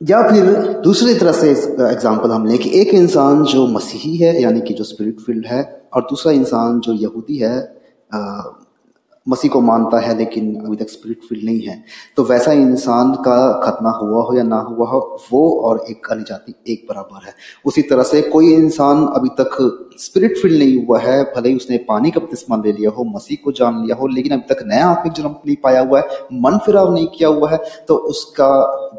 या 0.01 0.23
फिर 0.31 0.47
दूसरी 0.83 1.15
तरह 1.15 1.33
से 1.33 1.51
एग्ज़ाम्पल 1.51 2.31
हम 2.31 2.47
लें 2.47 2.59
कि 2.59 2.71
एक 2.81 2.95
इंसान 2.95 3.43
जो 3.45 3.67
मसीही 3.67 4.17
है, 4.17 4.41
यानी 4.43 4.61
कि 4.61 4.75
जो 4.75 4.85
स्पिरिट 4.85 5.21
फ़ील्ड 5.21 5.47
है, 5.47 5.63
और 5.95 6.03
दूसरा 6.03 6.33
इंसान 6.33 6.81
जो 6.81 6.93
यहूदी 6.95 7.37
है 7.39 7.59
मसीह 9.27 9.51
को 9.51 9.61
मानता 9.61 9.99
है, 9.99 10.17
लेकिन 10.19 10.55
अभी 10.57 10.77
तक 10.77 10.89
स्पिरिट 10.89 11.21
फ़ील्ड 11.23 11.45
नहीं 11.45 11.61
है। 11.61 11.83
तो 12.17 12.25
वैसा 12.25 12.53
इंसान 12.53 13.13
का 13.17 13.37
खतना 13.61 13.91
हुआ 13.93 14.23
हो 14.25 14.37
या 14.37 14.43
ना 14.43 14.59
हुआ 14.61 14.89
हो, 14.89 15.01
वो 15.33 15.61
और 15.61 15.85
एक 15.91 16.07
अन्य 16.11 16.25
जाति 16.29 16.55
एक 16.69 16.87
बराबर 16.89 17.27
है। 17.27 17.35
उसी 17.65 17.83
तरह 17.83 18.03
से 18.03 18.23
कोई 18.23 18.53
इंसान 18.55 19.07
अभी 19.07 19.29
तक 19.41 19.57
स्पिरिट 19.99 20.37
फ़ील्ड 20.39 20.59
नहीं 20.59 20.85
हुआ 20.87 20.99
है, 21.01 21.23
भले 21.37 21.49
ही 21.49 21.57
उसने 21.57 21.77
पानी 21.89 22.11
का 22.11 22.21
बपतिस्मा 22.21 22.57
ले 22.57 22.73
लिया 22.73 22.91
हो, 22.91 23.05
मसीह 23.07 23.39
को 23.45 23.53
जान 23.53 23.83
लिया 23.85 23.97
हो, 23.97 24.07
लेकिन 24.07 24.33
अभी 24.33 24.55
तक 24.55 24.65
नया 24.67 24.87
आत्मिक 24.87 25.13
जन्म 25.13 25.35
नहीं 25.47 25.57
पाया 25.63 25.81
हुआ 25.81 26.01
है, 26.01 26.19
मन 26.35 26.59
फिराव 26.67 26.93
नहीं 26.95 27.07
किया 27.09 27.29
हुआ 27.29 27.51
है 27.51 27.59
तो 27.89 27.95
उसका 27.95 28.51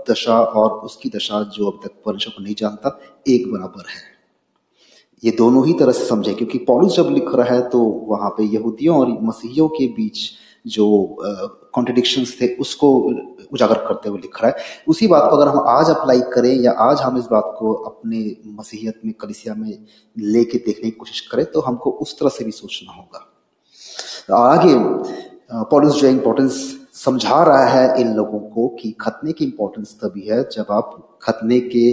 दशा 0.09 0.39
और 0.39 0.71
उसकी 0.79 1.09
दशा 1.09 1.43
जो 1.53 1.69
अभी 1.69 1.87
तक 1.87 2.01
परमेश्वर 2.05 2.33
को 2.37 2.43
नहीं 2.43 2.55
जानता, 2.57 2.99
एक 3.27 3.51
बराबर 3.51 3.89
है। 3.89 4.12
ये 5.23 5.31
दोनों 5.31 5.65
ही 5.67 5.73
तरह 5.73 5.91
से 5.91 6.05
समझे, 6.05 6.33
क्योंकि 6.33 6.57
पॉलिस 6.67 6.93
जब 6.93 7.09
लिख 7.09 7.33
रहा 7.35 7.55
है 7.55 7.67
तो 7.69 7.79
वहाँ 8.07 8.29
पे 8.29 8.43
यहूदियों 8.45 8.97
और 8.99 9.17
मसीहियों 9.23 9.67
के 9.69 9.87
बीच 9.89 10.29
जो 10.65 10.85
कॉन्ट्रडिक्शंस 11.73 12.35
थे, 12.41 12.47
उसको 12.55 12.89
उजागर 13.53 13.85
करते 13.87 14.09
हुए 14.09 14.19
लिख 14.19 14.41
रहा 14.41 14.51
है। 14.51 14.83
उसी 14.87 15.07
बात 15.07 15.29
को 15.29 15.37
अगर 15.37 15.47
हम 15.47 15.65
आज 15.69 15.89
अप्लाई 15.89 16.21
करें 16.33 16.53
या 16.55 16.71
आज 16.81 17.01
हम 17.01 17.17
इस 17.17 17.25
बात 17.31 17.55
को 17.59 17.73
अपने 17.73 18.19
मसीहियत 18.53 19.01
में, 19.05 19.13
कलिसिया 19.13 19.55
में 19.55 19.85
लेके 20.17 20.57
देखने 20.57 20.83
की 20.83 20.91
कोशिश 20.91 21.19
करें 21.27 21.45
तो 21.45 21.61
हमको 21.61 21.91
उस 21.91 22.17
तरह 22.19 22.29
से 22.29 22.45
भी 22.45 22.51
सोचना 22.51 22.93
होगा। 22.93 23.29
आगे 24.29 24.73
पॉलिस 25.71 25.93
जो 25.93 26.07
इम्पोर्टेंस 26.07 26.61
समझा 26.95 27.43
रहा 27.43 27.65
है 27.65 28.01
इन 28.01 28.13
लोगों 28.15 28.39
को 28.49 28.67
कि 28.81 28.91
खतने 29.01 29.31
की 29.31 29.45
इम्पोर्टेंस 29.45 29.97
तभी 30.03 30.27
है 30.27 30.43
जब 30.49 30.65
आप 30.71 31.19
खतने 31.23 31.59
के 31.59 31.91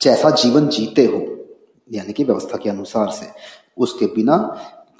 जैसा 0.00 0.30
जीवन 0.32 0.68
जीते 0.68 1.04
हो। 1.04 1.20
यानी 1.90 2.12
कि 2.12 2.24
व्यवस्था 2.24 2.56
के 2.56 2.70
अनुसार 2.70 3.10
से। 3.10 3.26
उसके 3.78 4.06
बिना 4.06 4.36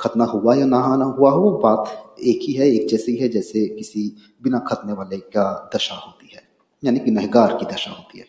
खतना 0.00 0.24
हुआ 0.24 0.54
या 0.54 0.66
ना 0.66 0.96
ना 0.96 1.04
हुआ 1.04 1.30
हो, 1.30 1.50
बात 1.62 2.16
एक 2.24 2.40
ही 2.42 2.52
है, 2.52 2.68
एक 2.68 2.88
जैसी 2.88 3.16
है, 3.16 3.28
जैसे 3.28 3.66
किसी 3.68 4.16
बिना 4.42 4.58
खतने 4.58 4.92
वाले 4.92 5.16
का 5.16 5.70
दशा 5.74 5.94
होती 5.96 6.34
है, 6.34 6.42
यानी 6.82 6.98
कि 6.98 7.10
नहगार 7.10 7.56
की 7.56 7.66
दशा 7.74 7.90
होती 7.90 8.18
है। 8.18 8.24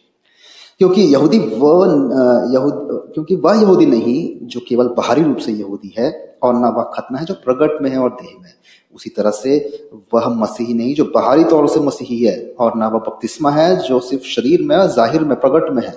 क्योंकि 0.80 1.02
यहूदी 1.02 1.40
वह 1.40 1.86
यहूद, 2.54 3.12
क्योंकि 3.14 3.36
वह 3.36 3.62
यहूदी 3.62 3.86
नहीं, 3.86 4.48
जो 4.48 4.60
केवल 4.70 4.88
बाहरी 4.88 5.24
रूप 5.24 5.38
से 5.38 5.52
यहूदी 5.52 5.94
है, 5.98 6.10
और 6.44 6.54
ना 6.54 6.70
वह 6.70 6.92
खतना 6.94 7.20
है 7.20 7.26
जो 7.26 7.34
प्रगट 7.34 7.82
में 7.82 7.90
है 7.90 7.98
और 7.98 8.10
देह 8.22 8.38
में 8.42 8.52
उसी 8.96 9.10
तरह 9.10 9.32
से 9.32 9.58
वह 10.14 10.28
मसीही 10.36 10.74
नहीं, 10.74 10.96
जो 10.96 11.06
बाहरी 11.06 11.44
तौर 11.44 11.68
से 11.68 11.80
मसीही 11.80 12.20
है, 12.24 12.36
और 12.60 12.76
ना 12.78 12.88
वह 12.88 13.00
बपतिस्मा 13.00 13.52
है, 13.52 13.76
जो 13.78 14.00
सिर्फ़ 14.00 14.24
शरीर 14.26 14.62
में 14.62 14.76
ज़ाहिर 14.88 15.24
में 15.24 15.40
प्रगट 15.40 15.72
में 15.72 15.84
है। 15.84 15.96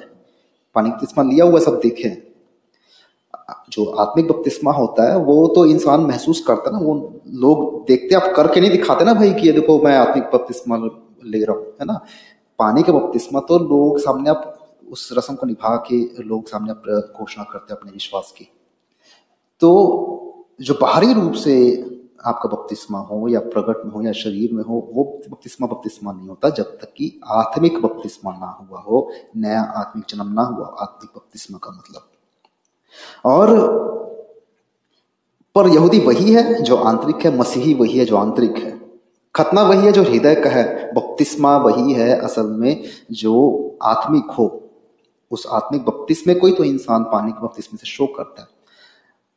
पानी 0.76 0.90
बपतिस्मा 0.90 1.24
लिया 1.24 1.44
हुआ 1.44 1.60
सब 1.60 1.80
देखें। 1.82 2.33
जो 3.70 3.84
आत्मिक 3.84 4.28
बपतिस्मा 4.28 4.72
होता 4.72 5.10
है, 5.12 5.16
वो 5.18 5.46
तो 5.46 5.64
इंसान 5.66 6.00
महसूस 6.00 6.44
करता 6.46 6.70
है 6.70 6.72
ना, 6.72 6.86
वो 6.86 7.20
लोग 7.28 7.84
देखते 7.86 8.14
आप 8.14 8.32
करके 8.36 8.60
नहीं 8.60 8.70
दिखाते 8.70 9.04
ना 9.04 9.14
भाई 9.14 9.32
कि 9.32 9.46
ये 9.46 9.52
देखो 9.52 9.78
मैं 9.82 9.96
आत्मिक 9.96 10.24
बपतिस्मा 10.24 10.76
ले 11.24 11.44
रहा 11.44 11.56
हूँ, 11.56 11.64
है 11.80 11.86
ना? 11.86 12.00
पानी 12.58 12.82
का 12.82 12.92
बपतिस्मा 12.92 13.40
तो 13.40 13.58
लोग 13.58 13.98
सामने 13.98 14.30
आप 14.30 14.50
उस 14.88 15.08
रस्म 15.18 15.34
को 15.34 15.46
निभा 15.46 15.76
के 15.90 16.22
लोग 16.22 16.48
सामने 16.48 16.70
आप 16.70 17.12
घोषणा 17.18 17.44
करते 17.44 17.72
हैं 17.72 17.80
अपने 17.80 17.92
विश्वास 17.92 18.32
की। 18.38 18.48
तो 19.60 19.70
जो 20.60 20.74
बाहरी 20.74 21.12
रूप 21.12 21.32
से 21.32 21.56
आपका 22.26 22.48
बपतिस्मा 22.48 22.98
हो 22.98 23.28
या 23.28 23.40
प्रगट 23.40 23.84
में 23.84 23.92
हो 23.92 24.02
या 24.02 24.12
शरीर 24.12 24.52
में 24.52 24.62
हो, 24.64 24.90
वो 24.94 25.04
बपतिस्मा 25.30 25.66
बपतिस्मा 25.66 26.12
नहीं 26.12 26.28
होता, 26.28 26.48
जब 26.48 26.64
तक 26.64 26.92
कि 26.96 27.20
आत्मिक 27.26 27.80
बपतिस्मा 27.82 28.32
ना 28.32 28.46
हुआ 28.60 28.80
हो, 28.80 29.10
नया 29.36 29.62
आत्मिक 29.76 30.04
जन्म 30.08 30.32
ना 30.32 30.42
हुआ, 30.42 30.66
आत्मिक 30.80 31.10
बपतिस्मा 31.16 31.58
का 31.58 31.70
मतलब। 31.70 32.08
और 33.24 33.82
पर 35.56 35.68
यहूदी 35.68 35.98
वही 35.98 36.32
है 36.32 36.62
जो 36.62 36.76
आंतरिक 36.76 37.16
है, 37.16 37.38
मसीही 37.38 37.74
वही 37.74 37.98
है 37.98 38.04
जो 38.04 38.16
आंतरिक 38.16 38.56
है। 38.56 38.80
खतना 39.34 39.62
वही 39.62 39.86
है 39.86 39.92
जो 39.92 40.02
हृदय 40.02 40.34
का 40.34 40.50
है, 40.50 40.92
बपतिस्मा 40.92 41.56
वही 41.56 41.92
है 41.92 42.18
असल 42.20 42.46
में 42.46 42.84
जो 43.12 43.78
आत्मिक 43.82 44.30
हो। 44.30 44.70
उस 45.30 45.46
आत्मिक 45.50 45.84
बपतिस्मे 45.84 46.34
को 46.34 46.46
ही 46.46 46.52
तो 46.52 46.64
इंसान 46.64 47.02
पानी 47.02 47.32
के 47.32 47.46
बपतिस्मे 47.46 47.78
से 47.78 47.86
शो 47.86 48.06
करता 48.06 48.42
है 48.42 48.48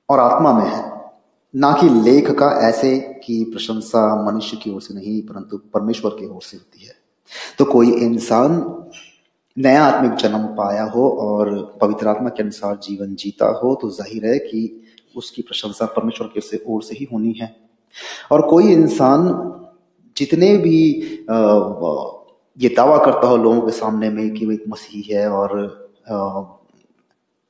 और 0.10 0.20
आत्मा 0.20 0.54
में 0.54 0.66
है। 0.66 1.12
ना 1.56 1.72
कि 1.74 1.90
लेख 1.90 2.32
का 2.32 2.50
ऐसे 2.68 2.98
कि 2.98 3.44
प्रशंसा 3.44 4.32
मनुष्य 4.32 4.58
की 4.58 4.74
ओर 4.74 4.82
से 4.82 4.94
नहीं, 4.94 5.22
परंतु 5.22 5.58
परमेश्वर 5.58 6.12
की 6.12 6.26
ओर 6.26 6.42
से 6.42 6.58
होती 6.58 6.86
है। 6.86 6.94
तो 7.60 7.66
कोई 7.66 7.92
इंसान 7.92 8.77
नया 9.58 9.84
आत्मिक 9.84 10.14
जन्म 10.14 10.46
पाया 10.56 10.84
हो 10.86 11.10
और 11.20 11.50
पवित्र 11.82 12.08
आत्मा 12.08 12.30
के 12.30 12.44
अनुसार 12.44 12.76
जीवन 12.84 13.16
जीता 13.16 13.46
हो 13.64 13.74
तो 13.82 13.90
ज़ाहिर 13.90 14.26
है 14.26 14.38
कि 14.40 14.60
उसकी 15.16 15.42
प्रशंसा 15.42 15.86
परमेश्वर 15.86 16.28
के 16.28 16.42
से 16.42 16.64
ओर 16.68 16.84
से 16.84 16.96
ही 16.96 17.08
होनी 17.14 17.32
है। 17.32 17.56
और 18.32 18.42
कोई 18.42 18.72
इंसान 18.74 19.28
जितने 20.18 20.56
भी 20.58 20.80
ये 22.58 22.70
दावा 22.70 22.98
करता 22.98 23.28
हो 23.28 23.38
लोगों 23.38 23.62
के 23.62 23.72
सामने 23.72 24.10
में 24.10 24.30
कि 24.34 24.46
वो 24.46 24.52
एक 24.52 24.64
मसीह 24.70 25.16
है 25.16 25.28
और 25.30 25.56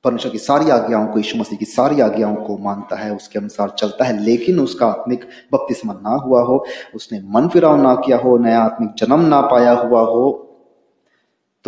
परमेश्वर 0.05 0.31
की 0.31 0.37
सारी 0.37 0.69
आज्ञाओं 0.69 1.07
को, 1.07 1.19
यीशु 1.19 1.37
मसीह 1.37 1.57
की 1.57 1.65
सारी 1.65 2.01
आज्ञाओं 2.01 2.35
को 2.35 2.57
मानता 2.57 2.95
है, 2.95 3.15
उसके 3.15 3.39
अनुसार 3.39 3.69
चलता 3.69 4.05
है, 4.05 4.17
लेकिन 4.23 4.59
उसका 4.59 4.87
आत्मिक 4.87 5.25
बपतिस्मा 5.53 5.93
ना 5.93 6.15
हुआ 6.15 6.41
हो, 6.41 6.65
उसने 6.95 7.19
मन 7.29 7.47
फिराव 7.47 7.81
ना 7.81 7.93
किया 7.95 8.17
हो, 8.17 8.37
नया 8.37 8.61
आत्मिक 8.61 8.93
जन्म 8.97 9.21
ना 9.27 9.41
पाया 9.41 9.71
हुआ 9.73 10.01
हो 10.01 10.46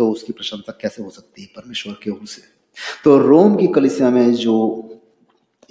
तो 0.00 0.10
उसकी 0.10 0.32
प्रशंसा 0.32 0.78
कैसे 0.80 1.02
हो 1.02 1.10
सकती 1.10 1.42
है 1.42 1.48
परमेश्वर 1.56 1.94
के 2.02 2.10
ओर 2.10 2.26
से? 2.26 2.42
तो 3.04 3.18
रोम 3.18 3.56
की 3.56 3.66
कलिसिया 3.66 4.10
में 4.10 4.32
जो 4.34 4.56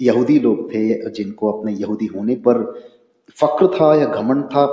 यहूदी 0.00 0.38
लोग 0.38 0.70
थे, 0.70 1.10
जिनको 1.10 1.50
अपने 1.52 1.72
यहूदी 1.74 2.06
होने 2.06 2.34
पर 2.36 2.62
फक्र 3.36 3.66
था 3.68 3.94
या 3.96 4.06
घमंड 4.06 4.44
था, 4.44 4.66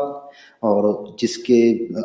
और 0.63 1.15
जिसके 1.19 1.57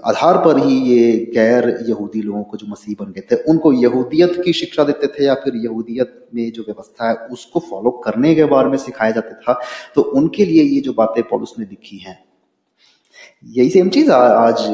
आधार 0.04 0.38
पर 0.38 0.58
ही 0.58 0.74
ये 0.88 1.14
गैर 1.34 1.68
यहूदी 1.88 2.22
लोगों 2.22 2.42
को 2.42 2.56
जो 2.56 2.66
मसीह 2.66 2.94
बन 3.00 3.12
गए 3.12 3.22
थे, 3.30 3.36
उनको 3.44 3.72
यहूदियत 3.72 4.42
की 4.44 4.52
शिक्षा 4.52 4.84
देते 4.84 5.06
थे 5.08 5.24
या 5.24 5.34
फिर 5.34 5.56
यहूदियत 5.56 6.26
में 6.34 6.50
जो 6.52 6.62
व्यवस्था 6.62 7.08
है 7.08 7.14
उसको 7.28 7.60
फॉलो 7.60 7.90
करने 8.04 8.34
के 8.34 8.44
बारे 8.44 8.68
में 8.68 8.76
सिखाया 8.78 9.10
जाता 9.10 9.40
था। 9.42 9.60
तो 9.94 10.02
उनके 10.02 10.44
लिए 10.44 10.62
ये 10.64 10.80
जो 10.80 10.92
बातें 10.92 11.22
पॉलिस 11.28 11.58
ने 11.58 11.64
लिखी 11.64 11.96
हैं, 11.98 12.18
यही 13.46 13.70
सेम 13.70 13.88
चीज़ 13.88 14.10
आज 14.10 14.66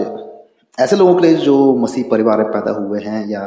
ऐसे 0.79 0.97
लोगों 0.97 1.15
के 1.15 1.27
लिए 1.27 1.37
जो 1.37 1.55
मसीह 1.77 2.05
परिवार 2.11 2.39
में 2.39 2.51
पैदा 2.53 2.73
हुए 2.73 3.01
हैं 3.03 3.29
या 3.29 3.41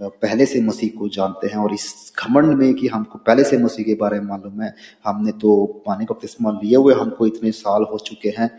पहले 0.00 0.44
से 0.46 0.60
मसीह 0.62 0.90
को 0.98 1.08
जानते 1.08 1.46
हैं 1.46 1.56
और 1.56 1.72
इस 1.74 2.12
घमंड 2.18 2.52
में 2.58 2.74
कि 2.74 2.88
हमको 2.88 3.18
पहले 3.18 3.44
से 3.44 3.56
मसीह 3.58 3.84
के 3.86 3.94
बारे 3.94 4.20
में 4.20 4.26
मालूम 4.26 4.60
है, 4.62 4.74
हमने 5.06 5.32
तो 5.32 5.64
पानी 5.86 6.04
का 6.04 6.14
बपतिस्मा 6.14 6.50
लिए 6.62 6.76
हुए 6.76 6.94
हमको 6.94 7.26
इतने 7.26 7.50
साल 7.52 7.86
हो 7.92 7.98
चुके 7.98 8.28
हैं। 8.38 8.50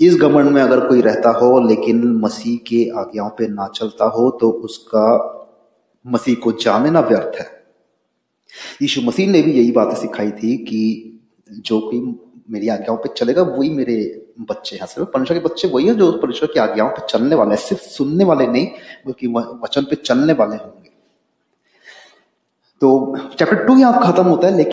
इस 0.00 0.16
घमंड 0.16 0.50
में 0.50 0.60
अगर 0.62 0.86
कोई 0.88 1.00
रहता 1.00 1.30
हो 1.30 1.58
लेकिन 1.60 2.04
मसीह 2.16 2.56
के 2.66 2.82
आज्ञाओं 3.00 3.30
पे 3.30 3.48
ना 3.48 3.66
चलता 3.74 4.04
हो 4.08 4.30
तो 4.40 4.50
उसका 4.64 5.08
मसीह 6.04 6.34
को 6.34 6.52
जानना 6.52 7.00
व्यर्थ 7.00 7.40
है। 7.40 7.46
यीशु 8.82 9.00
मसीह 9.02 9.30
ने 9.30 9.42
भी 9.42 9.52
यही 9.52 9.72
बातें 9.72 9.96
सिखाई 9.96 10.30
थी 10.32 10.56
कि 10.64 10.82
जो 11.50 11.80
कोई 11.80 12.00
मेरी 12.50 12.68
आज्ञाओं 12.68 12.96
पे 12.96 13.08
चलेगा, 13.16 13.42
वही 13.42 13.70
मेरे 13.70 13.96
बच्चे 14.40 14.76
हैं। 14.76 14.86
सिर्फ़ 14.86 15.08
परमेश्वर 15.10 15.38
के 15.38 15.44
बच्चे 15.44 15.68
वही 15.68 15.86
है 15.86 15.94
जो 15.94 16.10
परमेश्वर 16.12 16.48
की 16.54 16.60
आज्ञाओं 16.60 16.90
पर 16.90 17.06
चलने 17.06 17.34
वाले 17.34 17.54
हैं। 17.54 17.62
सिर्फ़ 17.62 17.82
सुनने 17.82 18.24
वाले 18.24 18.46
नहीं, 18.46 18.66
बल्कि 19.06 19.26
वचन 19.62 19.82
पे 19.82 19.96
चलने 19.96 20.32
वाले 20.32 20.56
होंगे। 20.56 20.90
तो 22.82 23.16
चैप्टर 23.38 23.64
टू 23.66 23.76
यहाँ 23.78 24.02
खत्म 24.02 24.24
होता 24.24 24.46
है, 24.46 24.56
लेकिन 24.56 24.64